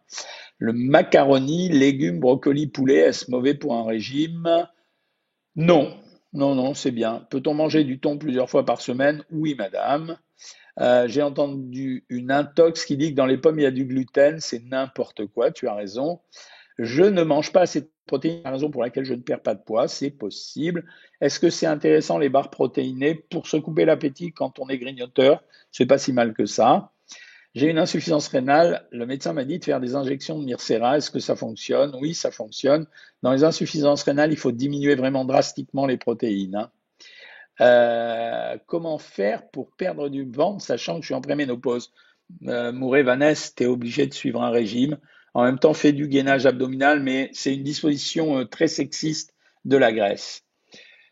Le 0.57 0.71
macaroni, 0.71 1.67
légumes, 1.67 2.21
brocolis, 2.21 2.67
poulet, 2.67 2.99
est-ce 2.99 3.29
mauvais 3.29 3.55
pour 3.55 3.75
un 3.75 3.83
régime? 3.83 4.65
Non, 5.57 5.93
non, 6.31 6.55
non, 6.55 6.73
c'est 6.73 6.91
bien. 6.91 7.27
Peut-on 7.29 7.53
manger 7.55 7.83
du 7.83 7.99
thon 7.99 8.17
plusieurs 8.17 8.49
fois 8.49 8.65
par 8.65 8.79
semaine? 8.79 9.25
Oui, 9.31 9.53
madame. 9.55 10.17
Euh, 10.79 11.09
j'ai 11.09 11.21
entendu 11.21 12.05
une 12.09 12.31
intox 12.31 12.85
qui 12.85 12.95
dit 12.95 13.11
que 13.11 13.15
dans 13.15 13.25
les 13.25 13.37
pommes 13.37 13.59
il 13.59 13.63
y 13.63 13.65
a 13.65 13.71
du 13.71 13.85
gluten, 13.85 14.39
c'est 14.39 14.63
n'importe 14.63 15.25
quoi, 15.27 15.51
tu 15.51 15.67
as 15.67 15.73
raison. 15.73 16.19
Je 16.77 17.03
ne 17.03 17.23
mange 17.23 17.51
pas 17.53 17.61
assez 17.61 17.81
de 17.81 17.89
protéines, 18.05 18.41
la 18.43 18.51
raison 18.51 18.69
pour 18.69 18.81
laquelle 18.83 19.05
je 19.05 19.13
ne 19.13 19.21
perds 19.21 19.41
pas 19.41 19.55
de 19.55 19.61
poids, 19.61 19.87
c'est 19.87 20.11
possible. 20.11 20.85
Est-ce 21.21 21.39
que 21.39 21.49
c'est 21.49 21.65
intéressant 21.65 22.17
les 22.17 22.29
barres 22.29 22.49
protéinées? 22.49 23.15
Pour 23.15 23.47
se 23.47 23.57
couper 23.57 23.85
l'appétit 23.85 24.33
quand 24.33 24.59
on 24.59 24.67
est 24.67 24.77
grignoteur 24.77 25.43
C'est 25.71 25.85
pas 25.85 25.97
si 25.97 26.11
mal 26.11 26.33
que 26.33 26.45
ça. 26.45 26.91
J'ai 27.55 27.69
une 27.69 27.77
insuffisance 27.77 28.27
rénale. 28.27 28.85
Le 28.91 29.05
médecin 29.05 29.31
m'a 29.31 29.45
dit 29.45 29.59
de 29.59 29.63
faire 29.63 29.79
des 29.79 29.95
injections 29.95 30.37
de 30.37 30.43
Mircera. 30.43 30.97
Est-ce 30.97 31.09
que 31.09 31.19
ça 31.19 31.37
fonctionne? 31.37 31.95
Oui, 32.01 32.13
ça 32.13 32.29
fonctionne. 32.29 32.85
Dans 33.23 33.31
les 33.31 33.45
insuffisances 33.45 34.03
rénales, 34.03 34.33
il 34.33 34.37
faut 34.37 34.51
diminuer 34.51 34.95
vraiment 34.95 35.23
drastiquement 35.23 35.85
les 35.85 35.95
protéines. 35.95 36.55
Hein. 36.55 36.69
Euh, 37.61 38.57
comment 38.65 38.97
faire 38.97 39.49
pour 39.49 39.71
perdre 39.71 40.09
du 40.09 40.29
ventre, 40.29 40.61
sachant 40.61 40.95
que 40.95 41.01
je 41.01 41.05
suis 41.05 41.15
en 41.15 41.21
préménopause? 41.21 41.93
Euh, 42.47 42.73
Mouret, 42.73 43.03
Vanessa, 43.03 43.51
tu 43.55 43.63
es 43.63 43.67
obligé 43.67 44.05
de 44.05 44.13
suivre 44.13 44.43
un 44.43 44.49
régime. 44.49 44.97
En 45.35 45.43
même 45.43 45.59
temps, 45.59 45.73
fait 45.73 45.91
du 45.91 46.07
gainage 46.07 46.45
abdominal, 46.45 47.03
mais 47.03 47.29
c'est 47.33 47.53
une 47.53 47.63
disposition 47.63 48.39
euh, 48.39 48.45
très 48.45 48.69
sexiste 48.69 49.35
de 49.65 49.75
la 49.75 49.91
graisse. 49.91 50.45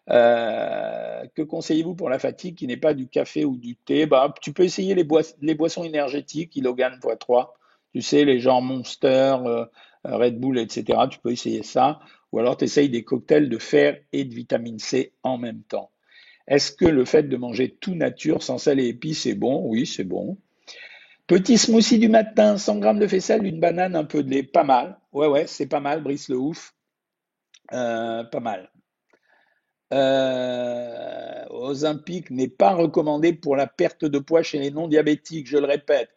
Euh, 0.09 1.25
que 1.35 1.41
conseillez-vous 1.41 1.93
pour 1.93 2.09
la 2.09 2.19
fatigue 2.19 2.55
qui 2.55 2.65
n'est 2.65 2.77
pas 2.77 2.93
du 2.93 3.09
café 3.09 3.43
ou 3.43 3.57
du 3.57 3.75
thé? 3.75 4.05
Bah, 4.05 4.33
Tu 4.41 4.53
peux 4.53 4.63
essayer 4.63 4.95
les, 4.95 5.03
boissons 5.03 5.83
énergétiques, 5.83 6.55
Ilogan 6.55 6.97
x3. 7.01 7.49
Tu 7.93 8.01
sais, 8.01 8.23
les 8.23 8.39
genres 8.39 8.61
Monster, 8.61 9.35
euh, 9.45 9.65
Red 10.05 10.39
Bull, 10.39 10.57
etc. 10.57 10.99
Tu 11.11 11.19
peux 11.19 11.31
essayer 11.31 11.61
ça. 11.61 11.99
Ou 12.31 12.39
alors 12.39 12.55
tu 12.55 12.63
essayes 12.63 12.89
des 12.89 13.03
cocktails 13.03 13.49
de 13.49 13.57
fer 13.57 13.99
et 14.13 14.23
de 14.23 14.33
vitamine 14.33 14.79
C 14.79 15.11
en 15.23 15.37
même 15.37 15.63
temps. 15.63 15.91
Est-ce 16.47 16.71
que 16.71 16.85
le 16.85 17.03
fait 17.03 17.23
de 17.23 17.35
manger 17.35 17.75
tout 17.77 17.95
nature 17.95 18.41
sans 18.41 18.57
sel 18.57 18.79
et 18.79 18.87
épices 18.87 19.25
est 19.25 19.35
bon? 19.35 19.61
Oui, 19.65 19.85
c'est 19.85 20.05
bon. 20.05 20.37
Petit 21.27 21.57
smoothie 21.57 21.99
du 21.99 22.09
matin, 22.09 22.57
100 22.57 22.79
grammes 22.79 22.99
de 22.99 23.07
faisselle, 23.07 23.45
une 23.45 23.59
banane, 23.59 23.95
un 23.95 24.03
peu 24.03 24.23
de 24.23 24.29
lait, 24.29 24.43
pas 24.43 24.63
mal. 24.63 24.99
Ouais, 25.13 25.27
ouais, 25.27 25.47
c'est 25.47 25.67
pas 25.67 25.79
mal, 25.79 26.03
Brice 26.03 26.29
le 26.29 26.37
ouf. 26.37 26.73
Euh, 27.71 28.23
pas 28.25 28.39
mal. 28.41 28.69
Euh, 29.93 31.45
n'est 32.29 32.47
pas 32.47 32.73
recommandé 32.73 33.33
pour 33.33 33.55
la 33.55 33.67
perte 33.67 34.05
de 34.05 34.19
poids 34.19 34.43
chez 34.43 34.59
les 34.59 34.71
non-diabétiques, 34.71 35.47
je 35.47 35.57
le 35.57 35.65
répète. 35.65 36.09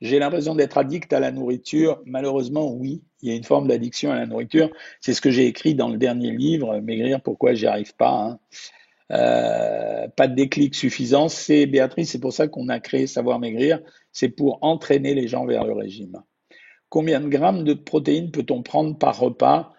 J'ai 0.00 0.18
l'impression 0.18 0.54
d'être 0.54 0.78
addict 0.78 1.12
à 1.12 1.20
la 1.20 1.32
nourriture. 1.32 2.00
Malheureusement, 2.06 2.72
oui, 2.72 3.02
il 3.22 3.30
y 3.30 3.32
a 3.32 3.36
une 3.36 3.44
forme 3.44 3.66
d'addiction 3.66 4.12
à 4.12 4.16
la 4.16 4.26
nourriture. 4.26 4.70
C'est 5.00 5.12
ce 5.12 5.20
que 5.20 5.30
j'ai 5.30 5.46
écrit 5.46 5.74
dans 5.74 5.88
le 5.88 5.98
dernier 5.98 6.30
livre, 6.30 6.78
Maigrir, 6.78 7.20
pourquoi 7.20 7.54
j'y 7.54 7.66
arrive 7.66 7.94
pas. 7.96 8.10
Hein. 8.10 8.38
Euh, 9.10 10.06
pas 10.08 10.28
de 10.28 10.34
déclic 10.34 10.74
suffisant. 10.74 11.28
C'est 11.28 11.66
Béatrice, 11.66 12.10
c'est 12.10 12.20
pour 12.20 12.32
ça 12.32 12.48
qu'on 12.48 12.68
a 12.68 12.80
créé 12.80 13.06
Savoir 13.06 13.38
Maigrir, 13.38 13.80
c'est 14.12 14.28
pour 14.28 14.58
entraîner 14.62 15.14
les 15.14 15.28
gens 15.28 15.46
vers 15.46 15.64
le 15.64 15.72
régime. 15.72 16.22
Combien 16.88 17.20
de 17.20 17.28
grammes 17.28 17.64
de 17.64 17.74
protéines 17.74 18.30
peut-on 18.30 18.62
prendre 18.62 18.96
par 18.96 19.18
repas? 19.18 19.72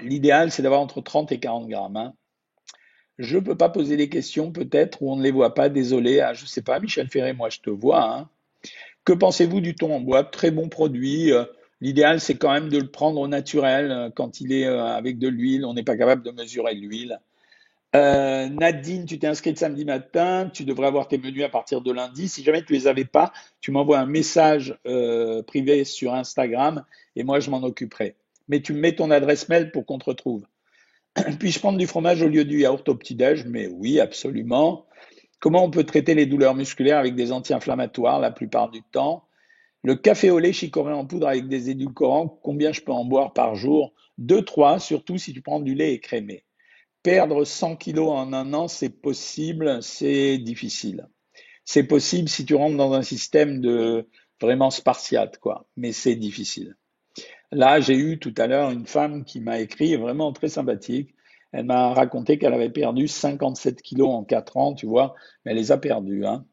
L'idéal, 0.00 0.50
c'est 0.50 0.62
d'avoir 0.62 0.80
entre 0.80 1.02
30 1.02 1.32
et 1.32 1.38
40 1.38 1.68
grammes. 1.68 1.96
Hein. 1.96 2.14
Je 3.18 3.36
ne 3.36 3.42
peux 3.42 3.56
pas 3.56 3.68
poser 3.68 3.96
des 3.96 4.08
questions, 4.08 4.52
peut-être, 4.52 5.02
où 5.02 5.12
on 5.12 5.16
ne 5.16 5.22
les 5.22 5.30
voit 5.30 5.54
pas. 5.54 5.68
Désolé, 5.68 6.20
ah, 6.20 6.32
je 6.32 6.44
ne 6.44 6.48
sais 6.48 6.62
pas, 6.62 6.80
Michel 6.80 7.08
Ferré, 7.08 7.34
moi 7.34 7.50
je 7.50 7.60
te 7.60 7.70
vois. 7.70 8.10
Hein. 8.10 8.30
Que 9.04 9.12
pensez-vous 9.12 9.60
du 9.60 9.74
thon 9.74 9.94
en 9.94 10.00
bois? 10.00 10.24
Très 10.24 10.50
bon 10.50 10.68
produit. 10.68 11.32
Euh, 11.32 11.44
L'idéal, 11.82 12.20
c'est 12.20 12.36
quand 12.36 12.52
même 12.52 12.70
de 12.70 12.78
le 12.78 12.90
prendre 12.90 13.20
au 13.20 13.28
naturel 13.28 13.90
euh, 13.90 14.10
quand 14.10 14.40
il 14.40 14.50
est 14.52 14.64
avec 14.64 15.18
de 15.18 15.28
l'huile. 15.28 15.66
On 15.66 15.74
n'est 15.74 15.82
pas 15.82 15.96
capable 15.96 16.22
de 16.22 16.30
mesurer 16.30 16.74
l'huile. 16.74 17.20
Euh, 17.96 18.48
Nadine, 18.50 19.06
tu 19.06 19.18
t'es 19.18 19.26
inscrite 19.26 19.58
samedi 19.58 19.86
matin, 19.86 20.50
tu 20.52 20.64
devrais 20.64 20.86
avoir 20.86 21.08
tes 21.08 21.16
menus 21.16 21.44
à 21.44 21.48
partir 21.48 21.80
de 21.80 21.90
lundi. 21.90 22.28
Si 22.28 22.44
jamais 22.44 22.62
tu 22.62 22.74
les 22.74 22.86
avais 22.86 23.06
pas, 23.06 23.32
tu 23.60 23.70
m'envoies 23.70 23.98
un 23.98 24.06
message 24.06 24.78
privé 25.46 25.84
sur 25.84 26.12
Instagram 26.12 26.84
et 27.14 27.24
moi 27.24 27.40
je 27.40 27.50
m'en 27.50 27.62
occuperai. 27.62 28.16
Mais 28.48 28.60
tu 28.60 28.74
me 28.74 28.80
mets 28.80 28.94
ton 28.94 29.10
adresse 29.10 29.48
mail 29.48 29.72
pour 29.72 29.86
qu'on 29.86 29.98
te 29.98 30.04
retrouve. 30.04 30.44
Puis-je 31.40 31.58
prendre 31.58 31.78
du 31.78 31.86
fromage 31.86 32.22
au 32.22 32.28
lieu 32.28 32.44
du 32.44 32.60
yaourt 32.60 32.86
au 32.88 32.94
petit-déj? 32.94 33.46
Mais 33.46 33.66
oui, 33.68 33.98
absolument. 33.98 34.86
Comment 35.40 35.64
on 35.64 35.70
peut 35.70 35.84
traiter 35.84 36.14
les 36.14 36.26
douleurs 36.26 36.54
musculaires 36.54 36.98
avec 36.98 37.14
des 37.14 37.32
anti-inflammatoires 37.32 38.20
la 38.20 38.30
plupart 38.30 38.70
du 38.70 38.82
temps? 38.82 39.24
Le 39.82 39.94
café 39.94 40.30
au 40.30 40.38
lait 40.38 40.52
chicoré 40.52 40.92
en 40.92 41.06
poudre 41.06 41.28
avec 41.28 41.48
des 41.48 41.70
édulcorants, 41.70 42.28
combien 42.42 42.72
je 42.72 42.80
peux 42.80 42.92
en 42.92 43.04
boire 43.04 43.32
par 43.32 43.54
jour? 43.54 43.94
Deux, 44.18 44.42
trois, 44.42 44.78
surtout 44.80 45.16
si 45.16 45.32
tu 45.32 45.42
prends 45.42 45.60
du 45.60 45.74
lait 45.74 45.94
écrémé. 45.94 46.45
Perdre 47.06 47.44
100 47.44 47.76
kilos 47.76 48.10
en 48.10 48.32
un 48.32 48.52
an, 48.52 48.66
c'est 48.66 48.88
possible, 48.88 49.80
c'est 49.80 50.38
difficile. 50.38 51.06
C'est 51.64 51.84
possible 51.84 52.28
si 52.28 52.44
tu 52.44 52.56
rentres 52.56 52.76
dans 52.76 52.94
un 52.94 53.02
système 53.02 53.60
de 53.60 54.08
vraiment 54.40 54.70
spartiate, 54.72 55.38
quoi. 55.38 55.68
Mais 55.76 55.92
c'est 55.92 56.16
difficile. 56.16 56.76
Là, 57.52 57.78
j'ai 57.78 57.96
eu 57.96 58.18
tout 58.18 58.34
à 58.36 58.48
l'heure 58.48 58.72
une 58.72 58.88
femme 58.88 59.24
qui 59.24 59.38
m'a 59.38 59.60
écrit, 59.60 59.94
vraiment 59.94 60.32
très 60.32 60.48
sympathique. 60.48 61.14
Elle 61.52 61.66
m'a 61.66 61.94
raconté 61.94 62.38
qu'elle 62.38 62.54
avait 62.54 62.70
perdu 62.70 63.06
57 63.06 63.82
kilos 63.82 64.08
en 64.08 64.24
4 64.24 64.56
ans, 64.56 64.74
tu 64.74 64.86
vois, 64.86 65.14
mais 65.44 65.52
elle 65.52 65.58
les 65.58 65.70
a 65.70 65.78
perdus. 65.78 66.26
Hein. 66.26 66.44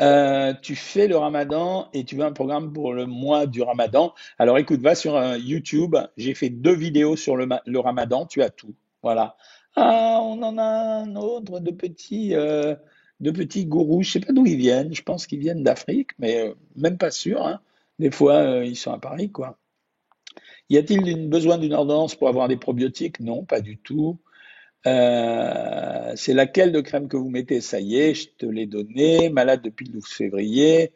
Euh, 0.00 0.52
tu 0.62 0.74
fais 0.74 1.06
le 1.06 1.16
ramadan 1.16 1.88
et 1.92 2.04
tu 2.04 2.16
veux 2.16 2.24
un 2.24 2.32
programme 2.32 2.72
pour 2.72 2.92
le 2.92 3.06
mois 3.06 3.46
du 3.46 3.62
ramadan. 3.62 4.14
Alors 4.40 4.58
écoute, 4.58 4.80
va 4.80 4.96
sur 4.96 5.14
euh, 5.14 5.38
YouTube. 5.38 5.94
J'ai 6.16 6.34
fait 6.34 6.50
deux 6.50 6.74
vidéos 6.74 7.14
sur 7.14 7.36
le, 7.36 7.78
ramadan. 7.78 8.26
Tu 8.26 8.42
as 8.42 8.50
tout. 8.50 8.74
Voilà. 9.02 9.36
Ah, 9.76 10.20
on 10.22 10.42
en 10.42 10.58
a 10.58 10.62
un 10.62 11.16
autre 11.16 11.60
de 11.60 11.70
petits, 11.70 12.34
euh, 12.34 12.74
de 13.20 13.30
petits 13.30 13.66
gourous. 13.66 14.02
Je 14.02 14.12
sais 14.12 14.20
pas 14.20 14.32
d'où 14.32 14.46
ils 14.46 14.56
viennent. 14.56 14.94
Je 14.94 15.02
pense 15.02 15.26
qu'ils 15.26 15.40
viennent 15.40 15.62
d'Afrique, 15.62 16.10
mais 16.18 16.52
même 16.76 16.98
pas 16.98 17.10
sûr. 17.10 17.46
Hein. 17.46 17.60
Des 17.98 18.10
fois, 18.10 18.64
ils 18.64 18.76
sont 18.76 18.92
à 18.92 18.98
Paris, 18.98 19.30
quoi. 19.30 19.58
Y 20.70 20.78
a-t-il 20.78 21.28
besoin 21.28 21.58
d'une 21.58 21.74
ordonnance 21.74 22.14
pour 22.14 22.28
avoir 22.28 22.48
des 22.48 22.56
probiotiques? 22.56 23.20
Non, 23.20 23.44
pas 23.44 23.60
du 23.60 23.78
tout. 23.78 24.18
Euh, 24.86 26.12
c'est 26.16 26.34
laquelle 26.34 26.72
de 26.72 26.80
crème 26.80 27.08
que 27.08 27.16
vous 27.16 27.28
mettez? 27.28 27.60
Ça 27.60 27.80
y 27.80 27.98
est, 27.98 28.14
je 28.14 28.28
te 28.30 28.46
l'ai 28.46 28.66
donné. 28.66 29.28
Malade 29.28 29.62
depuis 29.62 29.86
le 29.86 29.92
12 29.92 30.06
février. 30.06 30.92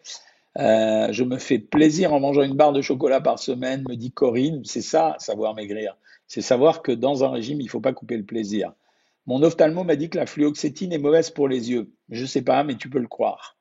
Euh, 0.59 1.09
je 1.13 1.25
me 1.25 1.39
fais 1.39 1.59
plaisir 1.59 2.15
en 2.15 2.21
mangeant 2.21 2.43
une 2.43 2.57
barre 2.57 2.73
de 2.73 2.81
chocolat 2.81 3.21
par 3.21 3.39
semaine, 3.39 3.85
me 3.89 3.97
dit 3.97 4.11
Corinne. 4.11 4.63
C'est 4.65 4.83
ça, 4.83 5.17
savoir 5.19 5.55
maigrir. 5.55 5.97
C'est 6.29 6.43
savoir 6.43 6.83
que 6.83 6.93
dans 6.93 7.25
un 7.25 7.31
régime, 7.31 7.61
il 7.61 7.65
ne 7.65 7.71
faut 7.71 7.81
pas 7.81 7.93
couper 7.93 8.17
le 8.17 8.25
plaisir. 8.25 8.73
Mon 9.27 9.43
ophtalmo 9.43 9.85
m'a 9.85 9.97
dit 9.97 10.09
que 10.09 10.19
la 10.19 10.27
fluoxétine 10.27 10.93
est 10.93 10.99
mauvaise 10.99 11.31
pour 11.31 11.49
les 11.49 11.71
yeux. 11.71 11.93
Je 12.11 12.23
ne 12.23 12.27
sais 12.27 12.43
pas, 12.43 12.63
mais 12.65 12.77
tu 12.77 12.89
peux 12.89 13.01
le 13.01 13.09
croire. 13.09 13.57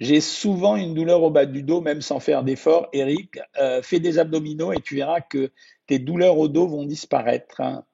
J'ai 0.00 0.20
souvent 0.20 0.76
une 0.76 0.92
douleur 0.92 1.22
au 1.22 1.30
bas 1.30 1.46
du 1.46 1.62
dos, 1.62 1.80
même 1.80 2.02
sans 2.02 2.20
faire 2.20 2.42
d'effort. 2.42 2.88
Eric, 2.92 3.38
euh, 3.58 3.80
fais 3.80 4.00
des 4.00 4.18
abdominaux 4.18 4.72
et 4.72 4.80
tu 4.80 4.96
verras 4.96 5.20
que 5.20 5.52
tes 5.86 5.98
douleurs 5.98 6.38
au 6.38 6.48
dos 6.48 6.66
vont 6.66 6.84
disparaître. 6.84 7.60
Hein. 7.60 7.84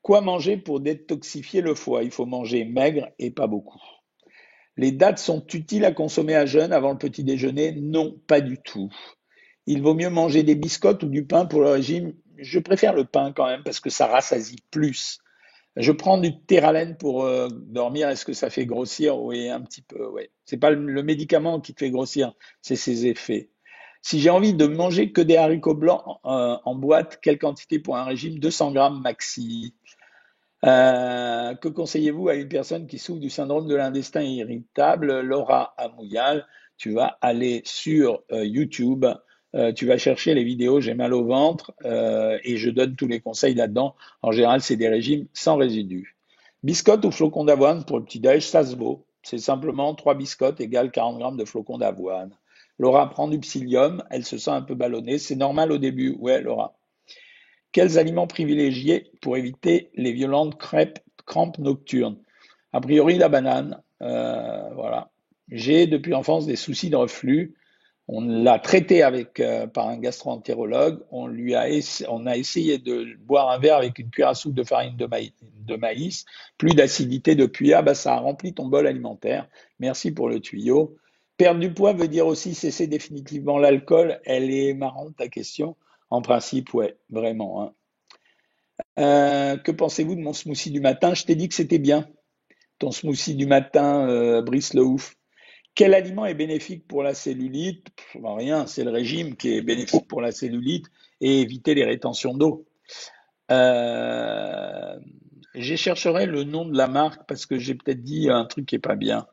Quoi 0.00 0.20
manger 0.20 0.56
pour 0.56 0.80
détoxifier 0.80 1.60
le 1.60 1.74
foie? 1.74 2.02
Il 2.02 2.10
faut 2.10 2.26
manger 2.26 2.64
maigre 2.64 3.10
et 3.18 3.30
pas 3.30 3.46
beaucoup. 3.46 3.82
Les 4.76 4.90
dates 4.90 5.18
sont 5.18 5.46
utiles 5.48 5.84
à 5.84 5.92
consommer 5.92 6.34
à 6.34 6.46
jeûne 6.46 6.72
avant 6.72 6.92
le 6.92 6.98
petit 6.98 7.22
déjeuner? 7.22 7.72
Non, 7.72 8.18
pas 8.26 8.40
du 8.40 8.58
tout. 8.58 8.90
Il 9.66 9.82
vaut 9.82 9.94
mieux 9.94 10.10
manger 10.10 10.42
des 10.42 10.54
biscottes 10.54 11.02
ou 11.02 11.08
du 11.08 11.26
pain 11.26 11.44
pour 11.44 11.60
le 11.60 11.68
régime. 11.68 12.14
Je 12.42 12.58
préfère 12.58 12.94
le 12.94 13.04
pain 13.04 13.32
quand 13.32 13.46
même 13.46 13.62
parce 13.62 13.80
que 13.80 13.90
ça 13.90 14.06
rassasie 14.06 14.58
plus. 14.70 15.18
Je 15.76 15.92
prends 15.92 16.18
du 16.18 16.38
Terralène 16.38 16.96
pour 16.96 17.24
euh, 17.24 17.48
dormir. 17.50 18.08
Est-ce 18.08 18.24
que 18.24 18.34
ça 18.34 18.50
fait 18.50 18.66
grossir? 18.66 19.18
Oui, 19.18 19.48
un 19.48 19.60
petit 19.62 19.82
peu. 19.82 20.06
Oui. 20.08 20.28
C'est 20.44 20.58
pas 20.58 20.70
le, 20.70 21.02
médicament 21.02 21.60
qui 21.60 21.72
te 21.74 21.80
fait 21.80 21.90
grossir, 21.90 22.34
c'est 22.60 22.76
ses 22.76 23.06
effets. 23.06 23.50
Si 24.02 24.20
j'ai 24.20 24.30
envie 24.30 24.52
de 24.54 24.66
manger 24.66 25.12
que 25.12 25.20
des 25.20 25.36
haricots 25.36 25.74
blancs 25.74 26.02
euh, 26.26 26.56
en 26.64 26.74
boîte, 26.74 27.20
quelle 27.22 27.38
quantité 27.38 27.78
pour 27.78 27.96
un 27.96 28.04
régime? 28.04 28.38
200 28.38 28.72
grammes 28.72 29.00
maxi. 29.00 29.74
Euh, 30.64 31.54
que 31.54 31.68
conseillez-vous 31.68 32.28
à 32.28 32.34
une 32.34 32.48
personne 32.48 32.86
qui 32.86 32.98
souffre 32.98 33.20
du 33.20 33.30
syndrome 33.30 33.66
de 33.66 33.74
l'intestin 33.74 34.22
irritable? 34.22 35.20
Laura 35.20 35.74
Amouyal, 35.78 36.46
tu 36.76 36.92
vas 36.92 37.16
aller 37.20 37.62
sur 37.64 38.22
YouTube 38.30 39.06
euh, 39.54 39.72
tu 39.72 39.86
vas 39.86 39.98
chercher 39.98 40.34
les 40.34 40.44
vidéos, 40.44 40.80
j'ai 40.80 40.94
mal 40.94 41.12
au 41.12 41.24
ventre, 41.24 41.72
euh, 41.84 42.38
et 42.44 42.56
je 42.56 42.70
donne 42.70 42.96
tous 42.96 43.06
les 43.06 43.20
conseils 43.20 43.54
là-dedans. 43.54 43.94
En 44.22 44.32
général, 44.32 44.62
c'est 44.62 44.76
des 44.76 44.88
régimes 44.88 45.26
sans 45.32 45.56
résidus. 45.56 46.16
Biscotte 46.62 47.04
ou 47.04 47.10
flocons 47.10 47.44
d'avoine 47.44 47.84
pour 47.84 47.98
le 47.98 48.04
petit-déj, 48.04 48.46
ça 48.46 48.64
se 48.64 48.76
vaut. 48.76 49.04
C'est 49.22 49.38
simplement 49.38 49.94
3 49.94 50.14
biscottes 50.14 50.60
égale 50.60 50.90
40 50.90 51.18
grammes 51.18 51.36
de 51.36 51.44
flocons 51.44 51.78
d'avoine. 51.78 52.30
Laura 52.78 53.08
prend 53.10 53.28
du 53.28 53.38
psyllium, 53.38 54.02
elle 54.10 54.24
se 54.24 54.38
sent 54.38 54.50
un 54.50 54.62
peu 54.62 54.74
ballonnée. 54.74 55.18
C'est 55.18 55.36
normal 55.36 55.70
au 55.70 55.78
début, 55.78 56.16
ouais, 56.18 56.40
Laura. 56.40 56.74
Quels 57.72 57.98
aliments 57.98 58.26
privilégiés 58.26 59.10
pour 59.20 59.36
éviter 59.36 59.90
les 59.94 60.12
violentes 60.12 60.58
crêpes, 60.58 60.98
crampes 61.26 61.58
nocturnes? 61.58 62.18
A 62.72 62.80
priori, 62.80 63.18
la 63.18 63.28
banane. 63.28 63.82
Euh, 64.02 64.70
voilà. 64.74 65.10
J'ai 65.50 65.86
depuis 65.86 66.10
l'enfance 66.10 66.46
des 66.46 66.56
soucis 66.56 66.90
de 66.90 66.96
reflux. 66.96 67.54
On 68.08 68.20
l'a 68.20 68.58
traité 68.58 69.02
avec, 69.02 69.38
euh, 69.40 69.66
par 69.66 69.88
un 69.88 69.96
gastro-entérologue. 69.96 71.02
On, 71.10 71.26
lui 71.26 71.54
a, 71.54 71.66
on 72.08 72.26
a 72.26 72.36
essayé 72.36 72.78
de 72.78 73.16
boire 73.20 73.50
un 73.50 73.58
verre 73.58 73.76
avec 73.76 73.98
une 73.98 74.10
cuillère 74.10 74.30
à 74.30 74.34
soupe 74.34 74.54
de 74.54 74.64
farine 74.64 74.96
de, 74.96 75.76
maïs. 75.76 76.24
Plus 76.58 76.74
d'acidité 76.74 77.34
depuis. 77.34 77.72
Ah, 77.72 77.82
bah, 77.82 77.94
ça 77.94 78.14
a 78.14 78.18
rempli 78.18 78.54
ton 78.54 78.66
bol 78.66 78.86
alimentaire. 78.86 79.48
Merci 79.78 80.10
pour 80.10 80.28
le 80.28 80.40
tuyau. 80.40 80.96
Perdre 81.36 81.60
du 81.60 81.72
poids 81.72 81.92
veut 81.92 82.08
dire 82.08 82.26
aussi 82.26 82.54
cesser 82.54 82.86
définitivement 82.86 83.58
l'alcool. 83.58 84.20
Elle 84.24 84.52
est 84.52 84.74
marrante, 84.74 85.16
ta 85.16 85.28
question. 85.28 85.76
En 86.10 86.22
principe, 86.22 86.74
ouais, 86.74 86.96
vraiment. 87.08 87.62
Hein. 87.62 87.72
Euh, 88.98 89.56
que 89.56 89.70
pensez-vous 89.70 90.16
de 90.16 90.20
mon 90.20 90.32
smoothie 90.32 90.70
du 90.70 90.80
matin? 90.80 91.14
Je 91.14 91.24
t'ai 91.24 91.36
dit 91.36 91.48
que 91.48 91.54
c'était 91.54 91.78
bien. 91.78 92.08
Ton 92.78 92.90
smoothie 92.90 93.34
du 93.34 93.46
matin, 93.46 94.08
euh, 94.08 94.42
Brice 94.42 94.74
Le 94.74 94.82
Ouf. 94.82 95.16
Quel 95.74 95.94
aliment 95.94 96.26
est 96.26 96.34
bénéfique 96.34 96.86
pour 96.86 97.02
la 97.02 97.14
cellulite? 97.14 97.86
Ben, 98.14 98.34
Rien, 98.34 98.66
c'est 98.66 98.84
le 98.84 98.90
régime 98.90 99.36
qui 99.36 99.56
est 99.56 99.62
bénéfique 99.62 100.06
pour 100.06 100.20
la 100.20 100.30
cellulite 100.30 100.86
et 101.20 101.40
éviter 101.40 101.74
les 101.74 101.84
rétentions 101.84 102.34
d'eau. 102.34 102.66
Euh, 103.50 104.98
je 105.54 105.74
chercherai 105.74 106.26
le 106.26 106.44
nom 106.44 106.66
de 106.66 106.76
la 106.76 106.88
marque 106.88 107.26
parce 107.26 107.46
que 107.46 107.58
j'ai 107.58 107.74
peut-être 107.74 108.02
dit 108.02 108.28
un 108.30 108.44
truc 108.44 108.66
qui 108.66 108.74
est 108.74 108.80
pas 108.80 108.96
bien 108.96 109.26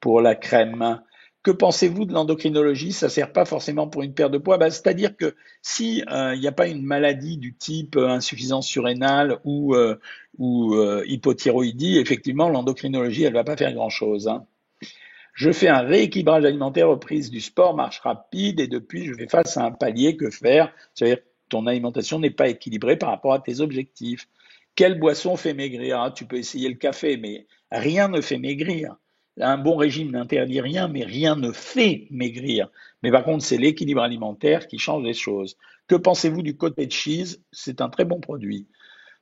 pour 0.00 0.20
la 0.20 0.34
crème. 0.34 1.00
Que 1.42 1.50
pensez-vous 1.50 2.04
de 2.04 2.12
l'endocrinologie? 2.12 2.92
Ça 2.92 3.08
sert 3.08 3.32
pas 3.32 3.46
forcément 3.46 3.88
pour 3.88 4.02
une 4.02 4.12
perte 4.12 4.32
de 4.32 4.38
poids. 4.38 4.58
Ben, 4.58 4.68
c'est-à-dire 4.68 5.16
que 5.16 5.36
si 5.62 6.02
euh, 6.10 6.34
il 6.34 6.40
n'y 6.40 6.48
a 6.48 6.52
pas 6.52 6.68
une 6.68 6.82
maladie 6.82 7.38
du 7.38 7.54
type 7.54 7.96
euh, 7.96 8.08
insuffisance 8.08 8.66
surrénale 8.66 9.38
ou, 9.44 9.74
hypothyroïdie, 11.06 11.98
effectivement, 11.98 12.50
l'endocrinologie, 12.50 13.24
elle 13.24 13.32
va 13.32 13.44
pas 13.44 13.56
faire 13.56 13.72
grand-chose. 13.72 14.28
Hein. 14.28 14.46
Je 15.38 15.52
fais 15.52 15.68
un 15.68 15.82
rééquilibrage 15.82 16.44
alimentaire 16.44 16.88
reprise 16.88 17.30
du 17.30 17.40
sport, 17.40 17.76
marche 17.76 18.00
rapide, 18.00 18.58
et 18.58 18.66
depuis, 18.66 19.06
je 19.06 19.14
fais 19.14 19.28
face 19.28 19.56
à 19.56 19.64
un 19.64 19.70
palier. 19.70 20.16
Que 20.16 20.30
faire 20.30 20.72
C'est-à-dire 20.94 21.22
ton 21.48 21.68
alimentation 21.68 22.18
n'est 22.18 22.32
pas 22.32 22.48
équilibrée 22.48 22.96
par 22.96 23.10
rapport 23.10 23.34
à 23.34 23.38
tes 23.38 23.60
objectifs. 23.60 24.28
Quelle 24.74 24.98
boisson 24.98 25.36
fait 25.36 25.54
maigrir? 25.54 26.00
Ah, 26.00 26.10
Tu 26.10 26.24
peux 26.24 26.38
essayer 26.38 26.68
le 26.68 26.74
café, 26.74 27.16
mais 27.18 27.46
rien 27.70 28.08
ne 28.08 28.20
fait 28.20 28.38
maigrir. 28.38 28.96
Un 29.40 29.58
bon 29.58 29.76
régime 29.76 30.10
n'interdit 30.10 30.60
rien, 30.60 30.88
mais 30.88 31.04
rien 31.04 31.36
ne 31.36 31.52
fait 31.52 32.08
maigrir. 32.10 32.68
Mais 33.04 33.12
par 33.12 33.22
contre, 33.22 33.44
c'est 33.44 33.58
l'équilibre 33.58 34.02
alimentaire 34.02 34.66
qui 34.66 34.78
change 34.78 35.04
les 35.04 35.14
choses. 35.14 35.56
Que 35.86 35.94
pensez-vous 35.94 36.42
du 36.42 36.56
cottage 36.56 36.90
cheese? 36.90 37.44
C'est 37.52 37.80
un 37.80 37.90
très 37.90 38.04
bon 38.04 38.18
produit. 38.18 38.66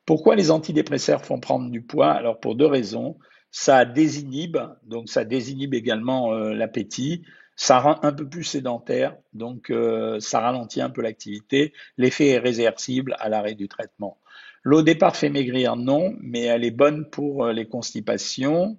Pourquoi 0.07 0.35
les 0.35 0.51
antidépresseurs 0.51 1.27
font 1.27 1.41
prendre 1.41 1.71
du 1.71 1.83
poids? 1.83 2.13
Alors 2.13 2.41
pour 2.41 2.55
deux 2.55 2.65
raisons 2.65 3.19
ça 3.59 3.87
désinhibe, 3.87 4.59
donc 4.83 5.09
ça 5.09 5.25
désinhibe 5.25 5.73
également 5.73 6.35
euh, 6.35 6.53
l'appétit, 6.53 7.23
ça 7.57 7.81
rend 7.81 7.99
un 8.03 8.13
peu 8.13 8.29
plus 8.29 8.45
sédentaire, 8.45 9.17
donc 9.33 9.71
euh, 9.71 10.21
ça 10.21 10.41
ralentit 10.41 10.83
un 10.83 10.91
peu 10.91 11.01
l'activité. 11.01 11.73
L'effet 11.97 12.29
est 12.29 12.39
réversible 12.39 13.17
à 13.19 13.31
l'arrêt 13.31 13.55
du 13.55 13.67
traitement. 13.67 14.19
L'eau 14.63 14.83
départ 14.83 15.17
fait 15.17 15.31
maigrir, 15.31 15.75
non, 15.75 16.15
mais 16.21 16.43
elle 16.43 16.67
est 16.67 16.71
bonne 16.71 17.09
pour 17.09 17.47
euh, 17.47 17.55
les 17.55 17.67
constipations. 17.67 18.79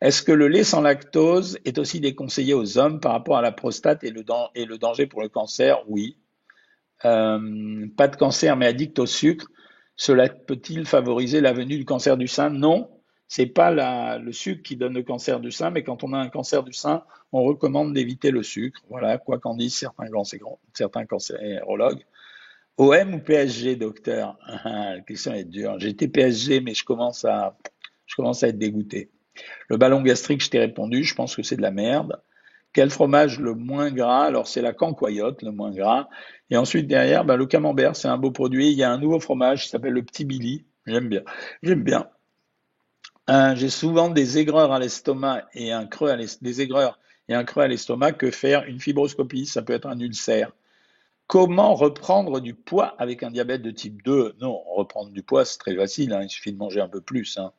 Est-ce 0.00 0.22
que 0.22 0.30
le 0.30 0.46
lait 0.46 0.62
sans 0.62 0.80
lactose 0.80 1.58
est 1.64 1.78
aussi 1.78 1.98
déconseillé 1.98 2.54
aux 2.54 2.78
hommes 2.78 3.00
par 3.00 3.10
rapport 3.10 3.36
à 3.36 3.42
la 3.42 3.50
prostate 3.50 4.04
et 4.04 4.10
le, 4.10 4.22
et 4.54 4.64
le 4.64 4.78
danger 4.78 5.08
pour 5.08 5.22
le 5.22 5.28
cancer? 5.28 5.82
Oui. 5.88 6.18
pas 7.02 7.40
de 7.40 8.16
cancer, 8.16 8.56
mais 8.56 8.66
addict 8.66 8.96
au 9.00 9.06
sucre. 9.06 9.48
Cela 9.96 10.28
peut-il 10.28 10.86
favoriser 10.86 11.40
la 11.40 11.52
venue 11.52 11.78
du 11.78 11.84
cancer 11.84 12.16
du 12.16 12.28
sein? 12.28 12.50
Non, 12.50 12.88
C'est 13.28 13.46
pas 13.46 13.70
la, 13.70 14.18
le 14.18 14.32
sucre 14.32 14.62
qui 14.62 14.76
donne 14.76 14.94
le 14.94 15.02
cancer 15.02 15.40
du 15.40 15.50
sein, 15.52 15.70
mais 15.70 15.82
quand 15.84 16.02
on 16.02 16.12
a 16.14 16.18
un 16.18 16.28
cancer 16.30 16.62
du 16.62 16.72
sein, 16.72 17.04
on 17.32 17.42
recommande 17.44 17.92
d'éviter 17.92 18.30
le 18.30 18.42
sucre. 18.42 18.80
Voilà, 18.88 19.18
quoi 19.18 19.38
qu'en 19.38 19.54
disent 19.54 19.76
certains, 19.76 20.06
certains 20.74 21.04
cancérologues. 21.06 22.04
OM 22.78 23.14
ou 23.14 23.18
PSG, 23.20 23.76
docteur? 23.76 24.38
Ah, 24.46 24.94
La 24.94 25.00
question 25.00 25.34
est 25.34 25.44
dure. 25.44 25.78
J'étais 25.78 26.08
PSG, 26.08 26.60
mais 26.60 26.74
je 26.74 26.84
commence 26.84 27.24
à, 27.24 27.56
je 28.06 28.14
commence 28.14 28.42
à 28.42 28.48
être 28.48 28.58
dégoûté. 28.58 29.10
Le 29.68 29.76
ballon 29.76 30.02
gastrique, 30.02 30.42
je 30.42 30.50
t'ai 30.50 30.58
répondu, 30.60 31.04
je 31.04 31.14
pense 31.14 31.36
que 31.36 31.42
c'est 31.42 31.56
de 31.56 31.62
la 31.62 31.70
merde. 31.70 32.20
Quel 32.72 32.90
fromage 32.90 33.40
le 33.40 33.54
moins 33.54 33.90
gras? 33.90 34.24
Alors 34.24 34.46
c'est 34.48 34.62
la 34.62 34.72
cancoyote, 34.72 35.42
le 35.42 35.52
moins 35.52 35.72
gras. 35.72 36.08
Et 36.50 36.56
ensuite 36.56 36.86
derrière, 36.86 37.24
ben, 37.24 37.36
le 37.36 37.46
camembert, 37.46 37.96
c'est 37.96 38.08
un 38.08 38.18
beau 38.18 38.30
produit. 38.30 38.70
Il 38.70 38.78
y 38.78 38.82
a 38.84 38.90
un 38.90 38.98
nouveau 38.98 39.20
fromage 39.20 39.64
qui 39.64 39.68
s'appelle 39.70 39.94
le 39.94 40.02
petit 40.02 40.24
Billy. 40.24 40.64
J'aime 40.86 41.08
bien. 41.08 41.22
J'aime 41.62 41.82
bien. 41.82 42.08
J'ai 43.28 43.68
souvent 43.70 44.08
des 44.08 44.38
aigreurs 44.38 44.72
à 44.72 44.78
l'estomac 44.78 45.44
et 45.54 45.72
un 45.72 45.86
creux 45.86 46.10
à 46.10 46.16
des 46.16 46.60
aigreurs 46.60 46.98
et 47.28 47.34
un 47.34 47.44
creux 47.44 47.62
à 47.62 47.68
l'estomac 47.68 48.12
que 48.12 48.30
faire? 48.30 48.64
Une 48.64 48.80
fibroscopie. 48.80 49.46
Ça 49.46 49.62
peut 49.62 49.74
être 49.74 49.86
un 49.86 49.98
ulcère. 49.98 50.52
Comment 51.26 51.74
reprendre 51.74 52.40
du 52.40 52.54
poids 52.54 52.94
avec 52.98 53.22
un 53.22 53.30
diabète 53.30 53.60
de 53.60 53.70
type 53.70 54.02
2 54.02 54.36
Non, 54.40 54.62
reprendre 54.74 55.10
du 55.12 55.22
poids, 55.22 55.44
c'est 55.44 55.58
très 55.58 55.76
facile. 55.76 56.14
Hein. 56.14 56.22
il 56.22 56.30
suffit 56.30 56.52
de 56.52 56.58
manger 56.58 56.80
un 56.80 56.88
peu 56.88 57.02
plus. 57.02 57.36
Hein. 57.36 57.52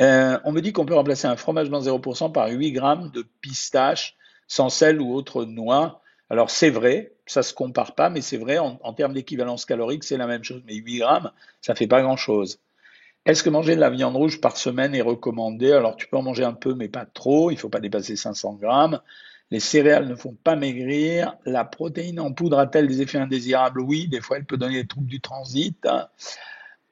Euh, 0.00 0.38
on 0.44 0.52
me 0.52 0.60
dit 0.60 0.72
qu'on 0.74 0.84
peut 0.84 0.94
remplacer 0.94 1.26
un 1.26 1.36
fromage 1.36 1.70
blanc 1.70 1.80
0% 1.80 2.32
par 2.32 2.48
8 2.48 2.72
grammes 2.72 3.10
de 3.10 3.24
pistache 3.40 4.16
sans 4.48 4.68
sel 4.68 5.00
ou 5.00 5.14
autre 5.14 5.46
noix. 5.46 6.02
Alors 6.28 6.50
c'est 6.50 6.68
vrai, 6.70 7.14
ça 7.24 7.42
se 7.42 7.54
compare 7.54 7.94
pas, 7.94 8.10
mais 8.10 8.20
c'est 8.20 8.36
vrai, 8.36 8.58
en, 8.58 8.92
termes 8.92 9.14
d'équivalence 9.14 9.64
calorique, 9.64 10.04
c'est 10.04 10.16
la 10.18 10.26
même 10.26 10.44
chose. 10.44 10.62
Mais 10.66 10.74
8 10.74 10.98
grammes, 10.98 11.30
ça 11.62 11.74
fait 11.74 11.86
pas 11.86 12.02
grand-chose. 12.02 12.60
Est-ce 13.26 13.42
que 13.42 13.48
manger 13.48 13.74
de 13.74 13.80
la 13.80 13.88
viande 13.88 14.16
rouge 14.16 14.40
par 14.40 14.58
semaine 14.58 14.94
est 14.94 15.00
recommandé? 15.00 15.72
Alors 15.72 15.96
tu 15.96 16.06
peux 16.08 16.16
en 16.18 16.22
manger 16.22 16.44
un 16.44 16.52
peu, 16.52 16.74
mais 16.74 16.88
pas 16.88 17.06
trop. 17.06 17.50
Il 17.50 17.54
ne 17.54 17.58
faut 17.58 17.70
pas 17.70 17.80
dépasser 17.80 18.16
500 18.16 18.54
grammes. 18.54 19.00
Les 19.50 19.60
céréales 19.60 20.08
ne 20.08 20.14
font 20.14 20.36
pas 20.44 20.56
maigrir. 20.56 21.36
La 21.46 21.64
protéine 21.64 22.20
en 22.20 22.32
poudre 22.32 22.58
a-t-elle 22.58 22.86
des 22.86 23.00
effets 23.00 23.18
indésirables? 23.18 23.80
Oui, 23.80 24.08
des 24.08 24.20
fois 24.20 24.36
elle 24.36 24.44
peut 24.44 24.58
donner 24.58 24.82
des 24.82 24.86
troubles 24.86 25.06
du 25.06 25.20
transit. 25.20 25.78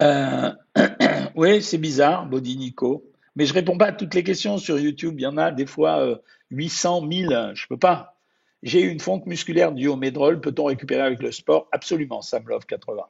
Euh, 0.00 0.52
oui, 1.36 1.62
c'est 1.62 1.78
bizarre, 1.78 2.26
Body 2.26 2.56
Nico. 2.56 3.04
Mais 3.36 3.44
je 3.44 3.52
réponds 3.52 3.76
pas 3.76 3.86
à 3.86 3.92
toutes 3.92 4.14
les 4.14 4.24
questions 4.24 4.56
sur 4.56 4.78
YouTube. 4.78 5.14
Il 5.18 5.22
y 5.22 5.26
en 5.26 5.36
a 5.36 5.52
des 5.52 5.66
fois 5.66 6.18
800, 6.50 7.02
1000. 7.02 7.52
Je 7.54 7.66
peux 7.66 7.78
pas. 7.78 8.16
J'ai 8.62 8.80
une 8.80 9.00
fonte 9.00 9.26
musculaire 9.26 9.72
du 9.72 9.88
médrol. 9.96 10.40
Peut-on 10.40 10.64
récupérer 10.64 11.02
avec 11.02 11.22
le 11.22 11.32
sport? 11.32 11.68
Absolument, 11.72 12.22
Samlove 12.22 12.64
80. 12.64 13.02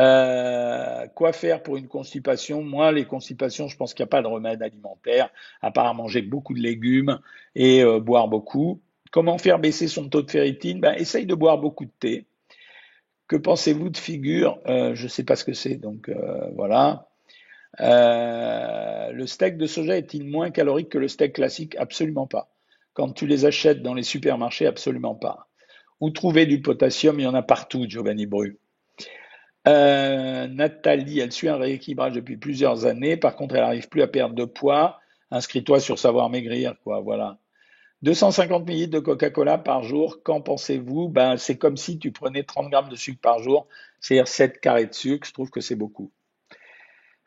Euh, 0.00 1.06
quoi 1.14 1.32
faire 1.32 1.62
pour 1.62 1.76
une 1.76 1.86
constipation? 1.88 2.62
Moi, 2.62 2.90
les 2.92 3.04
constipations, 3.04 3.68
je 3.68 3.76
pense 3.76 3.94
qu'il 3.94 4.02
n'y 4.02 4.08
a 4.08 4.10
pas 4.10 4.22
de 4.22 4.26
remède 4.26 4.62
alimentaire, 4.62 5.30
à 5.62 5.70
part 5.70 5.94
manger 5.94 6.22
beaucoup 6.22 6.54
de 6.54 6.60
légumes 6.60 7.20
et 7.54 7.82
euh, 7.82 8.00
boire 8.00 8.28
beaucoup. 8.28 8.80
Comment 9.12 9.38
faire 9.38 9.58
baisser 9.60 9.86
son 9.86 10.08
taux 10.08 10.22
de 10.22 10.30
ferritine? 10.30 10.80
Ben, 10.80 10.94
Essaye 10.94 11.26
de 11.26 11.34
boire 11.34 11.58
beaucoup 11.58 11.84
de 11.84 11.92
thé. 12.00 12.26
Que 13.28 13.36
pensez-vous 13.36 13.88
de 13.90 13.96
figure? 13.96 14.58
Euh, 14.66 14.94
Je 14.94 15.04
ne 15.04 15.08
sais 15.08 15.24
pas 15.24 15.36
ce 15.36 15.44
que 15.44 15.52
c'est, 15.54 15.76
donc 15.76 16.10
voilà. 16.56 17.08
le 17.78 19.26
steak 19.26 19.56
de 19.56 19.66
soja 19.66 19.96
est-il 19.96 20.28
moins 20.28 20.50
calorique 20.50 20.88
que 20.88 20.98
le 20.98 21.08
steak 21.08 21.34
classique? 21.34 21.76
Absolument 21.78 22.26
pas. 22.26 22.50
Quand 22.94 23.12
tu 23.12 23.26
les 23.26 23.44
achètes 23.44 23.82
dans 23.82 23.94
les 23.94 24.02
supermarchés, 24.02 24.66
absolument 24.66 25.14
pas. 25.14 25.48
Où 26.00 26.10
trouver 26.10 26.46
du 26.46 26.60
potassium? 26.60 27.18
Il 27.20 27.24
y 27.24 27.26
en 27.26 27.34
a 27.34 27.42
partout, 27.42 27.86
Giovanni 27.88 28.26
Bru. 28.26 28.58
Euh, 29.66 30.46
Nathalie, 30.48 31.20
elle 31.20 31.32
suit 31.32 31.48
un 31.48 31.56
rééquilibrage 31.56 32.12
depuis 32.12 32.36
plusieurs 32.36 32.86
années. 32.86 33.16
Par 33.16 33.36
contre, 33.36 33.54
elle 33.54 33.62
n'arrive 33.62 33.88
plus 33.88 34.02
à 34.02 34.08
perdre 34.08 34.34
de 34.34 34.44
poids. 34.44 35.00
Inscris-toi 35.30 35.80
sur 35.80 35.98
Savoir 35.98 36.30
Maigrir, 36.30 36.74
quoi. 36.84 37.00
Voilà. 37.00 37.38
250 38.02 38.68
ml 38.68 38.90
de 38.90 38.98
Coca-Cola 38.98 39.56
par 39.58 39.82
jour, 39.82 40.22
qu'en 40.22 40.42
pensez-vous? 40.42 41.08
Ben, 41.08 41.38
C'est 41.38 41.56
comme 41.56 41.78
si 41.78 41.98
tu 41.98 42.12
prenais 42.12 42.42
30 42.42 42.70
grammes 42.70 42.90
de 42.90 42.96
sucre 42.96 43.20
par 43.20 43.38
jour, 43.38 43.66
c'est-à-dire 44.00 44.28
7 44.28 44.60
carrés 44.60 44.86
de 44.86 44.94
sucre. 44.94 45.26
Je 45.26 45.32
trouve 45.32 45.50
que 45.50 45.60
c'est 45.62 45.76
beaucoup. 45.76 46.12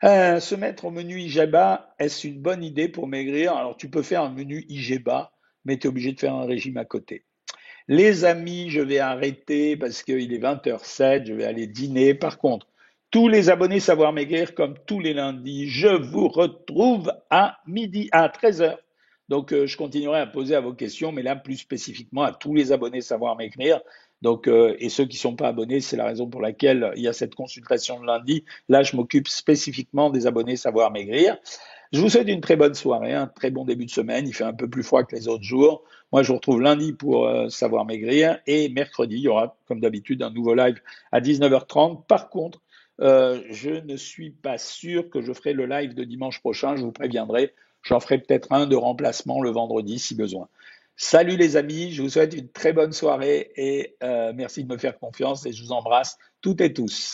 Euh, 0.04 0.38
se 0.38 0.54
mettre 0.54 0.84
au 0.84 0.90
menu 0.92 1.20
IGEBA, 1.20 1.94
est-ce 1.98 2.28
une 2.28 2.40
bonne 2.40 2.62
idée 2.62 2.88
pour 2.88 3.08
maigrir? 3.08 3.54
Alors, 3.54 3.76
tu 3.76 3.90
peux 3.90 4.02
faire 4.02 4.22
un 4.22 4.30
menu 4.30 4.64
IGEBA, 4.68 5.32
mais 5.64 5.76
tu 5.78 5.88
es 5.88 5.90
obligé 5.90 6.12
de 6.12 6.20
faire 6.20 6.34
un 6.34 6.46
régime 6.46 6.76
à 6.76 6.84
côté. 6.84 7.24
Les 7.88 8.26
amis, 8.26 8.68
je 8.68 8.82
vais 8.82 8.98
arrêter 8.98 9.74
parce 9.74 10.02
qu'il 10.02 10.34
est 10.34 10.38
20h07, 10.38 11.26
je 11.26 11.32
vais 11.32 11.44
aller 11.44 11.66
dîner. 11.66 12.12
Par 12.12 12.36
contre, 12.36 12.66
tous 13.10 13.28
les 13.28 13.48
abonnés 13.48 13.80
Savoir 13.80 14.12
Maigrir, 14.12 14.54
comme 14.54 14.74
tous 14.86 15.00
les 15.00 15.14
lundis, 15.14 15.68
je 15.68 15.88
vous 15.88 16.28
retrouve 16.28 17.10
à 17.30 17.56
midi, 17.66 18.10
à 18.12 18.28
13h. 18.28 18.76
Donc, 19.30 19.54
euh, 19.54 19.66
je 19.66 19.78
continuerai 19.78 20.20
à 20.20 20.26
poser 20.26 20.54
à 20.54 20.60
vos 20.60 20.74
questions, 20.74 21.12
mais 21.12 21.22
là, 21.22 21.34
plus 21.34 21.56
spécifiquement 21.56 22.24
à 22.24 22.32
tous 22.32 22.54
les 22.54 22.72
abonnés 22.72 23.00
Savoir 23.00 23.36
Maigrir. 23.36 23.80
Donc, 24.20 24.48
euh, 24.48 24.76
et 24.78 24.90
ceux 24.90 25.06
qui 25.06 25.16
ne 25.16 25.20
sont 25.20 25.36
pas 25.36 25.48
abonnés, 25.48 25.80
c'est 25.80 25.96
la 25.96 26.04
raison 26.04 26.28
pour 26.28 26.42
laquelle 26.42 26.92
il 26.96 27.02
y 27.02 27.08
a 27.08 27.14
cette 27.14 27.34
consultation 27.34 28.00
de 28.00 28.06
lundi. 28.06 28.44
Là, 28.68 28.82
je 28.82 28.96
m'occupe 28.96 29.28
spécifiquement 29.28 30.10
des 30.10 30.26
abonnés 30.26 30.56
Savoir 30.56 30.90
Maigrir. 30.90 31.38
Je 31.90 32.00
vous 32.00 32.10
souhaite 32.10 32.28
une 32.28 32.42
très 32.42 32.56
bonne 32.56 32.74
soirée, 32.74 33.14
un 33.14 33.26
très 33.26 33.50
bon 33.50 33.64
début 33.64 33.86
de 33.86 33.90
semaine. 33.90 34.28
Il 34.28 34.34
fait 34.34 34.44
un 34.44 34.52
peu 34.52 34.68
plus 34.68 34.82
froid 34.82 35.04
que 35.04 35.16
les 35.16 35.26
autres 35.26 35.44
jours. 35.44 35.84
Moi, 36.12 36.22
je 36.22 36.28
vous 36.28 36.36
retrouve 36.36 36.60
lundi 36.60 36.92
pour 36.92 37.26
euh, 37.26 37.48
savoir 37.48 37.86
maigrir 37.86 38.38
et 38.46 38.68
mercredi, 38.68 39.16
il 39.16 39.22
y 39.22 39.28
aura, 39.28 39.56
comme 39.66 39.80
d'habitude, 39.80 40.22
un 40.22 40.30
nouveau 40.30 40.54
live 40.54 40.80
à 41.12 41.20
19h30. 41.20 42.04
Par 42.06 42.28
contre, 42.28 42.60
euh, 43.00 43.42
je 43.48 43.70
ne 43.70 43.96
suis 43.96 44.30
pas 44.30 44.58
sûr 44.58 45.08
que 45.08 45.22
je 45.22 45.32
ferai 45.32 45.54
le 45.54 45.64
live 45.64 45.94
de 45.94 46.04
dimanche 46.04 46.40
prochain. 46.40 46.76
Je 46.76 46.82
vous 46.82 46.92
préviendrai. 46.92 47.54
J'en 47.82 48.00
ferai 48.00 48.18
peut-être 48.18 48.52
un 48.52 48.66
de 48.66 48.76
remplacement 48.76 49.40
le 49.40 49.50
vendredi 49.50 49.98
si 49.98 50.14
besoin. 50.14 50.48
Salut 51.00 51.36
les 51.36 51.56
amis, 51.56 51.92
je 51.92 52.02
vous 52.02 52.08
souhaite 52.08 52.34
une 52.34 52.48
très 52.50 52.72
bonne 52.72 52.92
soirée 52.92 53.52
et 53.56 53.96
euh, 54.02 54.32
merci 54.34 54.64
de 54.64 54.68
me 54.68 54.76
faire 54.76 54.98
confiance 54.98 55.46
et 55.46 55.52
je 55.52 55.62
vous 55.62 55.70
embrasse 55.70 56.18
toutes 56.42 56.60
et 56.60 56.72
tous. 56.72 57.06